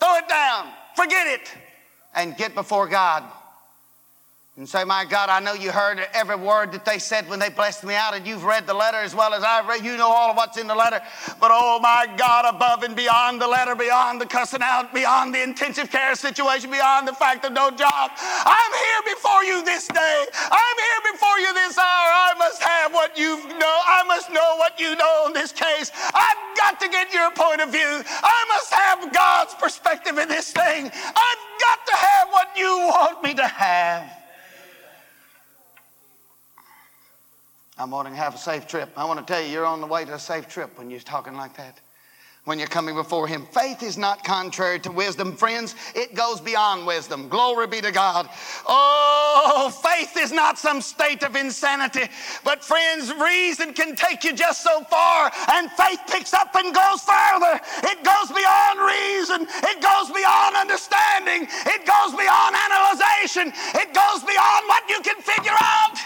Throw 0.00 0.16
it 0.16 0.28
down. 0.28 0.68
forget 0.96 1.26
it 1.26 1.52
and 2.14 2.36
get 2.36 2.54
before 2.54 2.88
God 2.88 3.24
and 4.58 4.68
say, 4.68 4.82
My 4.82 5.04
God, 5.04 5.30
I 5.30 5.38
know 5.38 5.54
you 5.54 5.70
heard 5.70 6.04
every 6.12 6.34
word 6.34 6.72
that 6.72 6.84
they 6.84 6.98
said 6.98 7.28
when 7.28 7.38
they 7.38 7.48
blessed 7.48 7.84
me 7.84 7.94
out, 7.94 8.14
and 8.14 8.26
you've 8.26 8.42
read 8.42 8.66
the 8.66 8.74
letter 8.74 8.98
as 8.98 9.14
well 9.14 9.32
as 9.32 9.44
I've 9.44 9.68
read. 9.68 9.84
You 9.84 9.96
know 9.96 10.10
all 10.10 10.30
of 10.30 10.36
what's 10.36 10.58
in 10.58 10.66
the 10.66 10.74
letter. 10.74 11.00
But 11.40 11.52
oh, 11.54 11.78
my 11.80 12.12
God, 12.16 12.44
above 12.44 12.82
and 12.82 12.96
beyond 12.96 13.40
the 13.40 13.46
letter, 13.46 13.76
beyond 13.76 14.20
the 14.20 14.26
cussing 14.26 14.60
out, 14.60 14.92
beyond 14.92 15.32
the 15.32 15.42
intensive 15.44 15.92
care 15.92 16.16
situation, 16.16 16.72
beyond 16.72 17.06
the 17.06 17.12
fact 17.12 17.44
of 17.44 17.52
no 17.52 17.70
job, 17.70 18.10
I'm 18.18 18.72
here 18.74 19.14
before 19.14 19.44
you 19.44 19.64
this 19.64 19.86
day. 19.86 20.26
I'm 20.34 20.76
here 20.90 21.12
before 21.12 21.38
you 21.38 21.54
this 21.54 21.78
hour. 21.78 21.86
I 21.86 22.34
must 22.36 22.60
have 22.60 22.92
what 22.92 23.16
you 23.16 23.38
know. 23.62 23.78
I 23.86 24.02
must 24.08 24.28
know 24.32 24.56
what 24.56 24.80
you 24.80 24.96
know 24.96 25.24
in 25.28 25.34
this 25.34 25.52
case. 25.52 25.92
I've 25.94 26.56
got 26.56 26.80
to 26.80 26.88
get 26.88 27.14
your 27.14 27.30
point 27.30 27.60
of 27.60 27.70
view. 27.70 28.02
I 28.04 28.44
must 28.48 28.74
have 28.74 29.12
God's 29.12 29.54
perspective 29.54 30.18
in 30.18 30.28
this 30.28 30.50
thing. 30.50 30.86
I've 30.86 31.44
got 31.60 31.86
to 31.86 31.94
have 31.94 32.28
what 32.30 32.48
you 32.56 32.76
want 32.90 33.22
me 33.22 33.34
to 33.34 33.46
have. 33.46 34.17
I'm 37.78 37.92
wanting 37.92 38.14
to 38.14 38.18
have 38.18 38.34
a 38.34 38.38
safe 38.38 38.66
trip. 38.66 38.90
I 38.96 39.04
want 39.04 39.24
to 39.24 39.32
tell 39.32 39.40
you, 39.40 39.48
you're 39.48 39.66
on 39.66 39.80
the 39.80 39.86
way 39.86 40.04
to 40.04 40.14
a 40.14 40.18
safe 40.18 40.48
trip 40.48 40.76
when 40.76 40.90
you're 40.90 40.98
talking 41.00 41.34
like 41.34 41.56
that. 41.56 41.80
When 42.44 42.58
you're 42.58 42.66
coming 42.66 42.94
before 42.94 43.28
Him. 43.28 43.46
Faith 43.46 43.82
is 43.82 43.98
not 43.98 44.24
contrary 44.24 44.80
to 44.80 44.90
wisdom, 44.90 45.36
friends. 45.36 45.74
It 45.94 46.14
goes 46.14 46.40
beyond 46.40 46.86
wisdom. 46.86 47.28
Glory 47.28 47.66
be 47.66 47.80
to 47.82 47.92
God. 47.92 48.28
Oh, 48.66 49.70
faith 49.82 50.16
is 50.16 50.32
not 50.32 50.58
some 50.58 50.80
state 50.80 51.22
of 51.22 51.36
insanity. 51.36 52.08
But, 52.44 52.64
friends, 52.64 53.12
reason 53.12 53.74
can 53.74 53.94
take 53.94 54.24
you 54.24 54.32
just 54.32 54.64
so 54.64 54.82
far, 54.84 55.30
and 55.52 55.70
faith 55.72 56.00
picks 56.08 56.32
up 56.32 56.54
and 56.54 56.74
goes 56.74 57.02
further. 57.02 57.60
It 57.84 58.02
goes 58.02 58.32
beyond 58.32 58.80
reason, 58.80 59.46
it 59.68 59.82
goes 59.82 60.10
beyond 60.10 60.56
understanding, 60.56 61.46
it 61.46 61.86
goes 61.86 62.16
beyond 62.16 62.56
analyzation, 62.56 63.52
it 63.74 63.92
goes 63.92 64.24
beyond 64.24 64.66
what 64.66 64.88
you 64.88 65.00
can 65.02 65.20
figure 65.20 65.56
out. 65.60 65.98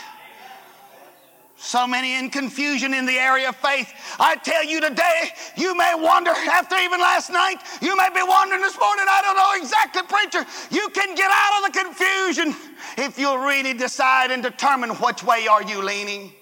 So 1.62 1.86
many 1.86 2.18
in 2.18 2.28
confusion 2.28 2.92
in 2.92 3.06
the 3.06 3.16
area 3.16 3.48
of 3.48 3.56
faith. 3.56 3.88
I 4.18 4.34
tell 4.34 4.64
you 4.64 4.80
today, 4.80 5.30
you 5.56 5.76
may 5.76 5.94
wonder 5.96 6.32
after 6.32 6.74
even 6.74 6.98
last 6.98 7.30
night, 7.30 7.58
you 7.80 7.96
may 7.96 8.08
be 8.12 8.20
wondering 8.20 8.60
this 8.60 8.76
morning, 8.76 9.04
I 9.08 9.22
don't 9.22 9.36
know 9.36 9.62
exactly, 9.62 10.02
preacher. 10.02 10.44
You 10.72 10.88
can 10.88 11.14
get 11.14 11.30
out 11.32 11.62
of 11.62 11.72
the 11.72 11.78
confusion 11.78 12.56
if 12.98 13.16
you'll 13.16 13.38
really 13.38 13.74
decide 13.74 14.32
and 14.32 14.42
determine 14.42 14.90
which 14.90 15.22
way 15.22 15.46
are 15.46 15.62
you 15.62 15.80
leaning. 15.84 16.32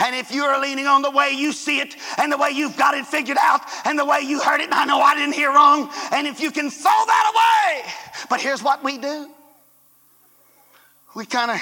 And 0.00 0.16
if 0.16 0.34
you're 0.34 0.60
leaning 0.60 0.88
on 0.88 1.02
the 1.02 1.12
way 1.12 1.30
you 1.30 1.52
see 1.52 1.78
it 1.78 1.94
and 2.18 2.32
the 2.32 2.36
way 2.36 2.50
you've 2.50 2.76
got 2.76 2.96
it 2.96 3.06
figured 3.06 3.38
out 3.40 3.60
and 3.84 3.96
the 3.96 4.04
way 4.04 4.18
you 4.18 4.40
heard 4.40 4.60
it, 4.60 4.64
and 4.64 4.74
I 4.74 4.84
know 4.84 5.00
I 5.00 5.14
didn't 5.14 5.34
hear 5.36 5.50
wrong, 5.52 5.88
and 6.10 6.26
if 6.26 6.40
you 6.40 6.50
can 6.50 6.70
throw 6.70 6.90
that 6.90 7.32
away. 7.32 7.92
But 8.28 8.40
here's 8.40 8.64
what 8.64 8.82
we 8.82 8.98
do 8.98 9.30
we 11.14 11.24
kind 11.24 11.52
of 11.52 11.60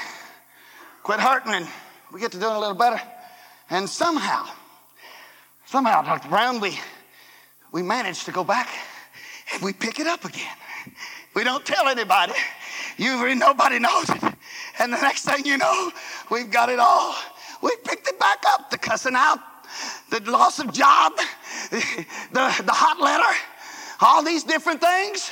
quit 1.02 1.20
hurting 1.20 1.52
and 1.52 1.66
we 2.12 2.20
get 2.20 2.32
to 2.32 2.38
doing 2.38 2.54
a 2.54 2.58
little 2.58 2.74
better. 2.74 3.00
And 3.70 3.88
somehow, 3.88 4.48
somehow, 5.66 6.02
Dr. 6.02 6.28
Brown, 6.28 6.60
we, 6.60 6.78
we 7.72 7.82
manage 7.82 8.24
to 8.24 8.32
go 8.32 8.44
back 8.44 8.68
and 9.52 9.62
we 9.62 9.72
pick 9.72 10.00
it 10.00 10.06
up 10.06 10.24
again. 10.24 10.56
We 11.34 11.44
don't 11.44 11.64
tell 11.64 11.88
anybody. 11.88 12.32
You, 12.96 13.34
nobody 13.34 13.78
knows 13.78 14.10
it. 14.10 14.22
And 14.78 14.92
the 14.92 15.00
next 15.00 15.24
thing 15.24 15.46
you 15.46 15.56
know, 15.56 15.92
we've 16.30 16.50
got 16.50 16.68
it 16.68 16.78
all. 16.78 17.14
We 17.62 17.70
picked 17.84 18.08
it 18.08 18.18
back 18.18 18.42
up. 18.48 18.70
The 18.70 18.78
cussing 18.78 19.14
out, 19.14 19.38
the 20.10 20.20
loss 20.30 20.58
of 20.58 20.72
job, 20.72 21.12
the, 21.70 21.82
the 22.32 22.72
hot 22.72 23.00
letter, 23.00 23.38
all 24.00 24.24
these 24.24 24.42
different 24.42 24.80
things. 24.80 25.30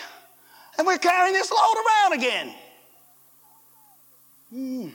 And 0.79 0.87
we're 0.87 0.99
carrying 0.99 1.35
this 1.35 1.51
load 1.51 1.75
around 1.77 2.13
again. 2.13 2.55
Hmm. 4.51 4.89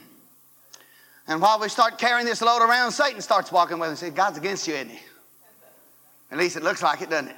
And 1.26 1.40
while 1.40 1.58
we 1.58 1.68
start 1.68 1.98
carrying 1.98 2.26
this 2.26 2.42
load 2.42 2.62
around, 2.62 2.92
Satan 2.92 3.20
starts 3.20 3.50
walking 3.50 3.78
with 3.78 3.90
us 3.90 4.02
and 4.02 4.10
says, 4.10 4.16
God's 4.16 4.38
against 4.38 4.68
you, 4.68 4.74
isn't 4.74 4.90
he? 4.90 5.00
At 6.30 6.38
least 6.38 6.56
it 6.56 6.62
looks 6.62 6.82
like 6.82 7.00
it, 7.00 7.10
doesn't 7.10 7.28
it? 7.28 7.36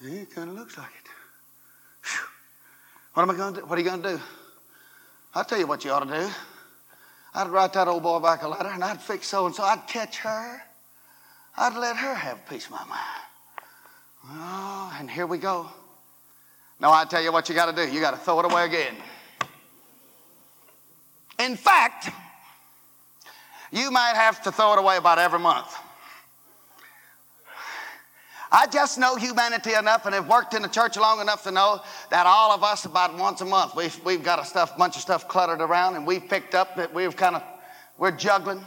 It 0.00 0.34
kind 0.34 0.50
of 0.50 0.56
looks 0.56 0.76
like 0.76 0.86
it. 0.86 1.10
What 3.14 3.22
am 3.22 3.30
I 3.30 3.34
going 3.36 3.54
to 3.54 3.60
do? 3.60 3.66
What 3.66 3.78
are 3.78 3.82
you 3.82 3.88
going 3.88 4.02
to 4.02 4.16
do? 4.16 4.20
I'll 5.34 5.44
tell 5.44 5.58
you 5.58 5.66
what 5.66 5.84
you 5.84 5.92
ought 5.92 6.08
to 6.08 6.20
do. 6.20 6.28
I'd 7.34 7.48
write 7.48 7.72
that 7.74 7.88
old 7.88 8.02
boy 8.02 8.18
back 8.18 8.42
a 8.42 8.48
letter 8.48 8.68
and 8.68 8.82
I'd 8.82 9.00
fix 9.00 9.28
so 9.28 9.46
and 9.46 9.54
so. 9.54 9.62
I'd 9.62 9.86
catch 9.86 10.18
her. 10.18 10.62
I'd 11.56 11.76
let 11.76 11.96
her 11.96 12.14
have 12.14 12.46
piece 12.48 12.66
of 12.66 12.72
my 12.72 12.84
mind. 12.84 13.00
Oh, 14.26 14.96
and 14.98 15.10
here 15.10 15.26
we 15.26 15.38
go. 15.38 15.68
Now 16.80 16.92
I 16.92 17.04
tell 17.04 17.22
you 17.22 17.32
what 17.32 17.48
you 17.48 17.54
got 17.54 17.74
to 17.74 17.86
do. 17.86 17.92
You 17.92 18.00
got 18.00 18.12
to 18.12 18.16
throw 18.16 18.40
it 18.40 18.50
away 18.50 18.64
again. 18.64 18.94
In 21.38 21.56
fact, 21.56 22.10
you 23.74 23.90
might 23.90 24.14
have 24.14 24.40
to 24.44 24.52
throw 24.52 24.74
it 24.74 24.78
away 24.78 24.96
about 24.96 25.18
every 25.18 25.40
month. 25.40 25.76
I 28.52 28.68
just 28.68 28.98
know 28.98 29.16
humanity 29.16 29.74
enough 29.74 30.06
and 30.06 30.14
have 30.14 30.28
worked 30.28 30.54
in 30.54 30.62
the 30.62 30.68
church 30.68 30.96
long 30.96 31.20
enough 31.20 31.42
to 31.42 31.50
know 31.50 31.82
that 32.10 32.24
all 32.24 32.52
of 32.52 32.62
us, 32.62 32.84
about 32.84 33.18
once 33.18 33.40
a 33.40 33.44
month, 33.44 33.74
we've, 33.74 33.98
we've 34.04 34.22
got 34.22 34.38
a 34.38 34.44
stuff, 34.44 34.78
bunch 34.78 34.94
of 34.94 35.02
stuff 35.02 35.26
cluttered 35.26 35.60
around 35.60 35.96
and 35.96 36.06
we've 36.06 36.28
picked 36.28 36.54
up 36.54 36.76
that 36.76 36.94
we've 36.94 37.16
kind 37.16 37.34
of, 37.34 37.42
we're 37.98 38.12
juggling. 38.12 38.64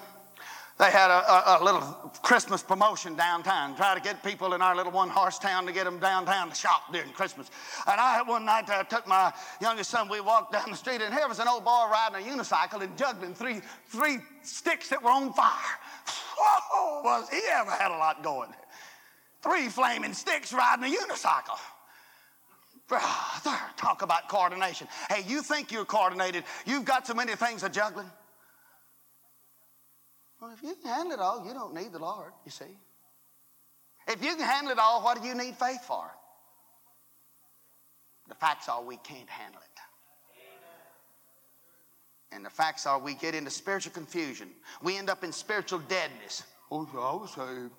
They 0.78 0.91
had 0.91 1.09
a, 1.09 1.32
a, 1.32 1.57
a, 1.59 1.63
little 1.63 1.82
Christmas 2.21 2.61
promotion 2.61 3.15
downtown, 3.15 3.75
try 3.75 3.95
to 3.95 4.01
get 4.01 4.23
people 4.23 4.53
in 4.53 4.61
our 4.61 4.75
little 4.75 4.91
one 4.91 5.09
horse 5.09 5.39
town 5.39 5.65
to 5.65 5.71
get 5.71 5.86
them 5.86 5.97
downtown 5.97 6.49
to 6.49 6.55
shop 6.55 6.93
during 6.93 7.09
Christmas. 7.13 7.49
And 7.88 7.99
I, 7.99 8.21
one 8.21 8.45
night, 8.45 8.69
I 8.69 8.84
took 8.84 9.07
my 9.07 9.34
youngest 9.59 9.89
son, 9.89 10.07
we 10.07 10.21
walked 10.21 10.53
down 10.53 10.69
the 10.69 10.78
street, 10.78 11.01
and 11.01 11.11
here 11.11 11.28
was 11.28 11.39
an 11.39 11.47
old 11.47 11.65
boy 11.65 11.88
riding 11.91 12.28
a 12.28 12.32
unicycle 12.32 12.82
and 12.84 12.95
juggling 12.95 13.34
three, 13.34 13.61
three 13.88 14.19
sticks 14.43 14.89
that 14.89 15.01
were 15.01 15.09
on 15.09 15.34
fire. 15.34 15.49
Oh, 16.39 17.01
was 17.03 17.28
he 17.30 17.41
ever 17.51 17.71
had 17.71 17.89
a 17.89 17.97
lot 17.97 18.21
going? 18.21 18.53
Three 19.41 19.69
flaming 19.69 20.13
sticks 20.13 20.53
riding 20.53 20.86
a 20.86 20.95
unicycle. 20.95 21.57
Brother, 22.88 23.57
talk 23.78 24.03
about 24.03 24.30
coordination. 24.30 24.88
Hey, 25.09 25.23
you 25.28 25.41
think 25.41 25.71
you're 25.71 25.86
coordinated. 25.86 26.43
You've 26.67 26.86
got 26.86 27.07
so 27.07 27.15
many 27.15 27.36
things 27.36 27.63
a 27.63 27.69
juggling. 27.69 28.09
Well, 30.39 30.51
if 30.51 30.61
you 30.61 30.75
can 30.75 30.91
handle 30.91 31.13
it 31.13 31.19
all, 31.19 31.45
you 31.45 31.53
don't 31.53 31.73
need 31.73 31.91
the 31.91 31.99
Lord, 31.99 32.31
you 32.45 32.51
see. 32.51 32.77
If 34.07 34.23
you 34.23 34.35
can 34.35 34.45
handle 34.45 34.71
it 34.71 34.79
all, 34.79 35.01
what 35.01 35.21
do 35.21 35.27
you 35.27 35.35
need 35.35 35.55
faith 35.55 35.83
for? 35.83 36.05
The 38.29 38.35
facts 38.35 38.69
are 38.69 38.83
we 38.83 38.97
can't 38.97 39.29
handle 39.29 39.61
it. 39.61 39.67
And 42.31 42.45
the 42.45 42.49
facts 42.49 42.85
are 42.85 42.99
we 42.99 43.15
get 43.15 43.35
into 43.35 43.49
spiritual 43.49 43.93
confusion. 43.93 44.49
We 44.81 44.97
end 44.97 45.09
up 45.09 45.23
in 45.23 45.31
spiritual 45.31 45.79
deadness. 45.88 46.43
Oh, 46.69 46.88
I 46.93 47.21
was 47.21 47.31
saved. 47.31 47.71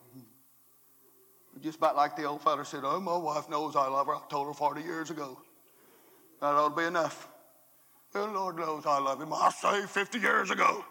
Just 1.62 1.78
about 1.78 1.96
like 1.96 2.16
the 2.16 2.24
old 2.24 2.40
fellow 2.40 2.62
said, 2.62 2.80
Oh, 2.84 3.00
my 3.00 3.16
wife 3.16 3.50
knows 3.50 3.76
I 3.76 3.88
love 3.88 4.06
her. 4.06 4.14
I 4.14 4.20
told 4.30 4.46
her 4.46 4.54
40 4.54 4.82
years 4.82 5.11
ago. 5.11 5.38
That 6.40 6.46
ought 6.46 6.70
to 6.70 6.76
be 6.76 6.84
enough. 6.84 7.28
The 8.12 8.26
Lord 8.26 8.56
knows 8.56 8.86
I 8.86 8.98
love 9.00 9.20
him. 9.20 9.32
I 9.32 9.50
saved 9.50 9.90
50 9.90 10.18
years 10.18 10.50
ago. 10.50 10.84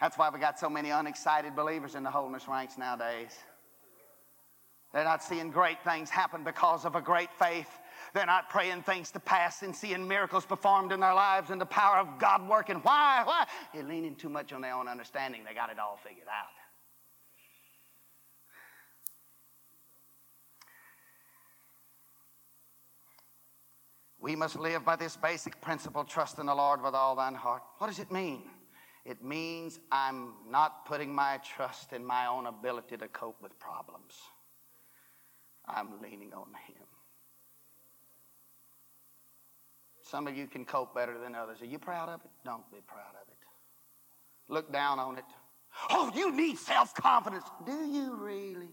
That's 0.00 0.16
why 0.16 0.30
we 0.30 0.38
got 0.38 0.58
so 0.58 0.70
many 0.70 0.90
unexcited 0.90 1.54
believers 1.54 1.94
in 1.94 2.02
the 2.02 2.10
holiness 2.10 2.48
ranks 2.48 2.78
nowadays. 2.78 3.36
They're 4.92 5.04
not 5.04 5.22
seeing 5.22 5.50
great 5.50 5.82
things 5.84 6.10
happen 6.10 6.42
because 6.42 6.84
of 6.84 6.96
a 6.96 7.00
great 7.00 7.32
faith. 7.38 7.68
They're 8.12 8.26
not 8.26 8.48
praying 8.48 8.82
things 8.82 9.10
to 9.12 9.20
pass 9.20 9.62
and 9.62 9.76
seeing 9.76 10.08
miracles 10.08 10.44
performed 10.44 10.90
in 10.90 11.00
their 11.00 11.14
lives 11.14 11.50
and 11.50 11.60
the 11.60 11.66
power 11.66 11.98
of 11.98 12.18
God 12.18 12.48
working. 12.48 12.76
Why? 12.76 13.22
Why? 13.24 13.46
They're 13.72 13.84
leaning 13.84 14.16
too 14.16 14.28
much 14.28 14.52
on 14.52 14.62
their 14.62 14.74
own 14.74 14.88
understanding. 14.88 15.42
They 15.46 15.54
got 15.54 15.70
it 15.70 15.78
all 15.78 16.00
figured 16.02 16.26
out. 16.26 16.48
We 24.18 24.34
must 24.34 24.58
live 24.58 24.84
by 24.84 24.96
this 24.96 25.16
basic 25.16 25.60
principle 25.60 26.04
trust 26.04 26.38
in 26.38 26.46
the 26.46 26.54
Lord 26.54 26.82
with 26.82 26.94
all 26.94 27.14
thine 27.14 27.34
heart. 27.34 27.62
What 27.78 27.86
does 27.86 28.00
it 28.00 28.10
mean? 28.10 28.42
It 29.04 29.24
means 29.24 29.80
I'm 29.90 30.34
not 30.48 30.84
putting 30.84 31.14
my 31.14 31.38
trust 31.38 31.92
in 31.92 32.04
my 32.04 32.26
own 32.26 32.46
ability 32.46 32.96
to 32.98 33.08
cope 33.08 33.40
with 33.42 33.58
problems. 33.58 34.14
I'm 35.66 36.00
leaning 36.02 36.32
on 36.34 36.48
Him. 36.66 36.86
Some 40.02 40.26
of 40.26 40.36
you 40.36 40.46
can 40.46 40.64
cope 40.64 40.94
better 40.94 41.18
than 41.18 41.34
others. 41.34 41.62
Are 41.62 41.66
you 41.66 41.78
proud 41.78 42.08
of 42.08 42.20
it? 42.24 42.30
Don't 42.44 42.68
be 42.70 42.78
proud 42.86 43.14
of 43.20 43.28
it. 43.28 43.36
Look 44.48 44.72
down 44.72 44.98
on 44.98 45.16
it. 45.16 45.24
Oh, 45.88 46.10
you 46.14 46.32
need 46.32 46.58
self 46.58 46.94
confidence. 46.94 47.44
Do 47.64 47.84
you 47.86 48.16
really? 48.16 48.68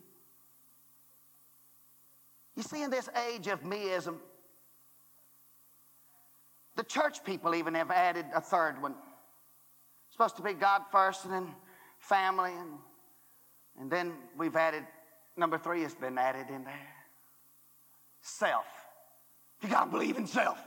You 2.55 2.63
see, 2.63 2.82
in 2.82 2.89
this 2.89 3.07
age 3.30 3.47
of 3.47 3.61
meism, 3.61 4.15
the 6.75 6.84
church 6.84 7.23
people 7.23 7.53
even 7.53 7.75
have 7.75 7.91
added 7.91 8.25
a 8.34 8.41
third 8.41 8.82
one 8.82 8.95
supposed 10.18 10.36
to 10.38 10.41
be 10.41 10.53
God 10.53 10.82
first 10.91 11.26
and 11.26 11.34
then 11.34 11.47
family 11.99 12.51
and, 12.51 12.72
And 13.80 13.91
then 13.91 14.13
we've 14.36 14.55
added, 14.55 14.84
number 15.36 15.59
three 15.59 15.84
has 15.84 15.93
been 15.93 16.18
added 16.18 16.47
in 16.49 16.63
there 16.63 16.89
self. 18.20 18.65
You 19.61 19.70
got 19.70 19.86
to 19.86 19.91
believe 19.91 20.18
in 20.18 20.26
self. 20.26 20.57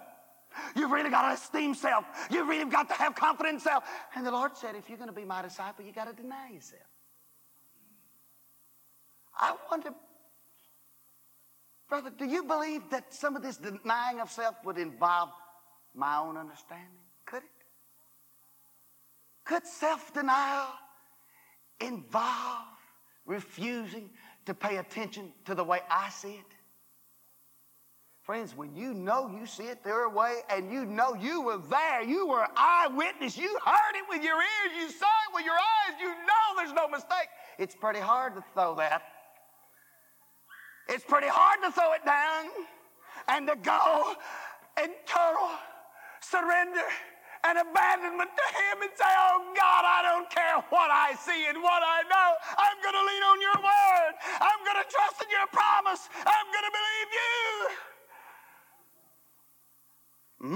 You've 0.76 0.92
really 0.92 1.11
got 1.11 1.28
to 1.28 1.34
esteem 1.34 1.74
self. 1.74 2.05
You've 2.30 2.48
really 2.48 2.70
got 2.70 2.88
to 2.88 2.94
have 2.94 3.16
confidence 3.16 3.62
in 3.64 3.70
self. 3.70 3.84
And 4.14 4.24
the 4.24 4.30
Lord 4.30 4.57
said, 4.57 4.76
if 4.76 4.88
you're 4.88 4.98
going 4.98 5.11
to 5.11 5.14
be 5.14 5.24
my 5.24 5.42
disciple, 5.42 5.84
you 5.84 5.92
got 5.92 6.07
to 6.07 6.22
deny 6.22 6.51
yourself. 6.55 6.82
I 9.36 9.55
wonder, 9.70 9.90
brother, 11.88 12.11
do 12.16 12.24
you 12.24 12.44
believe 12.44 12.82
that 12.90 13.12
some 13.12 13.34
of 13.36 13.42
this 13.42 13.57
denying 13.57 14.20
of 14.20 14.30
self 14.30 14.55
would 14.64 14.78
involve 14.78 15.30
my 15.94 16.18
own 16.18 16.36
understanding? 16.36 16.99
Could 19.51 19.66
self 19.66 20.14
denial 20.14 20.68
involve 21.80 22.68
refusing 23.26 24.09
to 24.46 24.55
pay 24.55 24.76
attention 24.76 25.32
to 25.46 25.57
the 25.57 25.64
way 25.64 25.80
I 25.90 26.09
see 26.11 26.34
it? 26.34 26.55
Friends, 28.22 28.57
when 28.57 28.76
you 28.76 28.94
know 28.94 29.28
you 29.28 29.46
see 29.46 29.64
it 29.64 29.82
their 29.82 30.09
way 30.09 30.36
and 30.51 30.70
you 30.70 30.84
know 30.86 31.14
you 31.14 31.42
were 31.42 31.59
there, 31.68 32.01
you 32.05 32.28
were 32.28 32.46
eyewitness, 32.57 33.36
you 33.36 33.59
heard 33.66 33.96
it 33.96 34.05
with 34.09 34.22
your 34.22 34.36
ears, 34.36 34.72
you 34.78 34.88
saw 34.88 35.07
it 35.07 35.34
with 35.34 35.44
your 35.44 35.55
eyes, 35.55 35.98
you 36.01 36.11
know 36.11 36.57
there's 36.57 36.72
no 36.72 36.86
mistake. 36.86 37.26
It's 37.59 37.74
pretty 37.74 37.98
hard 37.98 38.36
to 38.36 38.44
throw 38.55 38.76
that. 38.76 39.03
It's 40.88 41.03
pretty 41.03 41.26
hard 41.28 41.59
to 41.64 41.72
throw 41.72 41.92
it 41.94 42.05
down 42.05 42.51
and 43.26 43.48
to 43.48 43.57
go 43.57 44.14
in 44.80 44.90
total 45.09 45.51
surrender 46.20 46.86
and 47.45 47.59
abandonment 47.59 48.30
to 48.30 48.47
Him 48.53 48.82
and 48.82 48.93
say, 48.95 49.09
Oh 49.09 49.53
God, 49.57 49.82
I 49.84 50.03
don't 50.03 50.28
care 50.28 50.61
what 50.68 50.91
I 50.91 51.14
see 51.16 51.49
and 51.49 51.62
what 51.62 51.82
I 51.82 52.03
know. 52.05 52.28
I'm 52.59 52.78
going 52.82 52.97
to 52.97 53.05
lean 53.05 53.22
on 53.24 53.38
your 53.41 53.59
word. 53.61 54.12
I'm 54.41 54.61
going 54.64 54.80
to 54.82 54.88
trust 54.88 55.22
in 55.22 55.30
your 55.30 55.49
promise. 55.49 56.09
I'm 56.20 56.49
going 56.53 56.66
to 56.68 56.74
believe 56.74 57.09
you. 57.16 57.41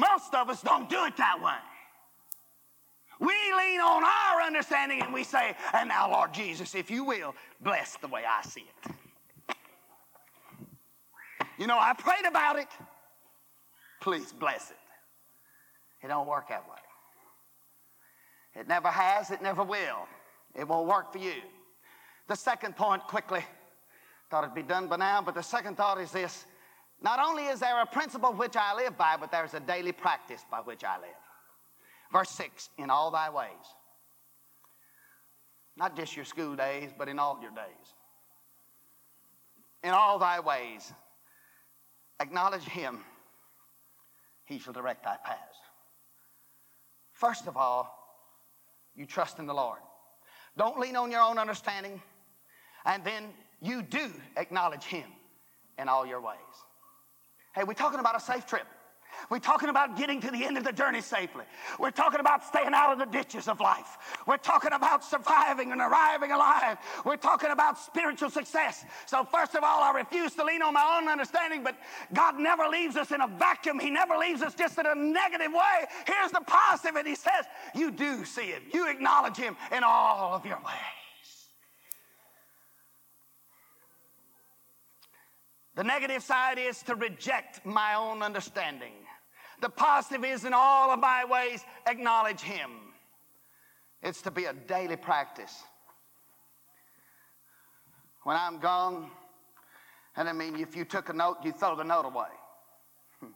Most 0.01 0.35
of 0.35 0.49
us 0.49 0.63
don't 0.63 0.89
do 0.89 1.05
it 1.05 1.17
that 1.17 1.41
way. 1.41 1.61
We 3.21 3.35
lean 3.57 3.81
on 3.81 4.03
our 4.03 4.43
understanding 4.43 5.01
and 5.03 5.13
we 5.13 5.25
say, 5.25 5.55
And 5.73 5.89
now, 5.89 6.11
Lord 6.11 6.35
Jesus, 6.35 6.75
if 6.75 6.91
you 6.91 7.05
will, 7.05 7.35
bless 7.61 7.97
the 7.97 8.09
way 8.09 8.23
I 8.29 8.43
see 8.43 8.67
it. 8.87 8.95
You 11.59 11.67
know, 11.67 11.79
I 11.79 11.93
prayed 11.95 12.27
about 12.29 12.59
it. 12.59 12.67
Please 14.01 14.33
bless 14.33 14.71
it. 14.71 14.77
It 16.05 16.09
don't 16.09 16.29
work 16.29 16.51
that 16.51 16.69
way. 16.69 16.77
It 18.61 18.69
never 18.69 18.89
has, 18.89 19.31
it 19.31 19.41
never 19.41 19.65
will. 19.65 20.07
It 20.55 20.69
won't 20.69 20.87
work 20.87 21.11
for 21.11 21.19
you. 21.19 21.33
The 22.29 22.37
second 22.37 22.77
point, 22.77 23.03
quickly, 23.05 23.43
thought 24.31 24.45
it'd 24.45 24.55
be 24.55 24.63
done 24.63 24.87
by 24.87 24.97
now, 24.97 25.23
but 25.23 25.35
the 25.35 25.43
second 25.43 25.79
thought 25.79 25.99
is 25.99 26.13
this. 26.13 26.45
Not 27.01 27.19
only 27.19 27.47
is 27.47 27.59
there 27.59 27.81
a 27.81 27.87
principle 27.87 28.35
which 28.35 28.55
I 28.55 28.75
live 28.77 28.99
by, 28.99 29.17
but 29.19 29.33
there's 29.33 29.55
a 29.55 29.61
daily 29.61 29.93
practice 29.93 30.45
by 30.51 30.59
which 30.59 30.85
I 30.85 30.99
live. 30.99 31.09
Verse 32.13 32.31
6 32.31 32.69
In 32.77 32.91
all 32.91 33.11
thy 33.11 33.31
ways. 33.31 33.49
Not 35.77 35.97
just 35.97 36.15
your 36.15 36.27
school 36.27 36.55
days, 36.55 36.91
but 36.97 37.09
in 37.09 37.19
all 37.19 37.39
your 37.41 37.51
days. 37.51 37.95
In 39.83 39.91
all 39.91 40.19
thy 40.19 40.39
ways. 40.39 40.93
Acknowledge 42.21 42.63
him, 42.63 43.01
he 44.45 44.59
shall 44.59 44.73
direct 44.73 45.03
thy 45.03 45.17
paths. 45.25 45.64
First 47.15 47.47
of 47.47 47.57
all, 47.57 47.91
you 48.95 49.07
trust 49.07 49.39
in 49.39 49.47
the 49.47 49.55
Lord. 49.55 49.79
Don't 50.57 50.79
lean 50.79 50.97
on 50.97 51.11
your 51.11 51.23
own 51.23 51.39
understanding, 51.39 52.03
and 52.85 53.03
then 53.05 53.31
you 53.61 53.83
do 53.83 54.11
acknowledge 54.37 54.85
Him 54.85 55.07
in 55.79 55.89
all 55.89 56.05
your 56.05 56.21
ways. 56.21 56.37
Hey, 57.55 57.65
we're 57.65 57.75
talking 57.75 58.01
about 58.01 58.17
a 58.17 58.21
safe 58.21 58.47
trip. 58.47 58.67
We're 59.31 59.39
talking 59.39 59.69
about 59.69 59.97
getting 59.97 60.21
to 60.21 60.31
the 60.31 60.45
end 60.45 60.59
of 60.59 60.65
the 60.65 60.73
journey 60.73 61.01
safely. 61.01 61.45
We're 61.79 61.91
talking 61.91 62.21
about 62.21 62.45
staying 62.45 62.73
out 62.75 62.93
of 62.93 62.99
the 62.99 63.07
ditches 63.07 63.49
of 63.49 63.61
life. 63.61 63.99
We're 64.27 64.37
talking 64.37 64.73
about 64.73 65.05
surviving 65.05 65.73
and 65.73 65.81
arriving 65.81 66.33
alive. 66.33 66.79
We're 67.05 67.17
talking 67.17 67.51
about 67.51 67.79
spiritual 67.79 68.31
success. 68.31 68.85
So, 69.07 69.25
first 69.25 69.55
of 69.55 69.65
all, 69.65 69.83
I 69.83 69.93
refuse 69.93 70.35
to 70.35 70.45
lean 70.45 70.63
on 70.63 70.75
my 70.75 70.99
own 71.01 71.09
understanding, 71.09 71.63
but 71.63 71.77
God 72.13 72.39
never 72.39 72.69
leaves 72.69 72.97
us 72.97 73.11
in 73.11 73.21
a 73.21 73.29
vacuum. 73.29 73.79
He 73.79 73.91
never 73.91 74.17
leaves 74.17 74.43
us 74.43 74.55
just 74.55 74.79
in 74.79 74.87
a 74.87 74.95
negative 74.95 75.53
way. 75.53 75.87
Here's 76.07 76.33
the 76.33 76.43
positive, 76.47 76.97
and 76.97 77.07
He 77.07 77.15
says, 77.15 77.45
You 77.75 77.91
do 77.91 78.25
see 78.25 78.47
Him, 78.47 78.63
you 78.73 78.91
acknowledge 78.91 79.37
Him 79.37 79.57
in 79.73 79.83
all 79.83 80.35
of 80.35 80.45
your 80.45 80.57
ways. 80.57 81.05
The 85.77 85.85
negative 85.85 86.23
side 86.23 86.59
is 86.59 86.83
to 86.85 86.95
reject 86.95 87.67
my 87.67 87.95
own 87.95 88.23
understanding. 88.23 88.93
The 89.61 89.69
positive 89.69 90.25
is 90.25 90.45
in 90.45 90.53
all 90.53 90.91
of 90.91 91.01
my 91.01 91.25
ways, 91.25 91.65
acknowledge 91.87 92.41
Him. 92.41 92.71
It's 94.03 94.21
to 94.23 94.31
be 94.31 94.45
a 94.45 94.53
daily 94.53 94.97
practice. 94.97 95.63
When 98.25 98.37
I'm 98.37 98.59
gone, 98.59 99.11
and 100.17 100.29
I 100.29 100.33
mean, 100.33 100.57
if 100.57 100.77
you 100.77 100.85
took 100.85 101.09
a 101.09 101.13
note, 101.13 101.39
you 101.45 101.53
throw 101.53 101.77
the 101.77 101.85
note 101.85 102.07
away. 102.07 102.29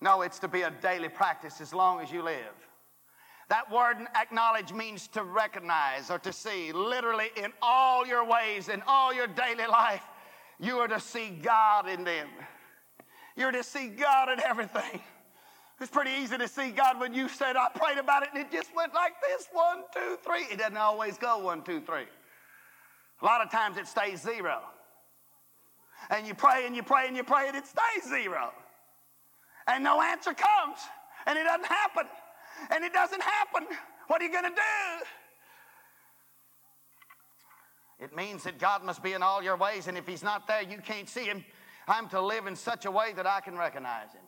No, 0.00 0.20
it's 0.20 0.38
to 0.40 0.48
be 0.48 0.62
a 0.62 0.70
daily 0.70 1.08
practice 1.08 1.62
as 1.62 1.72
long 1.72 2.00
as 2.00 2.12
you 2.12 2.20
live. 2.20 2.54
That 3.48 3.70
word 3.70 3.96
acknowledge 4.14 4.72
means 4.72 5.08
to 5.08 5.22
recognize 5.22 6.10
or 6.10 6.18
to 6.18 6.32
see. 6.32 6.72
Literally, 6.72 7.28
in 7.36 7.52
all 7.62 8.06
your 8.06 8.26
ways, 8.26 8.68
in 8.68 8.82
all 8.86 9.14
your 9.14 9.26
daily 9.26 9.66
life, 9.66 10.02
you 10.58 10.78
are 10.78 10.88
to 10.88 11.00
see 11.00 11.30
God 11.30 11.88
in 11.88 12.04
them. 12.04 12.28
You're 13.36 13.52
to 13.52 13.62
see 13.62 13.88
God 13.88 14.30
in 14.30 14.40
everything. 14.40 15.00
It's 15.80 15.90
pretty 15.90 16.12
easy 16.12 16.38
to 16.38 16.46
see 16.46 16.70
God 16.70 17.00
when 17.00 17.12
you 17.12 17.28
said, 17.28 17.56
I 17.56 17.68
prayed 17.74 17.98
about 17.98 18.22
it 18.22 18.28
and 18.34 18.40
it 18.40 18.52
just 18.52 18.74
went 18.74 18.94
like 18.94 19.14
this 19.20 19.48
one, 19.52 19.82
two, 19.92 20.16
three. 20.24 20.44
It 20.52 20.58
doesn't 20.58 20.76
always 20.76 21.18
go 21.18 21.38
one, 21.38 21.62
two, 21.62 21.80
three. 21.80 22.06
A 23.22 23.24
lot 23.24 23.40
of 23.40 23.50
times 23.50 23.76
it 23.76 23.88
stays 23.88 24.22
zero. 24.22 24.60
And 26.10 26.26
you 26.26 26.34
pray 26.34 26.66
and 26.66 26.76
you 26.76 26.82
pray 26.82 27.08
and 27.08 27.16
you 27.16 27.24
pray 27.24 27.48
and 27.48 27.56
it 27.56 27.66
stays 27.66 28.08
zero. 28.08 28.52
And 29.66 29.82
no 29.82 30.00
answer 30.00 30.32
comes 30.32 30.78
and 31.26 31.38
it 31.38 31.44
doesn't 31.44 31.66
happen. 31.66 32.04
And 32.70 32.84
it 32.84 32.92
doesn't 32.92 33.22
happen. 33.22 33.66
What 34.06 34.20
are 34.20 34.24
you 34.24 34.32
going 34.32 34.44
to 34.44 34.50
do? 34.50 35.04
It 38.04 38.14
means 38.14 38.42
that 38.44 38.58
God 38.58 38.84
must 38.84 39.02
be 39.02 39.12
in 39.12 39.22
all 39.22 39.42
your 39.42 39.56
ways, 39.56 39.86
and 39.86 39.96
if 39.96 40.06
He's 40.06 40.22
not 40.22 40.46
there, 40.46 40.62
you 40.62 40.78
can't 40.78 41.08
see 41.08 41.24
Him. 41.24 41.44
I'm 41.86 42.08
to 42.10 42.20
live 42.20 42.46
in 42.46 42.56
such 42.56 42.84
a 42.84 42.90
way 42.90 43.12
that 43.14 43.26
I 43.26 43.40
can 43.40 43.56
recognize 43.56 44.12
Him. 44.12 44.23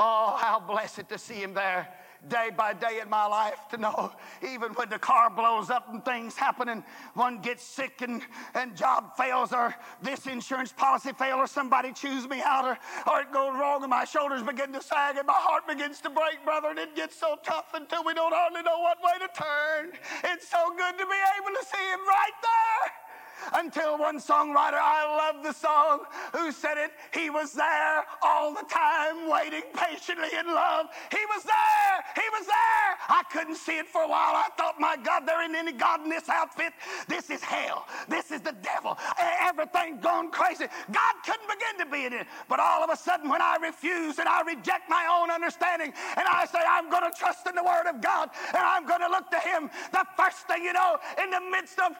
Oh, 0.00 0.38
how 0.40 0.60
blessed 0.60 1.08
to 1.08 1.18
see 1.18 1.34
Him 1.34 1.54
there 1.54 1.88
day 2.26 2.50
by 2.56 2.72
day 2.72 3.00
in 3.00 3.08
my 3.08 3.26
life 3.26 3.68
to 3.70 3.76
know 3.76 4.12
even 4.42 4.72
when 4.72 4.88
the 4.88 4.98
car 4.98 5.30
blows 5.30 5.70
up 5.70 5.88
and 5.92 6.04
things 6.04 6.34
happen 6.34 6.68
and 6.68 6.82
one 7.14 7.38
gets 7.40 7.62
sick 7.62 8.02
and, 8.02 8.22
and 8.54 8.76
job 8.76 9.16
fails 9.16 9.52
or 9.52 9.74
this 10.02 10.26
insurance 10.26 10.72
policy 10.72 11.12
fails 11.12 11.38
or 11.38 11.46
somebody 11.46 11.92
chews 11.92 12.28
me 12.28 12.42
out 12.44 12.64
or, 12.64 12.78
or 13.10 13.20
it 13.20 13.32
goes 13.32 13.54
wrong 13.54 13.82
and 13.82 13.90
my 13.90 14.04
shoulders 14.04 14.42
begin 14.42 14.72
to 14.72 14.82
sag 14.82 15.16
and 15.16 15.26
my 15.26 15.36
heart 15.36 15.66
begins 15.68 16.00
to 16.00 16.10
break, 16.10 16.44
brother, 16.44 16.68
and 16.70 16.78
it 16.78 16.96
gets 16.96 17.14
so 17.14 17.36
tough 17.44 17.72
until 17.74 18.02
we 18.04 18.14
don't 18.14 18.34
hardly 18.34 18.62
know 18.62 18.80
what 18.80 18.98
way 18.98 19.14
to 19.20 19.28
turn. 19.40 19.92
It's 20.24 20.48
so 20.48 20.74
good 20.76 20.98
to 20.98 21.06
be 21.06 21.20
able 21.38 21.54
to 21.54 21.64
see 21.64 21.84
him 21.92 22.00
right 22.00 22.38
there 22.42 23.07
until 23.52 23.98
one 23.98 24.18
songwriter, 24.18 24.78
I 24.80 25.04
love 25.16 25.44
the 25.44 25.52
song, 25.52 26.00
who 26.32 26.52
said 26.52 26.78
it, 26.78 26.92
he 27.12 27.30
was 27.30 27.52
there 27.52 28.04
all 28.22 28.54
the 28.54 28.64
time, 28.70 29.28
waiting 29.30 29.62
patiently 29.74 30.28
in 30.38 30.46
love. 30.46 30.86
He 31.10 31.24
was 31.34 31.44
there, 31.44 31.96
he 32.14 32.28
was 32.32 32.46
there. 32.46 32.90
I 33.08 33.22
couldn't 33.32 33.56
see 33.56 33.78
it 33.78 33.86
for 33.86 34.02
a 34.02 34.08
while. 34.08 34.34
I 34.34 34.48
thought, 34.56 34.78
my 34.78 34.96
God, 34.96 35.26
there 35.26 35.42
ain't 35.42 35.54
any 35.54 35.72
God 35.72 36.02
in 36.02 36.10
this 36.10 36.28
outfit. 36.28 36.72
This 37.08 37.30
is 37.30 37.42
hell. 37.42 37.86
This 38.08 38.30
is 38.30 38.40
the 38.40 38.54
devil. 38.62 38.98
Everything 39.18 40.00
gone 40.00 40.30
crazy. 40.30 40.66
God 40.90 41.14
couldn't 41.24 41.48
begin 41.48 41.86
to 41.86 41.90
be 41.90 42.04
in 42.04 42.12
it. 42.12 42.26
But 42.48 42.60
all 42.60 42.82
of 42.82 42.90
a 42.90 42.96
sudden, 42.96 43.28
when 43.28 43.42
I 43.42 43.56
refuse 43.60 44.18
and 44.18 44.28
I 44.28 44.42
reject 44.42 44.88
my 44.88 45.06
own 45.10 45.30
understanding 45.30 45.92
and 46.16 46.26
I 46.28 46.46
say, 46.46 46.58
I'm 46.68 46.90
going 46.90 47.04
to 47.04 47.18
trust 47.18 47.46
in 47.46 47.54
the 47.54 47.64
Word 47.64 47.86
of 47.88 48.00
God 48.00 48.30
and 48.48 48.62
I'm 48.62 48.86
going 48.86 49.00
to 49.00 49.08
look 49.08 49.30
to 49.30 49.40
Him, 49.40 49.70
the 49.92 50.04
first 50.16 50.46
thing 50.46 50.62
you 50.64 50.72
know, 50.72 50.98
in 51.22 51.30
the 51.30 51.40
midst 51.50 51.78
of 51.78 51.92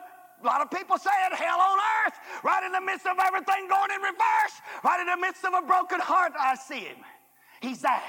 a 0.43 0.47
lot 0.47 0.61
of 0.61 0.71
people 0.71 0.99
say 0.99 1.11
it, 1.31 1.35
hell 1.35 1.61
on 1.61 1.79
earth, 2.07 2.15
right 2.45 2.65
in 2.65 2.73
the 2.73 2.81
midst 2.81 3.07
of 3.07 3.17
everything 3.19 3.69
going 3.69 3.91
in 3.91 4.01
reverse, 4.01 4.55
right 4.85 5.01
in 5.01 5.07
the 5.07 5.17
midst 5.17 5.45
of 5.45 5.53
a 5.55 5.67
broken 5.67 6.01
heart, 6.01 6.33
I 6.39 6.55
see 6.55 6.81
him. 6.81 6.99
He's 7.61 7.83
there. 7.83 8.03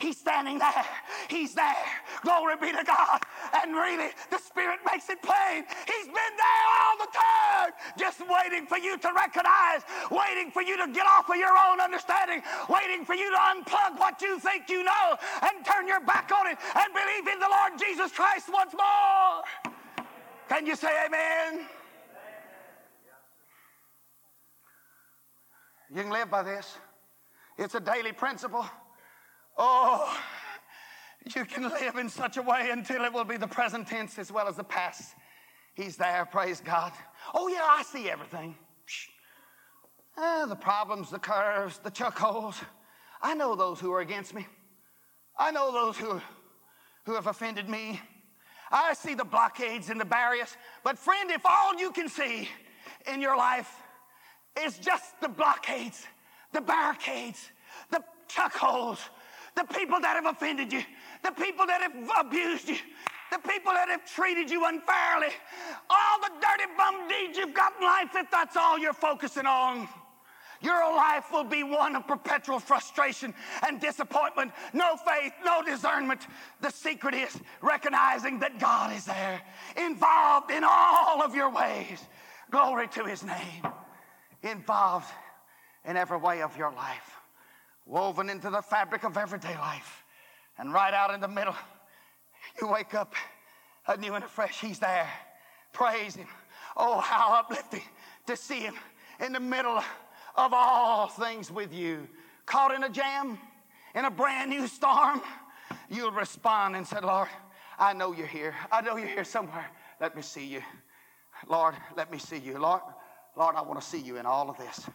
He's 0.00 0.16
standing 0.16 0.58
there. 0.58 0.86
He's 1.28 1.54
there. 1.54 1.74
Glory 2.22 2.54
be 2.60 2.70
to 2.70 2.84
God. 2.84 3.20
And 3.52 3.74
really, 3.74 4.10
the 4.30 4.38
Spirit 4.38 4.78
makes 4.86 5.10
it 5.10 5.20
plain. 5.22 5.64
He's 5.86 6.06
been 6.06 6.34
there 6.38 6.66
all 6.78 6.96
the 6.98 7.10
time, 7.10 7.72
just 7.98 8.22
waiting 8.30 8.64
for 8.66 8.78
you 8.78 8.96
to 8.98 9.10
recognize, 9.12 9.82
waiting 10.10 10.52
for 10.52 10.62
you 10.62 10.76
to 10.76 10.92
get 10.92 11.04
off 11.06 11.28
of 11.28 11.36
your 11.36 11.50
own 11.50 11.80
understanding, 11.80 12.42
waiting 12.68 13.04
for 13.04 13.14
you 13.14 13.28
to 13.28 13.36
unplug 13.36 13.98
what 13.98 14.22
you 14.22 14.38
think 14.38 14.70
you 14.70 14.84
know 14.84 15.16
and 15.42 15.66
turn 15.66 15.88
your 15.88 16.00
back 16.00 16.30
on 16.30 16.46
it 16.46 16.58
and 16.76 16.94
believe 16.94 17.26
in 17.26 17.40
the 17.40 17.50
Lord 17.50 17.72
Jesus 17.78 18.12
Christ 18.12 18.50
once 18.52 18.72
more. 18.72 19.72
Can 20.52 20.66
you 20.66 20.76
say 20.76 20.90
amen? 21.06 21.66
You 25.90 26.02
can 26.02 26.10
live 26.10 26.30
by 26.30 26.42
this. 26.42 26.76
It's 27.56 27.74
a 27.74 27.80
daily 27.80 28.12
principle. 28.12 28.66
Oh, 29.56 30.14
you 31.34 31.46
can 31.46 31.70
live 31.70 31.96
in 31.96 32.10
such 32.10 32.36
a 32.36 32.42
way 32.42 32.68
until 32.70 33.02
it 33.06 33.14
will 33.14 33.24
be 33.24 33.38
the 33.38 33.48
present 33.48 33.88
tense 33.88 34.18
as 34.18 34.30
well 34.30 34.46
as 34.46 34.56
the 34.56 34.64
past. 34.64 35.14
He's 35.72 35.96
there, 35.96 36.26
praise 36.26 36.60
God. 36.60 36.92
Oh, 37.32 37.48
yeah, 37.48 37.64
I 37.64 37.82
see 37.82 38.10
everything. 38.10 38.54
Ah, 40.18 40.44
the 40.46 40.54
problems, 40.54 41.08
the 41.08 41.18
curves, 41.18 41.78
the 41.78 41.90
chuckholes. 41.90 42.62
I 43.22 43.32
know 43.32 43.56
those 43.56 43.80
who 43.80 43.90
are 43.90 44.02
against 44.02 44.34
me. 44.34 44.46
I 45.38 45.50
know 45.50 45.72
those 45.72 45.96
who, 45.96 46.20
who 47.06 47.14
have 47.14 47.26
offended 47.26 47.70
me. 47.70 48.02
I 48.72 48.94
see 48.94 49.14
the 49.14 49.24
blockades 49.24 49.90
and 49.90 50.00
the 50.00 50.04
barriers. 50.04 50.56
But, 50.82 50.98
friend, 50.98 51.30
if 51.30 51.42
all 51.44 51.78
you 51.78 51.92
can 51.92 52.08
see 52.08 52.48
in 53.12 53.20
your 53.20 53.36
life 53.36 53.70
is 54.64 54.78
just 54.78 55.20
the 55.20 55.28
blockades, 55.28 56.06
the 56.52 56.60
barricades, 56.60 57.50
the 57.90 58.02
chuck 58.28 58.54
holes, 58.54 58.98
the 59.54 59.64
people 59.64 60.00
that 60.00 60.16
have 60.16 60.26
offended 60.26 60.72
you, 60.72 60.82
the 61.22 61.32
people 61.32 61.66
that 61.66 61.82
have 61.82 62.26
abused 62.26 62.68
you, 62.68 62.76
the 63.30 63.38
people 63.48 63.72
that 63.72 63.88
have 63.88 64.04
treated 64.06 64.50
you 64.50 64.64
unfairly, 64.66 65.34
all 65.90 66.20
the 66.20 66.30
dirty 66.40 66.70
bum 66.76 67.08
deeds 67.08 67.36
you've 67.36 67.54
got 67.54 67.72
in 67.78 67.84
life, 67.84 68.10
if 68.14 68.30
that's 68.30 68.56
all 68.56 68.78
you're 68.78 68.92
focusing 68.92 69.46
on, 69.46 69.88
your 70.62 70.94
life 70.94 71.26
will 71.32 71.44
be 71.44 71.62
one 71.62 71.96
of 71.96 72.06
perpetual 72.06 72.60
frustration 72.60 73.34
and 73.66 73.80
disappointment. 73.80 74.52
No 74.72 74.96
faith, 74.96 75.32
no 75.44 75.62
discernment. 75.62 76.20
The 76.60 76.70
secret 76.70 77.14
is 77.14 77.38
recognizing 77.60 78.38
that 78.40 78.58
God 78.58 78.94
is 78.94 79.04
there, 79.04 79.40
involved 79.76 80.50
in 80.50 80.64
all 80.64 81.22
of 81.22 81.34
your 81.34 81.50
ways. 81.50 82.00
Glory 82.50 82.88
to 82.88 83.04
his 83.04 83.24
name. 83.24 83.66
Involved 84.42 85.08
in 85.84 85.96
every 85.96 86.18
way 86.18 86.42
of 86.42 86.56
your 86.56 86.72
life, 86.72 87.16
woven 87.86 88.30
into 88.30 88.50
the 88.50 88.62
fabric 88.62 89.04
of 89.04 89.16
everyday 89.16 89.56
life. 89.56 90.04
And 90.58 90.72
right 90.72 90.94
out 90.94 91.12
in 91.12 91.20
the 91.20 91.28
middle, 91.28 91.56
you 92.60 92.68
wake 92.68 92.94
up 92.94 93.14
anew 93.86 94.14
and 94.14 94.24
afresh. 94.24 94.60
He's 94.60 94.78
there. 94.78 95.08
Praise 95.72 96.14
him. 96.14 96.28
Oh, 96.76 97.00
how 97.00 97.34
uplifting 97.34 97.82
to 98.26 98.36
see 98.36 98.60
him 98.60 98.74
in 99.20 99.32
the 99.32 99.40
middle 99.40 99.82
of 100.36 100.52
all 100.52 101.08
things 101.08 101.50
with 101.50 101.72
you. 101.72 102.08
Caught 102.46 102.74
in 102.74 102.84
a 102.84 102.88
jam, 102.88 103.38
in 103.94 104.04
a 104.04 104.10
brand 104.10 104.50
new 104.50 104.66
storm, 104.66 105.20
you'll 105.88 106.10
respond 106.10 106.76
and 106.76 106.86
say, 106.86 106.98
Lord, 107.00 107.28
I 107.78 107.92
know 107.92 108.12
you're 108.12 108.26
here. 108.26 108.54
I 108.70 108.80
know 108.80 108.96
you're 108.96 109.08
here 109.08 109.24
somewhere. 109.24 109.66
Let 110.00 110.16
me 110.16 110.22
see 110.22 110.46
you. 110.46 110.62
Lord, 111.48 111.74
let 111.96 112.10
me 112.10 112.18
see 112.18 112.38
you. 112.38 112.58
Lord, 112.58 112.82
Lord, 113.36 113.56
I 113.56 113.62
want 113.62 113.80
to 113.80 113.86
see 113.86 114.00
you 114.00 114.16
in 114.16 114.26
all 114.26 114.50
of 114.50 114.58
this. 114.58 114.88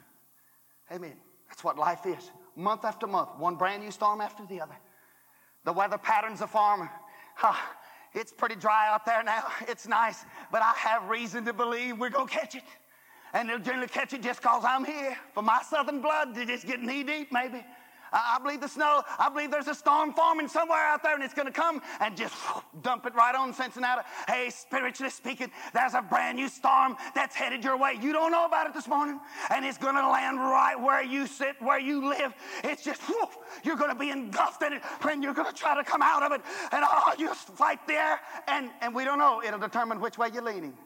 Amen. 0.92 1.14
That's 1.50 1.64
what 1.64 1.78
life 1.78 2.06
is. 2.06 2.32
Month 2.56 2.86
after 2.86 3.08
month, 3.08 3.30
one 3.38 3.56
brand 3.56 3.84
new 3.84 3.92
storm 3.92 4.22
after 4.22 4.46
the 4.46 4.62
other. 4.62 4.76
The 5.66 5.74
weather 5.74 5.98
patterns 5.98 6.42
of 6.42 6.50
farm. 6.50 6.90
it's 8.14 8.32
pretty 8.32 8.56
dry 8.56 8.90
out 8.90 9.06
there 9.06 9.24
now. 9.24 9.44
It's 9.68 9.88
nice, 9.88 10.26
but 10.52 10.62
I 10.62 10.74
have 10.78 11.10
reason 11.10 11.46
to 11.46 11.54
believe 11.54 12.00
we're 12.00 12.10
going 12.10 12.28
to 12.28 12.34
catch 12.34 12.56
it. 12.56 12.64
And 13.34 13.50
they'll 13.50 13.60
generally 13.60 13.88
catch 13.88 14.14
it 14.14 14.22
just 14.22 14.42
because 14.42 14.64
I'm 14.66 14.86
here. 14.86 15.18
For 15.34 15.44
my 15.44 15.62
southern 15.62 16.02
blood 16.02 16.34
to 16.36 16.46
just 16.46 16.66
get 16.66 16.82
knee 16.82 17.04
deep, 17.04 17.32
maybe. 17.32 17.64
I 18.12 18.40
believe 18.42 18.62
the 18.62 18.68
snow, 18.68 19.04
I 19.20 19.30
believe 19.30 19.52
there's 19.52 19.68
a 19.68 19.76
storm 19.76 20.14
forming 20.14 20.48
somewhere 20.48 20.86
out 20.86 21.04
there 21.04 21.16
and 21.16 21.24
it's 21.24 21.34
going 21.34 21.48
to 21.48 21.52
come 21.54 21.82
and 22.00 22.16
just 22.16 22.36
dump 22.82 23.06
it 23.06 23.14
right 23.16 23.36
on 23.36 23.54
Cincinnati. 23.54 24.02
Hey, 24.28 24.50
spiritually 24.50 25.10
speaking, 25.10 25.52
there's 25.74 25.94
a 25.94 26.02
brand 26.02 26.38
new 26.38 26.48
storm 26.48 26.96
that's 27.16 27.36
headed 27.36 27.64
your 27.64 27.78
way. 27.78 27.98
You 28.02 28.14
don't 28.14 28.32
know 28.32 28.46
about 28.46 28.68
it 28.68 28.74
this 28.74 28.88
morning 28.88 29.20
and 29.50 29.66
it's 29.66 29.78
going 29.78 29.96
to 29.96 30.08
land 30.08 30.38
right 30.38 30.76
where 30.80 31.04
you 31.04 31.28
sit, 31.28 31.62
where 31.62 31.80
you 31.80 32.10
live. 32.10 32.34
It's 32.64 32.84
just, 32.84 33.02
whew, 33.02 33.28
you're 33.64 33.78
going 33.78 33.92
to 33.92 34.00
be 34.00 34.10
engulfed 34.10 34.62
in 34.62 34.74
it 34.74 34.82
and 35.10 35.24
you're 35.24 35.34
going 35.34 35.52
to 35.52 35.58
try 35.58 35.76
to 35.76 35.84
come 35.84 36.02
out 36.02 36.24
of 36.24 36.32
it 36.32 36.42
and 36.72 36.86
oh, 36.88 37.14
you 37.18 37.34
fight 37.34 37.86
there 37.88 38.20
and, 38.48 38.70
and 38.82 38.94
we 38.94 39.04
don't 39.04 39.20
know. 39.20 39.42
It'll 39.46 39.60
determine 39.60 40.00
which 40.00 40.18
way 40.18 40.30
you're 40.34 40.44
leaning. 40.44 40.78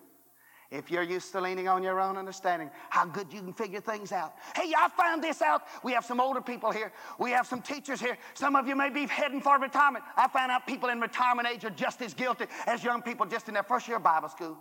If 0.71 0.89
you're 0.89 1.03
used 1.03 1.33
to 1.33 1.41
leaning 1.41 1.67
on 1.67 1.83
your 1.83 1.99
own 1.99 2.15
understanding, 2.15 2.71
how 2.89 3.05
good 3.05 3.31
you 3.33 3.41
can 3.41 3.51
figure 3.51 3.81
things 3.81 4.13
out. 4.13 4.35
Hey, 4.55 4.71
I 4.75 4.87
found 4.87 5.21
this 5.21 5.41
out. 5.41 5.63
We 5.83 5.91
have 5.91 6.05
some 6.05 6.21
older 6.21 6.39
people 6.39 6.71
here. 6.71 6.93
We 7.19 7.31
have 7.31 7.45
some 7.45 7.61
teachers 7.61 7.99
here. 7.99 8.17
Some 8.33 8.55
of 8.55 8.65
you 8.67 8.75
may 8.77 8.89
be 8.89 9.05
heading 9.05 9.41
for 9.41 9.59
retirement. 9.59 10.05
I 10.15 10.29
found 10.29 10.49
out 10.49 10.65
people 10.65 10.87
in 10.87 11.01
retirement 11.01 11.45
age 11.51 11.65
are 11.65 11.71
just 11.71 12.01
as 12.01 12.13
guilty 12.13 12.45
as 12.67 12.85
young 12.85 13.01
people 13.01 13.25
just 13.25 13.49
in 13.49 13.53
their 13.53 13.63
first 13.63 13.85
year 13.85 13.97
of 13.97 14.03
Bible 14.03 14.29
school. 14.29 14.57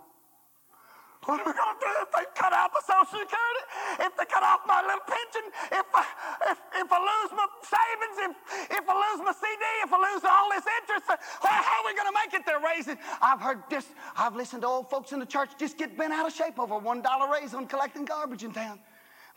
What 1.25 1.37
are 1.39 1.45
we 1.45 1.53
going 1.53 1.75
to 1.77 1.79
do 1.79 1.91
if 2.01 2.09
they 2.17 2.25
cut 2.33 2.49
out 2.49 2.73
my 2.73 2.81
Social 2.81 3.21
Security? 3.21 3.63
If 4.01 4.17
they 4.17 4.25
cut 4.25 4.41
off 4.41 4.65
my 4.65 4.81
little 4.81 5.05
pension? 5.05 5.45
If 5.69 5.85
I, 5.93 6.03
if, 6.49 6.57
if 6.81 6.89
I 6.89 6.97
lose 6.97 7.31
my 7.37 7.47
savings? 7.61 8.17
If, 8.25 8.81
if 8.81 8.85
I 8.89 8.95
lose 8.97 9.21
my 9.21 9.33
CD? 9.37 9.63
If 9.85 9.93
I 9.93 9.99
lose 10.01 10.23
all 10.25 10.49
this 10.49 10.65
interest? 10.81 11.05
How 11.45 11.77
are 11.77 11.85
we 11.85 11.93
going 11.93 12.09
to 12.09 12.17
make 12.17 12.33
it? 12.33 12.41
They're 12.41 12.59
raising. 12.59 12.97
I've 13.21 13.39
heard 13.39 13.61
this. 13.69 13.85
I've 14.17 14.35
listened 14.35 14.63
to 14.63 14.67
old 14.67 14.89
folks 14.89 15.11
in 15.11 15.19
the 15.19 15.25
church 15.25 15.51
just 15.59 15.77
get 15.77 15.95
bent 15.95 16.11
out 16.11 16.25
of 16.25 16.33
shape 16.33 16.57
over 16.57 16.75
a 16.75 16.81
$1 16.81 17.31
raise 17.31 17.53
on 17.53 17.67
collecting 17.67 18.05
garbage 18.05 18.43
in 18.43 18.51
town. 18.51 18.79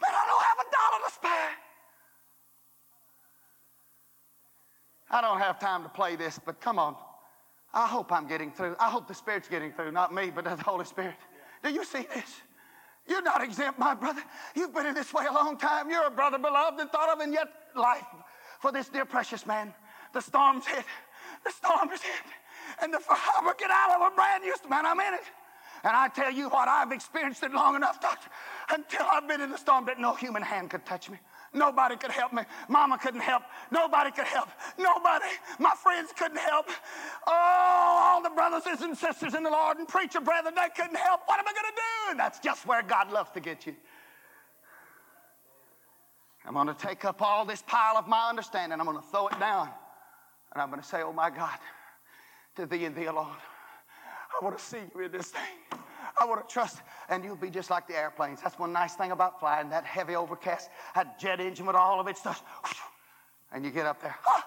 Man, 0.00 0.10
I 0.10 0.24
don't 0.24 0.42
have 0.42 0.58
a 0.64 0.68
dollar 0.72 1.04
to 1.04 1.12
spare. 1.12 1.50
I 5.10 5.20
don't 5.20 5.38
have 5.38 5.60
time 5.60 5.82
to 5.82 5.90
play 5.90 6.16
this, 6.16 6.40
but 6.44 6.62
come 6.62 6.78
on. 6.78 6.96
I 7.74 7.86
hope 7.86 8.10
I'm 8.10 8.26
getting 8.26 8.52
through. 8.52 8.74
I 8.80 8.88
hope 8.88 9.06
the 9.06 9.14
Spirit's 9.14 9.48
getting 9.48 9.72
through, 9.72 9.92
not 9.92 10.14
me, 10.14 10.30
but 10.34 10.44
the 10.44 10.56
Holy 10.56 10.86
Spirit. 10.86 11.16
Do 11.64 11.70
you 11.70 11.82
see 11.84 12.06
this? 12.14 12.42
You're 13.08 13.22
not 13.22 13.42
exempt, 13.42 13.78
my 13.78 13.94
brother. 13.94 14.22
You've 14.54 14.74
been 14.74 14.86
in 14.86 14.94
this 14.94 15.12
way 15.12 15.24
a 15.28 15.32
long 15.32 15.56
time. 15.56 15.90
You're 15.90 16.06
a 16.06 16.10
brother 16.10 16.38
beloved 16.38 16.78
and 16.78 16.90
thought 16.90 17.08
of, 17.08 17.20
and 17.20 17.32
yet 17.32 17.48
life 17.74 18.06
for 18.60 18.70
this 18.70 18.88
dear 18.88 19.06
precious 19.06 19.46
man. 19.46 19.74
The 20.12 20.20
storm's 20.20 20.66
hit. 20.66 20.84
The 21.44 21.50
storm 21.50 21.90
is 21.90 22.02
hit. 22.02 22.24
And 22.82 22.92
the 22.92 22.98
farmer 22.98 23.54
get 23.58 23.70
out 23.70 24.00
of 24.00 24.12
a 24.12 24.14
brand 24.14 24.42
new 24.42 24.54
man. 24.68 24.86
I'm 24.86 25.00
in 25.00 25.14
it. 25.14 25.24
And 25.82 25.94
I 25.94 26.08
tell 26.08 26.30
you 26.30 26.48
what, 26.48 26.68
I've 26.68 26.92
experienced 26.92 27.42
it 27.42 27.52
long 27.52 27.76
enough, 27.76 28.00
doctor, 28.00 28.30
until 28.70 29.06
I've 29.10 29.28
been 29.28 29.42
in 29.42 29.50
the 29.50 29.58
storm 29.58 29.84
that 29.86 29.98
no 29.98 30.14
human 30.14 30.42
hand 30.42 30.70
could 30.70 30.86
touch 30.86 31.10
me. 31.10 31.18
Nobody 31.54 31.96
could 31.96 32.10
help 32.10 32.32
me. 32.32 32.42
Mama 32.68 32.98
couldn't 32.98 33.20
help. 33.20 33.44
Nobody 33.70 34.10
could 34.10 34.26
help. 34.26 34.48
Nobody. 34.76 35.24
My 35.60 35.72
friends 35.80 36.12
couldn't 36.18 36.38
help. 36.38 36.66
Oh, 37.26 37.98
all 38.02 38.22
the 38.22 38.30
brothers 38.30 38.64
and 38.82 38.96
sisters 38.96 39.34
in 39.34 39.44
the 39.44 39.50
Lord 39.50 39.78
and 39.78 39.86
preacher 39.86 40.20
brethren, 40.20 40.54
they 40.56 40.68
couldn't 40.76 40.96
help. 40.96 41.20
What 41.26 41.38
am 41.38 41.46
I 41.46 41.52
going 41.52 41.64
to 41.64 41.76
do? 41.76 42.10
And 42.10 42.18
that's 42.18 42.40
just 42.40 42.66
where 42.66 42.82
God 42.82 43.12
loves 43.12 43.30
to 43.32 43.40
get 43.40 43.66
you. 43.66 43.74
I'm 46.44 46.54
going 46.54 46.66
to 46.66 46.74
take 46.74 47.04
up 47.04 47.22
all 47.22 47.44
this 47.44 47.62
pile 47.66 47.96
of 47.96 48.08
my 48.08 48.28
understanding. 48.28 48.78
I'm 48.78 48.86
going 48.86 48.98
to 48.98 49.08
throw 49.10 49.28
it 49.28 49.38
down. 49.38 49.70
And 50.52 50.60
I'm 50.60 50.68
going 50.68 50.82
to 50.82 50.86
say, 50.86 51.02
Oh 51.02 51.12
my 51.12 51.30
God, 51.30 51.58
to 52.56 52.66
thee 52.66 52.84
and 52.84 52.94
thee 52.94 53.06
alone. 53.06 53.36
I 54.40 54.44
want 54.44 54.58
to 54.58 54.64
see 54.64 54.78
you 54.94 55.00
in 55.02 55.12
this 55.12 55.28
thing. 55.28 55.80
I 56.20 56.24
want 56.24 56.46
to 56.46 56.52
trust, 56.52 56.82
and 57.08 57.24
you'll 57.24 57.36
be 57.36 57.50
just 57.50 57.70
like 57.70 57.86
the 57.86 57.96
airplanes. 57.96 58.40
That's 58.42 58.58
one 58.58 58.72
nice 58.72 58.94
thing 58.94 59.12
about 59.12 59.40
flying, 59.40 59.70
that 59.70 59.84
heavy 59.84 60.16
overcast, 60.16 60.70
that 60.94 61.18
jet 61.18 61.40
engine 61.40 61.66
with 61.66 61.76
all 61.76 62.00
of 62.00 62.06
its 62.08 62.20
stuff. 62.20 62.42
And 63.52 63.64
you 63.64 63.70
get 63.70 63.86
up 63.86 64.02
there. 64.02 64.16
Oh, 64.26 64.42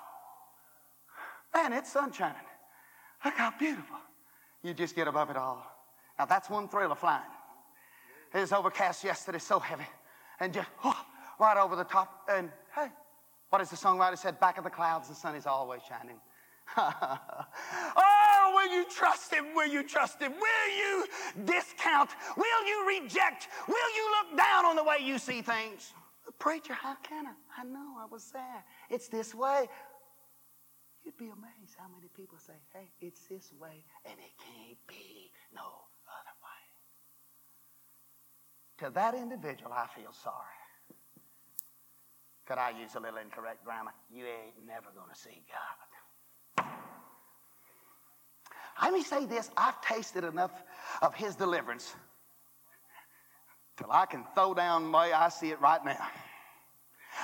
man, 1.54 1.74
it's 1.74 1.92
sunshine. 1.92 2.34
Look 3.24 3.36
how 3.36 3.54
beautiful. 3.58 3.98
You 4.64 4.74
just 4.74 4.96
get 4.96 5.08
above 5.08 5.30
it 5.30 5.38
all. 5.38 5.66
Now, 6.20 6.26
that's 6.26 6.50
one 6.50 6.68
thrill 6.68 6.92
of 6.92 7.00
flying. 7.00 7.22
It 8.34 8.40
was 8.40 8.52
overcast 8.52 9.04
yesterday, 9.04 9.40
so 9.40 9.60
heavy. 9.60 9.88
And 10.40 10.54
just 10.54 10.70
oh, 10.84 11.06
right 11.40 11.58
over 11.58 11.76
the 11.76 11.84
top. 11.84 12.28
And 12.30 12.50
hey, 12.76 12.88
what 13.50 13.62
is 13.62 13.70
the 13.70 13.76
songwriter 13.76 14.18
said? 14.18 14.40
Back 14.40 14.58
of 14.58 14.64
the 14.64 14.70
clouds, 14.70 15.08
the 15.08 15.16
sun 15.16 15.36
is 15.36 15.46
always 15.46 15.82
shining. 15.88 16.20
oh, 16.78 18.17
will 18.58 18.74
you 18.74 18.86
trust 18.90 19.34
him? 19.34 19.46
Will 19.56 19.68
you 19.68 19.84
trust 19.84 20.20
him? 20.20 20.34
Will 20.34 20.70
you 20.78 21.06
discount? 21.46 22.10
Will 22.36 22.64
you 22.66 22.88
reject? 22.88 23.48
Will 23.68 23.92
you 23.96 24.06
look 24.18 24.38
down 24.38 24.66
on 24.66 24.76
the 24.76 24.84
way 24.84 24.98
you 25.02 25.20
see 25.20 25.42
things? 25.42 25.94
Preacher, 26.40 26.74
how 26.74 26.96
can 27.04 27.28
I? 27.28 27.62
I 27.62 27.64
know 27.64 27.96
I 28.00 28.06
was 28.12 28.32
there. 28.32 28.64
It's 28.90 29.08
this 29.08 29.34
way. 29.34 29.68
You'd 31.04 31.18
be 31.18 31.26
amazed 31.26 31.76
how 31.78 31.88
many 31.96 32.10
people 32.16 32.38
say, 32.38 32.54
hey, 32.74 32.90
it's 33.00 33.22
this 33.28 33.54
way, 33.60 33.84
and 34.06 34.16
it 34.20 34.34
can't 34.38 34.78
be 34.88 35.32
no 35.56 35.62
other 35.62 36.36
way. 36.44 36.64
To 38.80 38.94
that 38.94 39.16
individual, 39.16 39.72
I 39.72 39.88
feel 39.96 40.12
sorry. 40.12 40.58
Could 42.46 42.58
I 42.58 42.72
use 42.72 42.96
a 42.96 43.00
little 43.00 43.20
incorrect 43.20 43.64
grammar? 43.64 43.92
You 44.12 44.26
ain't 44.26 44.66
never 44.66 44.88
going 44.96 45.10
to 45.14 45.20
see 45.20 45.44
God. 45.48 45.87
Let 48.82 48.94
me 48.94 49.04
say 49.04 49.26
this 49.26 49.50
I've 49.58 49.80
tasted 49.82 50.24
enough 50.24 50.52
of 51.02 51.14
his 51.16 51.36
deliverance 51.36 51.94
till 53.78 53.92
I 53.92 54.06
can 54.06 54.24
throw 54.34 54.54
down 54.54 54.92
way 54.92 55.14
I 55.14 55.30
see 55.30 55.52
it 55.52 55.62
right 55.62 55.84
now. 55.84 56.08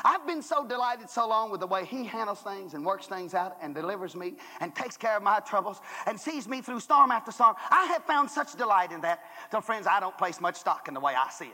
I've 0.03 0.25
been 0.25 0.41
so 0.41 0.65
delighted 0.65 1.09
so 1.09 1.27
long 1.27 1.51
with 1.51 1.59
the 1.59 1.67
way 1.67 1.85
he 1.85 2.03
handles 2.03 2.39
things 2.39 2.73
and 2.73 2.83
works 2.85 3.05
things 3.05 3.33
out 3.33 3.57
and 3.61 3.75
delivers 3.75 4.15
me 4.15 4.35
and 4.59 4.73
takes 4.73 4.97
care 4.97 5.15
of 5.17 5.23
my 5.23 5.39
troubles 5.39 5.81
and 6.07 6.19
sees 6.19 6.47
me 6.47 6.61
through 6.61 6.79
storm 6.79 7.11
after 7.11 7.31
storm. 7.31 7.55
I 7.69 7.85
have 7.85 8.03
found 8.05 8.29
such 8.29 8.55
delight 8.55 8.91
in 8.91 9.01
that. 9.01 9.19
So, 9.51 9.61
friends, 9.61 9.85
I 9.85 9.99
don't 9.99 10.17
place 10.17 10.41
much 10.41 10.55
stock 10.55 10.87
in 10.87 10.93
the 10.93 10.99
way 10.99 11.13
I 11.15 11.29
see 11.29 11.51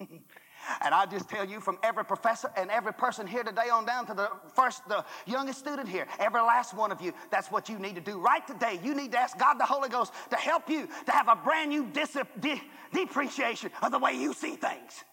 it. 0.00 0.10
And 0.80 0.94
I 0.94 1.06
just 1.06 1.28
tell 1.28 1.44
you 1.44 1.60
from 1.60 1.78
every 1.82 2.04
professor 2.04 2.50
and 2.56 2.70
every 2.70 2.92
person 2.92 3.26
here 3.26 3.42
today 3.42 3.68
on 3.72 3.86
down 3.86 4.06
to 4.06 4.14
the 4.14 4.30
first, 4.54 4.86
the 4.88 5.04
youngest 5.26 5.58
student 5.58 5.88
here, 5.88 6.06
every 6.18 6.40
last 6.40 6.74
one 6.74 6.92
of 6.92 7.00
you, 7.00 7.12
that's 7.30 7.50
what 7.50 7.68
you 7.68 7.78
need 7.78 7.94
to 7.94 8.00
do. 8.00 8.18
Right 8.18 8.46
today, 8.46 8.80
you 8.82 8.94
need 8.94 9.12
to 9.12 9.18
ask 9.18 9.38
God 9.38 9.54
the 9.54 9.64
Holy 9.64 9.88
Ghost 9.88 10.12
to 10.30 10.36
help 10.36 10.68
you 10.68 10.88
to 11.06 11.12
have 11.12 11.28
a 11.28 11.36
brand 11.36 11.70
new 11.70 11.86
dis- 11.92 12.16
de- 12.40 12.62
depreciation 12.92 13.70
of 13.82 13.92
the 13.92 13.98
way 13.98 14.12
you 14.12 14.32
see 14.32 14.56
things. 14.56 15.04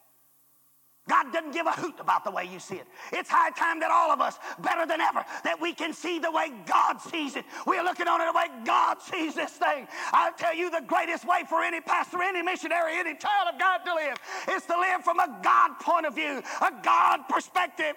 God 1.10 1.34
doesn't 1.34 1.52
give 1.52 1.68
a 1.68 1.72
hoot 1.72 1.96
about 2.00 2.24
the 2.24 2.32
way 2.32 2.46
you 2.46 2.60
see 2.60 2.76
it. 2.76 2.88
It's 3.12 3.30
high 3.30 3.50
time 3.52 3.82
that 3.82 3.92
all 3.92 4.12
of 4.12 4.22
us, 4.22 4.38
better 4.60 4.86
than 4.86 5.02
ever, 5.02 5.26
that 5.44 5.60
we 5.60 5.74
can 5.74 5.94
see 5.94 6.18
the 6.18 6.32
way 6.32 6.52
God 6.66 7.02
sees 7.02 7.36
it. 7.36 7.44
We're 7.68 7.84
looking 7.84 8.08
on 8.08 8.22
it 8.22 8.26
the 8.26 8.38
way 8.38 8.48
God 8.64 9.02
sees 9.02 9.36
this 9.36 9.52
thing. 9.52 9.88
I'll 10.14 10.34
tell 10.34 10.56
you 10.56 10.72
the 10.72 10.84
greatest 10.88 11.28
way 11.28 11.44
for 11.50 11.62
any 11.62 11.82
pastor, 11.82 12.22
any 12.22 12.42
missionary, 12.42 12.94
any 12.96 13.16
child 13.16 13.54
of 13.54 13.60
God 13.60 13.80
to 13.80 13.94
live 13.94 14.18
is 14.52 14.64
to 14.66 14.80
live 14.80 15.04
from 15.04 15.20
a 15.20 15.40
God 15.44 15.78
point 15.82 16.06
of 16.06 16.16
view, 16.16 16.42
a 16.62 16.72
God 16.82 17.28
perspective. 17.28 17.96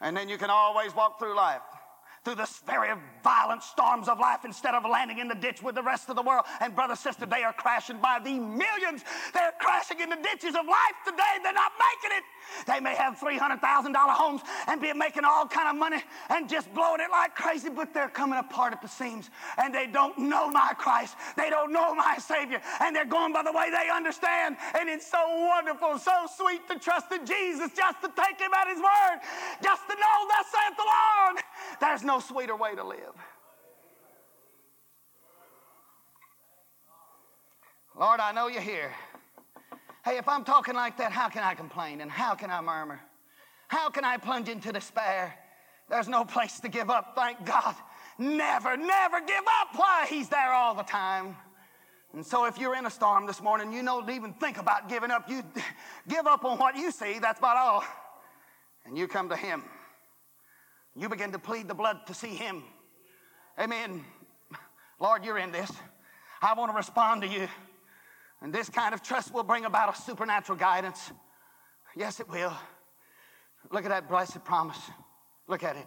And 0.00 0.16
then 0.16 0.28
you 0.28 0.36
can 0.36 0.50
always 0.50 0.94
walk 0.96 1.20
through 1.20 1.36
life 1.36 1.62
through 2.24 2.36
the 2.36 2.48
very 2.66 2.88
violent 3.22 3.62
storms 3.62 4.08
of 4.08 4.18
life 4.18 4.44
instead 4.44 4.74
of 4.74 4.84
landing 4.84 5.18
in 5.18 5.28
the 5.28 5.34
ditch 5.34 5.62
with 5.62 5.74
the 5.74 5.82
rest 5.82 6.08
of 6.08 6.16
the 6.16 6.22
world. 6.22 6.44
And 6.60 6.74
brother, 6.74 6.96
sister, 6.96 7.26
they 7.26 7.44
are 7.44 7.52
crashing 7.52 7.98
by 7.98 8.18
the 8.18 8.32
millions. 8.32 9.04
They're 9.34 9.52
crashing 9.60 10.00
in 10.00 10.08
the 10.08 10.16
ditches 10.16 10.54
of 10.54 10.66
life 10.66 10.96
today. 11.04 11.38
They're 11.42 11.52
not 11.52 11.72
making 11.78 12.16
it. 12.18 12.24
They 12.66 12.80
may 12.80 12.94
have 12.94 13.18
$300,000 13.18 13.94
homes 14.10 14.42
and 14.68 14.80
be 14.80 14.92
making 14.92 15.24
all 15.24 15.46
kind 15.46 15.68
of 15.68 15.76
money 15.76 16.02
and 16.30 16.48
just 16.48 16.72
blowing 16.74 17.00
it 17.00 17.10
like 17.10 17.34
crazy, 17.34 17.68
but 17.68 17.92
they're 17.92 18.08
coming 18.08 18.38
apart 18.38 18.72
at 18.72 18.80
the 18.80 18.88
seams 18.88 19.30
and 19.58 19.74
they 19.74 19.86
don't 19.86 20.16
know 20.18 20.50
my 20.50 20.72
Christ. 20.78 21.16
They 21.36 21.50
don't 21.50 21.72
know 21.72 21.94
my 21.94 22.16
Savior 22.18 22.60
and 22.80 22.96
they're 22.96 23.04
going 23.04 23.32
by 23.32 23.42
the 23.42 23.52
way 23.52 23.70
they 23.70 23.90
understand. 23.94 24.56
And 24.78 24.88
it's 24.88 25.10
so 25.10 25.22
wonderful, 25.46 25.98
so 25.98 26.26
sweet 26.36 26.66
to 26.68 26.78
trust 26.78 27.12
in 27.12 27.26
Jesus, 27.26 27.70
just 27.76 28.00
to 28.02 28.10
take 28.16 28.40
Him 28.40 28.52
at 28.54 28.68
His 28.68 28.78
word, 28.78 29.20
just 29.62 29.82
to 29.88 29.94
know, 29.94 30.16
thus 30.28 30.46
saith 30.52 30.76
the 30.76 30.84
Lord. 30.84 31.44
There's 31.80 32.02
no 32.02 32.13
sweeter 32.20 32.56
way 32.56 32.74
to 32.74 32.84
live. 32.84 33.14
Lord, 37.98 38.20
I 38.20 38.32
know 38.32 38.48
you're 38.48 38.60
here. 38.60 38.92
Hey, 40.04 40.18
if 40.18 40.28
I'm 40.28 40.44
talking 40.44 40.74
like 40.74 40.98
that, 40.98 41.12
how 41.12 41.28
can 41.28 41.42
I 41.42 41.54
complain 41.54 42.00
and 42.00 42.10
how 42.10 42.34
can 42.34 42.50
I 42.50 42.60
murmur? 42.60 43.00
How 43.68 43.88
can 43.88 44.04
I 44.04 44.16
plunge 44.16 44.48
into 44.48 44.72
despair? 44.72 45.34
There's 45.88 46.08
no 46.08 46.24
place 46.24 46.60
to 46.60 46.68
give 46.68 46.90
up, 46.90 47.14
thank 47.14 47.44
God. 47.44 47.74
Never, 48.18 48.76
never 48.76 49.20
give 49.20 49.44
up. 49.60 49.68
Why? 49.76 50.06
He's 50.08 50.28
there 50.28 50.52
all 50.52 50.74
the 50.74 50.82
time. 50.82 51.36
And 52.12 52.24
so 52.24 52.44
if 52.44 52.58
you're 52.58 52.76
in 52.76 52.86
a 52.86 52.90
storm 52.90 53.26
this 53.26 53.42
morning, 53.42 53.72
you 53.72 53.82
don't 53.82 54.08
even 54.08 54.34
think 54.34 54.58
about 54.58 54.88
giving 54.88 55.10
up. 55.10 55.28
You 55.28 55.42
give 56.08 56.26
up 56.26 56.44
on 56.44 56.58
what 56.58 56.76
you 56.76 56.90
see, 56.90 57.18
that's 57.18 57.38
about 57.38 57.56
all. 57.56 57.84
And 58.86 58.96
you 58.96 59.08
come 59.08 59.28
to 59.30 59.36
Him. 59.36 59.64
You 60.96 61.08
begin 61.08 61.32
to 61.32 61.38
plead 61.38 61.68
the 61.68 61.74
blood 61.74 62.06
to 62.06 62.14
see 62.14 62.28
Him. 62.28 62.62
Amen. 63.58 64.04
Lord, 65.00 65.24
you're 65.24 65.38
in 65.38 65.50
this. 65.50 65.70
I 66.40 66.54
want 66.54 66.70
to 66.70 66.76
respond 66.76 67.22
to 67.22 67.28
you. 67.28 67.48
And 68.40 68.52
this 68.52 68.68
kind 68.68 68.94
of 68.94 69.02
trust 69.02 69.32
will 69.32 69.42
bring 69.42 69.64
about 69.64 69.96
a 69.96 70.00
supernatural 70.00 70.58
guidance. 70.58 71.12
Yes, 71.96 72.20
it 72.20 72.28
will. 72.28 72.52
Look 73.70 73.84
at 73.84 73.90
that 73.90 74.08
blessed 74.08 74.44
promise. 74.44 74.78
Look 75.48 75.62
at 75.62 75.76
it. 75.76 75.86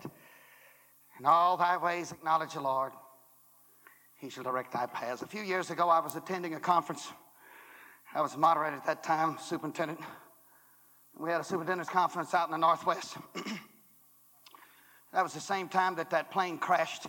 In 1.19 1.25
all 1.25 1.57
thy 1.57 1.77
ways 1.77 2.11
acknowledge 2.11 2.53
the 2.53 2.61
Lord. 2.61 2.91
He 4.19 4.29
shall 4.29 4.43
direct 4.43 4.73
thy 4.73 4.87
paths. 4.87 5.21
A 5.21 5.27
few 5.27 5.43
years 5.43 5.69
ago, 5.69 5.89
I 5.89 5.99
was 5.99 6.15
attending 6.15 6.55
a 6.55 6.59
conference. 6.59 7.07
I 8.13 8.21
was 8.21 8.33
a 8.33 8.37
moderator 8.37 8.75
at 8.75 8.85
that 8.85 9.03
time, 9.03 9.37
superintendent. 9.39 9.99
We 11.19 11.29
had 11.29 11.41
a 11.41 11.43
superintendent's 11.43 11.91
conference 11.91 12.33
out 12.33 12.47
in 12.47 12.51
the 12.51 12.57
Northwest. 12.57 13.17
that 15.13 15.23
was 15.23 15.33
the 15.33 15.39
same 15.39 15.69
time 15.69 15.95
that 15.95 16.09
that 16.11 16.31
plane 16.31 16.57
crashed 16.57 17.07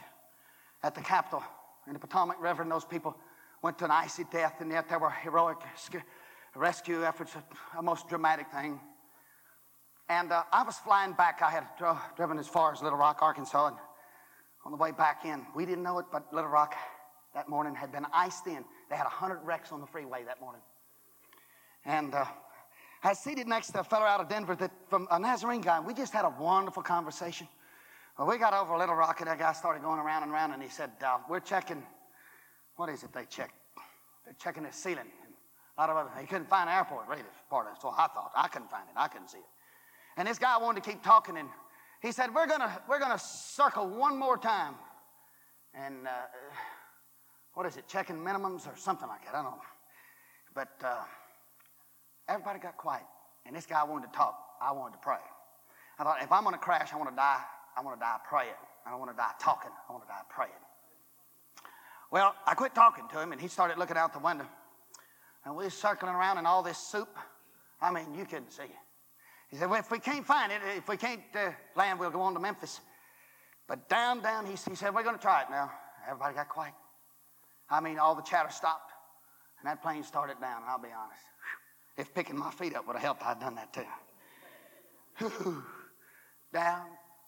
at 0.83 0.95
the 0.95 1.01
Capitol 1.01 1.43
in 1.87 1.93
the 1.93 1.99
Potomac 1.99 2.41
River, 2.41 2.63
and 2.63 2.71
those 2.71 2.85
people 2.85 3.17
went 3.63 3.79
to 3.79 3.85
an 3.85 3.91
icy 3.91 4.25
death, 4.31 4.61
and 4.61 4.71
yet 4.71 4.89
there 4.89 4.99
were 4.99 5.11
heroic 5.11 5.59
rescue 6.55 7.05
efforts, 7.05 7.33
a 7.77 7.83
most 7.83 8.09
dramatic 8.09 8.47
thing. 8.53 8.81
And 10.09 10.33
uh, 10.33 10.45
I 10.53 10.63
was 10.63 10.77
flying 10.79 11.13
back. 11.13 11.43
I 11.43 11.51
had 11.51 11.65
dro- 11.79 11.99
driven 12.17 12.39
as 12.39 12.49
far 12.49 12.73
as 12.73 12.83
Little 12.83 12.99
Rock, 12.99 13.19
Arkansas, 13.21 13.69
and 13.69 13.77
on 14.65 14.73
the 14.73 14.79
way 14.79 14.91
back 14.91 15.25
in, 15.25 15.45
we 15.55 15.67
didn't 15.67 15.83
know 15.83 15.99
it, 15.99 16.07
but 16.11 16.33
Little 16.33 16.51
Rock 16.51 16.75
that 17.35 17.49
morning 17.49 17.75
had 17.75 17.93
been 17.93 18.07
iced 18.13 18.47
in. 18.47 18.65
They 18.91 18.97
had 18.97 19.05
100 19.05 19.41
wrecks 19.45 19.71
on 19.71 19.81
the 19.81 19.87
freeway 19.87 20.25
that 20.25 20.41
morning. 20.41 20.63
And 21.85 22.15
uh, 22.15 22.25
I 23.03 23.11
was 23.11 23.19
seated 23.19 23.47
next 23.47 23.69
to 23.73 23.81
a 23.81 23.85
fellow 23.85 24.07
out 24.07 24.21
of 24.21 24.29
Denver 24.29 24.57
that 24.57 24.73
from 24.89 25.09
a 25.11 25.19
Nazarene 25.19 25.61
guy. 25.61 25.81
We 25.81 25.95
just 25.95 26.13
had 26.13 26.25
a 26.25 26.35
wonderful 26.39 26.83
conversation. 26.83 27.49
Well, 28.19 28.27
we 28.27 28.37
got 28.37 28.53
over 28.53 28.73
a 28.73 28.79
Little 28.79 28.97
Rock, 28.97 29.21
and 29.21 29.31
that 29.31 29.39
guy 29.39 29.53
started 29.53 29.81
going 29.81 30.01
around 30.01 30.25
and 30.25 30.33
around, 30.33 30.51
and 30.51 30.61
he 30.61 30.69
said, 30.69 30.91
uh, 31.07 31.19
We're 31.29 31.39
checking, 31.39 31.85
what 32.75 32.89
is 32.89 33.05
it 33.05 33.13
they 33.13 33.27
check? 33.27 33.53
They're 34.25 34.35
checking 34.41 34.65
the 34.65 34.73
ceiling. 34.73 35.07
And 35.25 35.35
a 35.77 35.81
lot 35.81 35.89
of 35.91 35.97
other, 35.97 36.11
he 36.21 36.27
couldn't 36.27 36.49
find 36.49 36.69
the 36.69 36.75
airport, 36.75 37.07
really, 37.07 37.23
part 37.49 37.69
of 37.69 37.75
it. 37.75 37.81
So 37.81 37.91
I 37.91 38.09
thought, 38.09 38.33
I 38.35 38.49
couldn't 38.49 38.73
find 38.73 38.83
it, 38.89 38.99
I 38.99 39.07
couldn't 39.07 39.29
see 39.29 39.39
it. 39.39 39.45
And 40.17 40.27
this 40.27 40.37
guy 40.37 40.59
wanted 40.59 40.83
to 40.83 40.91
keep 40.91 41.05
talking, 41.05 41.37
and 41.37 41.49
he 42.03 42.11
said, 42.11 42.35
We're 42.35 42.47
to 42.47 42.83
we're 42.89 42.99
gonna 42.99 43.21
circle 43.21 43.89
one 43.89 44.19
more 44.19 44.37
time. 44.37 44.75
And 45.73 46.09
uh, 46.09 46.11
what 47.55 47.67
is 47.67 47.77
it, 47.77 47.87
checking 47.87 48.17
minimums 48.17 48.67
or 48.67 48.77
something 48.77 49.07
like 49.07 49.27
that? 49.27 49.37
I 49.37 49.43
don't 49.43 49.53
know. 49.53 49.63
But 50.57 50.71
uh, 50.85 51.05
everybody 52.29 52.59
got 52.59 52.77
quiet, 52.79 53.05
and 53.47 53.55
this 53.55 53.67
guy 53.67 53.85
wanted 53.85 54.11
to 54.11 54.19
talk. 54.19 54.37
I 54.61 54.73
wanted 54.73 54.95
to 54.95 54.99
pray. 55.03 55.23
I 56.01 56.03
thought, 56.03 56.21
if 56.21 56.33
I'm 56.33 56.43
going 56.43 56.55
to 56.55 56.61
crash, 56.61 56.93
I 56.93 56.97
want 56.97 57.11
to 57.11 57.17
die. 57.17 57.43
I 57.79 57.83
want 57.83 57.97
to 57.97 58.01
die 58.01 58.17
praying. 58.29 58.59
I 58.85 58.91
don't 58.91 58.99
want 58.99 59.13
to 59.13 59.17
die 59.17 59.31
talking. 59.41 59.71
I 59.89 59.93
want 59.93 60.03
to 60.05 60.09
die 60.09 60.23
praying. 60.29 60.51
Well, 62.11 62.35
I 62.45 62.55
quit 62.55 62.75
talking 62.75 63.05
to 63.13 63.21
him, 63.21 63.31
and 63.31 63.41
he 63.41 63.47
started 63.47 63.79
looking 63.79 63.97
out 63.97 64.13
the 64.13 64.19
window. 64.19 64.47
And 65.45 65.55
we 65.55 65.65
were 65.65 65.71
circling 65.71 66.15
around 66.15 66.39
in 66.39 66.47
all 66.47 66.63
this 66.63 66.79
soup. 66.79 67.17
I 67.81 67.93
mean, 67.93 68.15
you 68.15 68.25
couldn't 68.25 68.51
see 68.51 68.65
it. 68.65 68.71
He 69.51 69.57
said, 69.57 69.71
Well, 69.71 69.79
if 69.79 69.91
we 69.91 70.01
can't 70.01 70.27
find 70.27 70.51
it, 70.51 70.61
if 70.77 70.89
we 70.89 70.97
can't 70.97 71.21
uh, 71.35 71.51
land, 71.77 72.01
we'll 72.01 72.11
go 72.11 72.21
on 72.23 72.35
to 72.35 72.41
Memphis. 72.41 72.81
But 73.69 73.89
down, 73.89 74.23
down, 74.23 74.47
he, 74.47 74.53
he 74.53 74.75
said, 74.75 74.93
We're 74.93 75.05
going 75.05 75.17
to 75.17 75.23
try 75.23 75.43
it 75.43 75.47
now. 75.51 75.71
Everybody 76.09 76.35
got 76.35 76.49
quiet. 76.49 76.75
I 77.71 77.81
mean, 77.81 77.99
all 77.99 78.15
the 78.17 78.23
chatter 78.23 78.51
stopped. 78.51 78.91
And 79.61 79.71
that 79.71 79.83
plane 79.83 80.03
started 80.03 80.41
down, 80.41 80.63
I'll 80.67 80.79
be 80.79 80.89
honest. 80.89 81.23
If 81.97 82.13
picking 82.15 82.37
my 82.37 82.51
feet 82.51 82.75
up 82.75 82.87
would 82.87 82.97
have 82.97 83.03
helped, 83.03 83.23
I'd 83.23 83.41
done 83.41 83.57
that 83.57 83.73
too. 83.73 83.85
Down. 86.53 86.87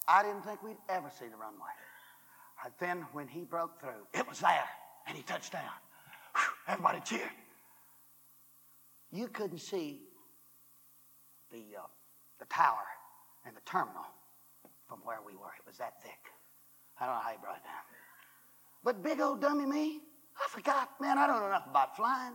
I 0.09 0.22
didn't 0.22 0.42
think 0.42 0.62
we'd 0.62 0.76
ever 0.88 1.11
see 1.18 1.26
the 1.26 1.36
runway. 1.36 1.74
And 2.64 2.72
then 2.78 3.07
when 3.12 3.28
he 3.28 3.40
broke 3.40 3.80
through, 3.80 4.07
it 4.12 4.28
was 4.28 4.40
there, 4.40 4.68
and 5.07 5.16
he 5.16 5.22
touched 5.22 5.53
down. 5.53 5.70
Everybody 6.68 7.01
cheered. 7.01 7.30
You 9.12 9.28
couldn't 9.28 9.59
see 9.59 10.01
the, 11.51 11.64
uh, 11.78 11.86
the 12.38 12.44
tower 12.46 12.86
and 13.46 13.57
the 13.57 13.61
terminal 13.64 14.07
from 14.88 14.98
where 15.05 15.18
we 15.26 15.34
were. 15.34 15.53
It 15.59 15.66
was 15.66 15.78
that 15.78 16.03
thick. 16.03 16.20
I 17.01 17.07
don't 17.07 17.14
know 17.14 17.20
how 17.20 17.30
he 17.30 17.38
brought 17.38 17.57
it 17.57 17.64
down. 17.64 17.82
But 18.84 19.03
big 19.03 19.20
old 19.20 19.40
dummy 19.40 19.66
me, 19.66 20.01
I 20.36 20.48
forgot. 20.48 20.90
Man, 21.01 21.18
I 21.18 21.26
don't 21.26 21.40
know 21.40 21.46
enough 21.46 21.66
about 21.68 21.96
flying. 21.96 22.34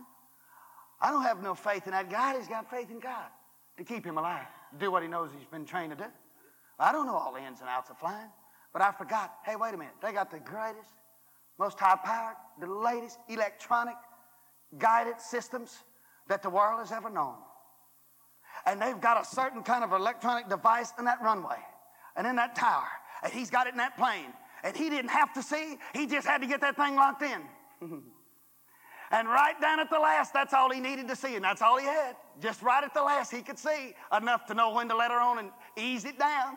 I 1.00 1.10
don't 1.10 1.22
have 1.22 1.42
no 1.42 1.54
faith 1.54 1.86
in 1.86 1.92
that 1.92 2.10
guy. 2.10 2.38
He's 2.38 2.48
got 2.48 2.70
faith 2.70 2.90
in 2.90 3.00
God 3.00 3.26
to 3.76 3.84
keep 3.84 4.04
him 4.04 4.18
alive, 4.18 4.46
do 4.78 4.90
what 4.90 5.02
he 5.02 5.08
knows 5.08 5.30
he's 5.36 5.46
been 5.46 5.64
trained 5.64 5.90
to 5.90 5.96
do. 5.96 6.10
I 6.78 6.92
don't 6.92 7.06
know 7.06 7.16
all 7.16 7.32
the 7.32 7.40
ins 7.40 7.60
and 7.60 7.68
outs 7.68 7.90
of 7.90 7.98
flying, 7.98 8.30
but 8.72 8.82
I 8.82 8.92
forgot. 8.92 9.34
Hey, 9.44 9.56
wait 9.56 9.74
a 9.74 9.76
minute. 9.76 9.94
They 10.02 10.12
got 10.12 10.30
the 10.30 10.40
greatest, 10.40 10.92
most 11.58 11.78
high 11.80 11.96
powered, 12.04 12.36
the 12.60 12.66
latest 12.66 13.18
electronic 13.28 13.96
guided 14.78 15.20
systems 15.20 15.78
that 16.28 16.42
the 16.42 16.50
world 16.50 16.80
has 16.80 16.92
ever 16.92 17.08
known. 17.08 17.36
And 18.66 18.80
they've 18.80 19.00
got 19.00 19.20
a 19.20 19.24
certain 19.24 19.62
kind 19.62 19.84
of 19.84 19.92
electronic 19.92 20.48
device 20.48 20.92
in 20.98 21.04
that 21.04 21.22
runway 21.22 21.58
and 22.16 22.26
in 22.26 22.36
that 22.36 22.54
tower. 22.54 22.88
And 23.22 23.32
he's 23.32 23.50
got 23.50 23.66
it 23.66 23.70
in 23.70 23.78
that 23.78 23.96
plane. 23.96 24.32
And 24.64 24.76
he 24.76 24.90
didn't 24.90 25.10
have 25.10 25.32
to 25.34 25.42
see, 25.42 25.78
he 25.94 26.06
just 26.06 26.26
had 26.26 26.40
to 26.40 26.46
get 26.46 26.60
that 26.62 26.76
thing 26.76 26.96
locked 26.96 27.22
in. 27.22 27.42
and 29.10 29.28
right 29.28 29.60
down 29.60 29.80
at 29.80 29.90
the 29.90 29.98
last, 29.98 30.32
that's 30.32 30.52
all 30.52 30.70
he 30.70 30.80
needed 30.80 31.08
to 31.08 31.16
see, 31.16 31.36
and 31.36 31.44
that's 31.44 31.62
all 31.62 31.78
he 31.78 31.86
had. 31.86 32.16
Just 32.40 32.62
right 32.62 32.82
at 32.82 32.92
the 32.92 33.02
last, 33.02 33.30
he 33.30 33.42
could 33.42 33.58
see 33.58 33.94
enough 34.16 34.46
to 34.46 34.54
know 34.54 34.72
when 34.72 34.88
to 34.88 34.96
let 34.96 35.10
her 35.10 35.20
on 35.20 35.38
and 35.38 35.50
ease 35.76 36.04
it 36.04 36.18
down. 36.18 36.56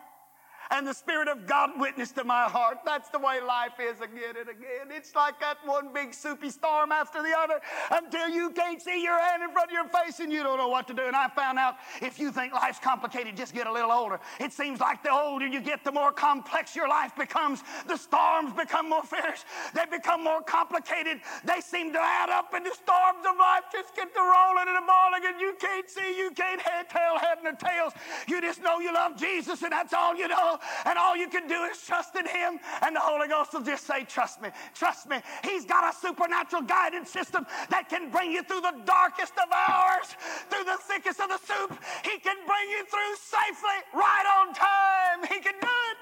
And 0.70 0.86
the 0.86 0.94
Spirit 0.94 1.28
of 1.28 1.46
God 1.46 1.70
witnessed 1.78 2.14
to 2.16 2.24
my 2.24 2.44
heart. 2.44 2.78
That's 2.84 3.08
the 3.08 3.18
way 3.18 3.40
life 3.40 3.74
is 3.80 4.00
again 4.00 4.36
and 4.38 4.48
again. 4.48 4.88
It's 4.90 5.14
like 5.14 5.40
that 5.40 5.58
one 5.64 5.92
big 5.92 6.14
soupy 6.14 6.50
storm 6.50 6.92
after 6.92 7.22
the 7.22 7.34
other 7.36 7.60
until 7.90 8.28
you 8.28 8.50
can't 8.50 8.80
see 8.80 9.02
your 9.02 9.18
hand 9.20 9.42
in 9.42 9.50
front 9.50 9.70
of 9.70 9.72
your 9.72 9.88
face 9.88 10.20
and 10.20 10.32
you 10.32 10.42
don't 10.42 10.58
know 10.58 10.68
what 10.68 10.86
to 10.88 10.94
do. 10.94 11.02
And 11.02 11.16
I 11.16 11.28
found 11.28 11.58
out 11.58 11.76
if 12.00 12.18
you 12.18 12.30
think 12.30 12.52
life's 12.52 12.78
complicated, 12.78 13.36
just 13.36 13.54
get 13.54 13.66
a 13.66 13.72
little 13.72 13.90
older. 13.90 14.20
It 14.38 14.52
seems 14.52 14.80
like 14.80 15.02
the 15.02 15.12
older 15.12 15.46
you 15.46 15.60
get, 15.60 15.84
the 15.84 15.92
more 15.92 16.12
complex 16.12 16.76
your 16.76 16.88
life 16.88 17.16
becomes. 17.16 17.62
The 17.86 17.96
storms 17.96 18.52
become 18.52 18.88
more 18.88 19.02
fierce, 19.02 19.44
they 19.74 19.84
become 19.90 20.22
more 20.22 20.42
complicated. 20.42 21.20
They 21.44 21.60
seem 21.60 21.92
to 21.92 22.00
add 22.00 22.30
up, 22.30 22.54
and 22.54 22.64
the 22.64 22.74
storms 22.74 23.26
of 23.28 23.36
life 23.36 23.64
just 23.72 23.94
get 23.96 24.14
to 24.14 24.20
rolling 24.20 24.68
and 24.68 24.86
balling, 24.86 25.22
and 25.26 25.40
you 25.40 25.56
can't 25.60 25.88
see, 25.88 26.16
you 26.16 26.30
can't 26.30 26.60
head, 26.60 26.88
tell 26.88 27.18
head 27.18 27.38
and 27.44 27.58
tails. 27.58 27.92
You 28.28 28.40
just 28.40 28.62
know 28.62 28.78
you 28.78 28.92
love 28.92 29.16
Jesus, 29.16 29.62
and 29.62 29.72
that's 29.72 29.92
all 29.92 30.16
you 30.16 30.28
know 30.28 30.59
and 30.84 30.98
all 30.98 31.16
you 31.16 31.28
can 31.28 31.46
do 31.48 31.62
is 31.64 31.78
trust 31.82 32.16
in 32.16 32.26
Him, 32.26 32.58
and 32.82 32.94
the 32.94 33.00
Holy 33.00 33.28
Ghost 33.28 33.52
will 33.52 33.62
just 33.62 33.86
say, 33.86 34.04
Trust 34.04 34.42
me, 34.42 34.50
trust 34.74 35.08
me. 35.08 35.18
He's 35.44 35.64
got 35.64 35.82
a 35.92 35.96
supernatural 35.96 36.62
guidance 36.62 37.10
system 37.10 37.46
that 37.70 37.88
can 37.88 38.10
bring 38.10 38.32
you 38.32 38.42
through 38.42 38.62
the 38.62 38.74
darkest 38.84 39.34
of 39.34 39.48
hours, 39.52 40.16
through 40.48 40.64
the 40.64 40.78
thickest 40.82 41.20
of 41.20 41.28
the 41.28 41.38
soup. 41.38 41.72
He 42.04 42.18
can 42.18 42.36
bring 42.46 42.66
you 42.70 42.84
through 42.86 43.14
safely, 43.18 43.78
right 43.94 44.26
on 44.40 44.54
time. 44.54 45.28
He 45.28 45.40
can 45.40 45.54
do 45.60 45.68
it. 45.90 45.96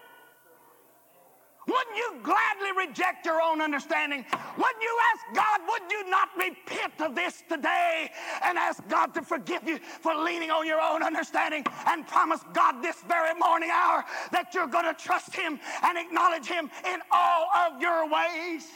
Wouldn't 1.68 1.87
you 1.98 2.20
gladly 2.22 2.86
reject 2.86 3.26
your 3.26 3.42
own 3.42 3.60
understanding? 3.60 4.24
Wouldn't 4.56 4.82
you 4.82 4.98
ask 5.12 5.34
God, 5.34 5.60
would 5.68 5.90
you 5.90 6.08
not 6.08 6.28
repent 6.36 7.00
of 7.00 7.14
this 7.14 7.42
today 7.48 8.10
and 8.44 8.56
ask 8.56 8.86
God 8.88 9.12
to 9.14 9.22
forgive 9.22 9.64
you 9.66 9.78
for 9.78 10.14
leaning 10.14 10.50
on 10.50 10.66
your 10.66 10.80
own 10.80 11.02
understanding 11.02 11.64
and 11.86 12.06
promise 12.06 12.40
God 12.52 12.82
this 12.82 13.02
very 13.02 13.34
morning 13.34 13.70
hour 13.72 14.04
that 14.32 14.54
you're 14.54 14.68
going 14.68 14.86
to 14.86 14.94
trust 14.94 15.34
Him 15.34 15.58
and 15.82 15.98
acknowledge 15.98 16.46
Him 16.46 16.70
in 16.86 17.00
all 17.10 17.48
of 17.66 17.80
your 17.80 18.08
ways? 18.08 18.66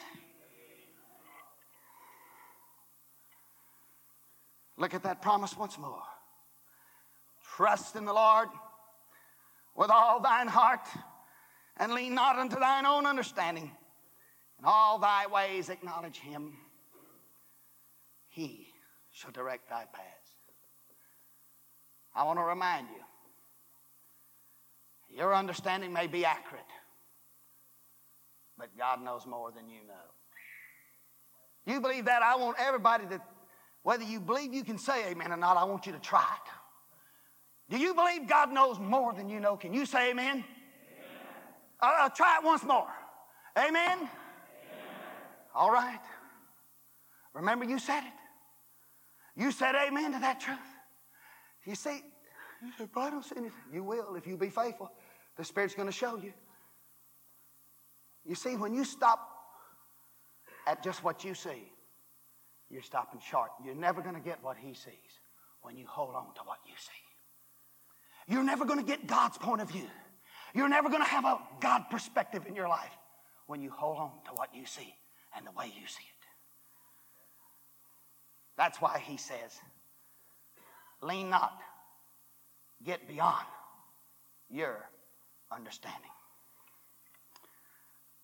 Look 4.76 4.94
at 4.94 5.04
that 5.04 5.22
promise 5.22 5.56
once 5.56 5.78
more. 5.78 6.02
Trust 7.56 7.94
in 7.94 8.04
the 8.04 8.12
Lord 8.12 8.48
with 9.76 9.90
all 9.90 10.20
thine 10.20 10.48
heart 10.48 10.80
and 11.76 11.92
lean 11.92 12.14
not 12.14 12.38
unto 12.38 12.58
thine 12.58 12.86
own 12.86 13.06
understanding. 13.06 13.70
In 14.58 14.64
all 14.64 14.98
thy 14.98 15.26
ways 15.26 15.68
acknowledge 15.68 16.18
him. 16.18 16.56
He 18.28 18.68
shall 19.10 19.30
direct 19.32 19.68
thy 19.68 19.84
paths. 19.92 20.36
I 22.14 22.24
want 22.24 22.38
to 22.38 22.44
remind 22.44 22.88
you 22.88 23.02
your 25.16 25.34
understanding 25.34 25.92
may 25.92 26.06
be 26.06 26.24
accurate, 26.24 26.62
but 28.56 28.68
God 28.78 29.02
knows 29.02 29.26
more 29.26 29.50
than 29.50 29.68
you 29.68 29.80
know. 29.86 31.72
You 31.72 31.80
believe 31.80 32.06
that? 32.06 32.22
I 32.22 32.36
want 32.36 32.56
everybody 32.58 33.06
to, 33.06 33.20
whether 33.82 34.04
you 34.04 34.20
believe 34.20 34.54
you 34.54 34.64
can 34.64 34.78
say 34.78 35.10
amen 35.10 35.32
or 35.32 35.36
not, 35.36 35.56
I 35.56 35.64
want 35.64 35.86
you 35.86 35.92
to 35.92 35.98
try 35.98 36.20
it. 36.20 37.74
Do 37.74 37.78
you 37.78 37.94
believe 37.94 38.26
God 38.26 38.52
knows 38.52 38.78
more 38.78 39.12
than 39.12 39.28
you 39.28 39.40
know? 39.40 39.56
Can 39.56 39.72
you 39.72 39.86
say 39.86 40.10
amen? 40.10 40.44
Uh, 41.82 42.08
try 42.10 42.38
it 42.38 42.44
once 42.44 42.62
more. 42.62 42.86
Amen? 43.58 43.74
Amen? 43.74 44.08
All 45.54 45.72
right. 45.72 46.00
Remember, 47.34 47.64
you 47.64 47.78
said 47.78 48.04
it. 48.04 48.12
You 49.34 49.50
said 49.50 49.74
amen 49.74 50.12
to 50.12 50.18
that 50.20 50.40
truth. 50.40 50.58
You 51.64 51.74
see, 51.74 52.02
you 52.62 52.70
said, 52.78 52.90
I 52.94 53.10
don't 53.10 53.24
see 53.24 53.36
anything. 53.36 53.58
You 53.72 53.82
will 53.82 54.14
if 54.14 54.26
you 54.26 54.36
be 54.36 54.50
faithful. 54.50 54.92
The 55.36 55.44
Spirit's 55.44 55.74
going 55.74 55.88
to 55.88 55.92
show 55.92 56.16
you. 56.16 56.32
You 58.24 58.34
see, 58.34 58.56
when 58.56 58.74
you 58.74 58.84
stop 58.84 59.28
at 60.66 60.82
just 60.84 61.02
what 61.02 61.24
you 61.24 61.34
see, 61.34 61.72
you're 62.70 62.82
stopping 62.82 63.20
short. 63.28 63.50
You're 63.64 63.74
never 63.74 64.00
going 64.02 64.14
to 64.14 64.20
get 64.20 64.42
what 64.42 64.56
He 64.56 64.74
sees 64.74 65.20
when 65.62 65.76
you 65.76 65.86
hold 65.88 66.14
on 66.14 66.34
to 66.34 66.42
what 66.44 66.58
you 66.66 66.74
see. 66.78 68.32
You're 68.32 68.44
never 68.44 68.64
going 68.64 68.78
to 68.78 68.84
get 68.84 69.06
God's 69.06 69.38
point 69.38 69.60
of 69.60 69.70
view. 69.70 69.88
You're 70.54 70.68
never 70.68 70.88
going 70.88 71.02
to 71.02 71.08
have 71.08 71.24
a 71.24 71.38
God 71.60 71.84
perspective 71.90 72.44
in 72.46 72.54
your 72.54 72.68
life 72.68 72.92
when 73.46 73.60
you 73.62 73.70
hold 73.70 73.98
on 73.98 74.10
to 74.26 74.30
what 74.34 74.54
you 74.54 74.66
see 74.66 74.94
and 75.36 75.46
the 75.46 75.50
way 75.52 75.66
you 75.66 75.86
see 75.86 76.04
it. 76.04 76.26
That's 78.56 78.80
why 78.80 78.98
he 78.98 79.16
says, 79.16 79.58
lean 81.00 81.30
not, 81.30 81.58
get 82.84 83.08
beyond 83.08 83.46
your 84.50 84.88
understanding. 85.50 86.00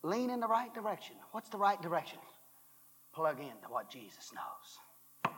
Lean 0.02 0.30
in 0.30 0.40
the 0.40 0.46
right 0.46 0.72
direction. 0.74 1.16
What's 1.32 1.48
the 1.48 1.56
right 1.56 1.80
direction? 1.80 2.18
Plug 3.14 3.40
into 3.40 3.68
what 3.68 3.90
Jesus 3.90 4.32
knows. 4.34 5.32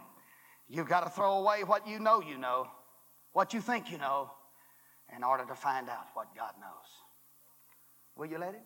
You've 0.68 0.88
got 0.88 1.04
to 1.04 1.10
throw 1.10 1.38
away 1.38 1.64
what 1.64 1.86
you 1.86 1.98
know 1.98 2.20
you 2.20 2.36
know, 2.36 2.66
what 3.32 3.54
you 3.54 3.60
think 3.60 3.90
you 3.90 3.98
know, 3.98 4.30
in 5.16 5.24
order 5.24 5.44
to 5.44 5.54
find 5.54 5.88
out 5.88 6.06
what 6.14 6.34
God 6.34 6.52
knows. 6.60 6.88
Will 8.16 8.26
you 8.26 8.38
let 8.38 8.54
Him? 8.54 8.62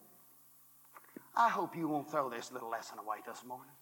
I 1.36 1.48
hope 1.48 1.76
you 1.76 1.88
won't 1.88 2.10
throw 2.10 2.28
this 2.30 2.52
little 2.52 2.70
lesson 2.70 2.98
away 2.98 3.18
this 3.26 3.42
morning. 3.46 3.74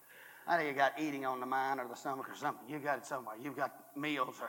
I 0.46 0.56
know 0.56 0.64
you 0.64 0.72
got 0.72 0.98
eating 0.98 1.24
on 1.24 1.40
the 1.40 1.46
mind 1.46 1.80
or 1.80 1.86
the 1.86 1.94
stomach 1.94 2.28
or 2.28 2.34
something. 2.34 2.68
You 2.68 2.78
got 2.78 2.98
it 2.98 3.06
somewhere. 3.06 3.36
You've 3.42 3.56
got 3.56 3.72
meals 3.96 4.36
or 4.40 4.48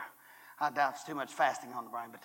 I 0.60 0.70
doubt 0.70 0.94
it's 0.94 1.04
too 1.04 1.14
much 1.14 1.32
fasting 1.32 1.72
on 1.72 1.84
the 1.84 1.90
brain, 1.90 2.08
but 2.12 2.20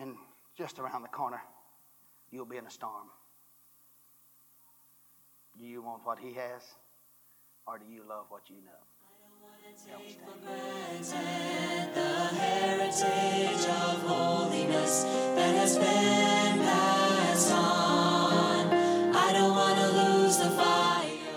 and 0.00 0.14
just 0.56 0.78
around 0.78 1.02
the 1.02 1.08
corner, 1.08 1.40
you'll 2.30 2.46
be 2.46 2.56
in 2.56 2.66
a 2.66 2.70
storm. 2.70 3.08
Do 5.58 5.66
you 5.66 5.82
want 5.82 6.00
what 6.04 6.18
he 6.18 6.32
has, 6.34 6.62
or 7.66 7.78
do 7.78 7.84
you 7.92 8.02
love 8.08 8.26
what 8.30 8.48
you 8.48 8.56
know? 8.56 8.99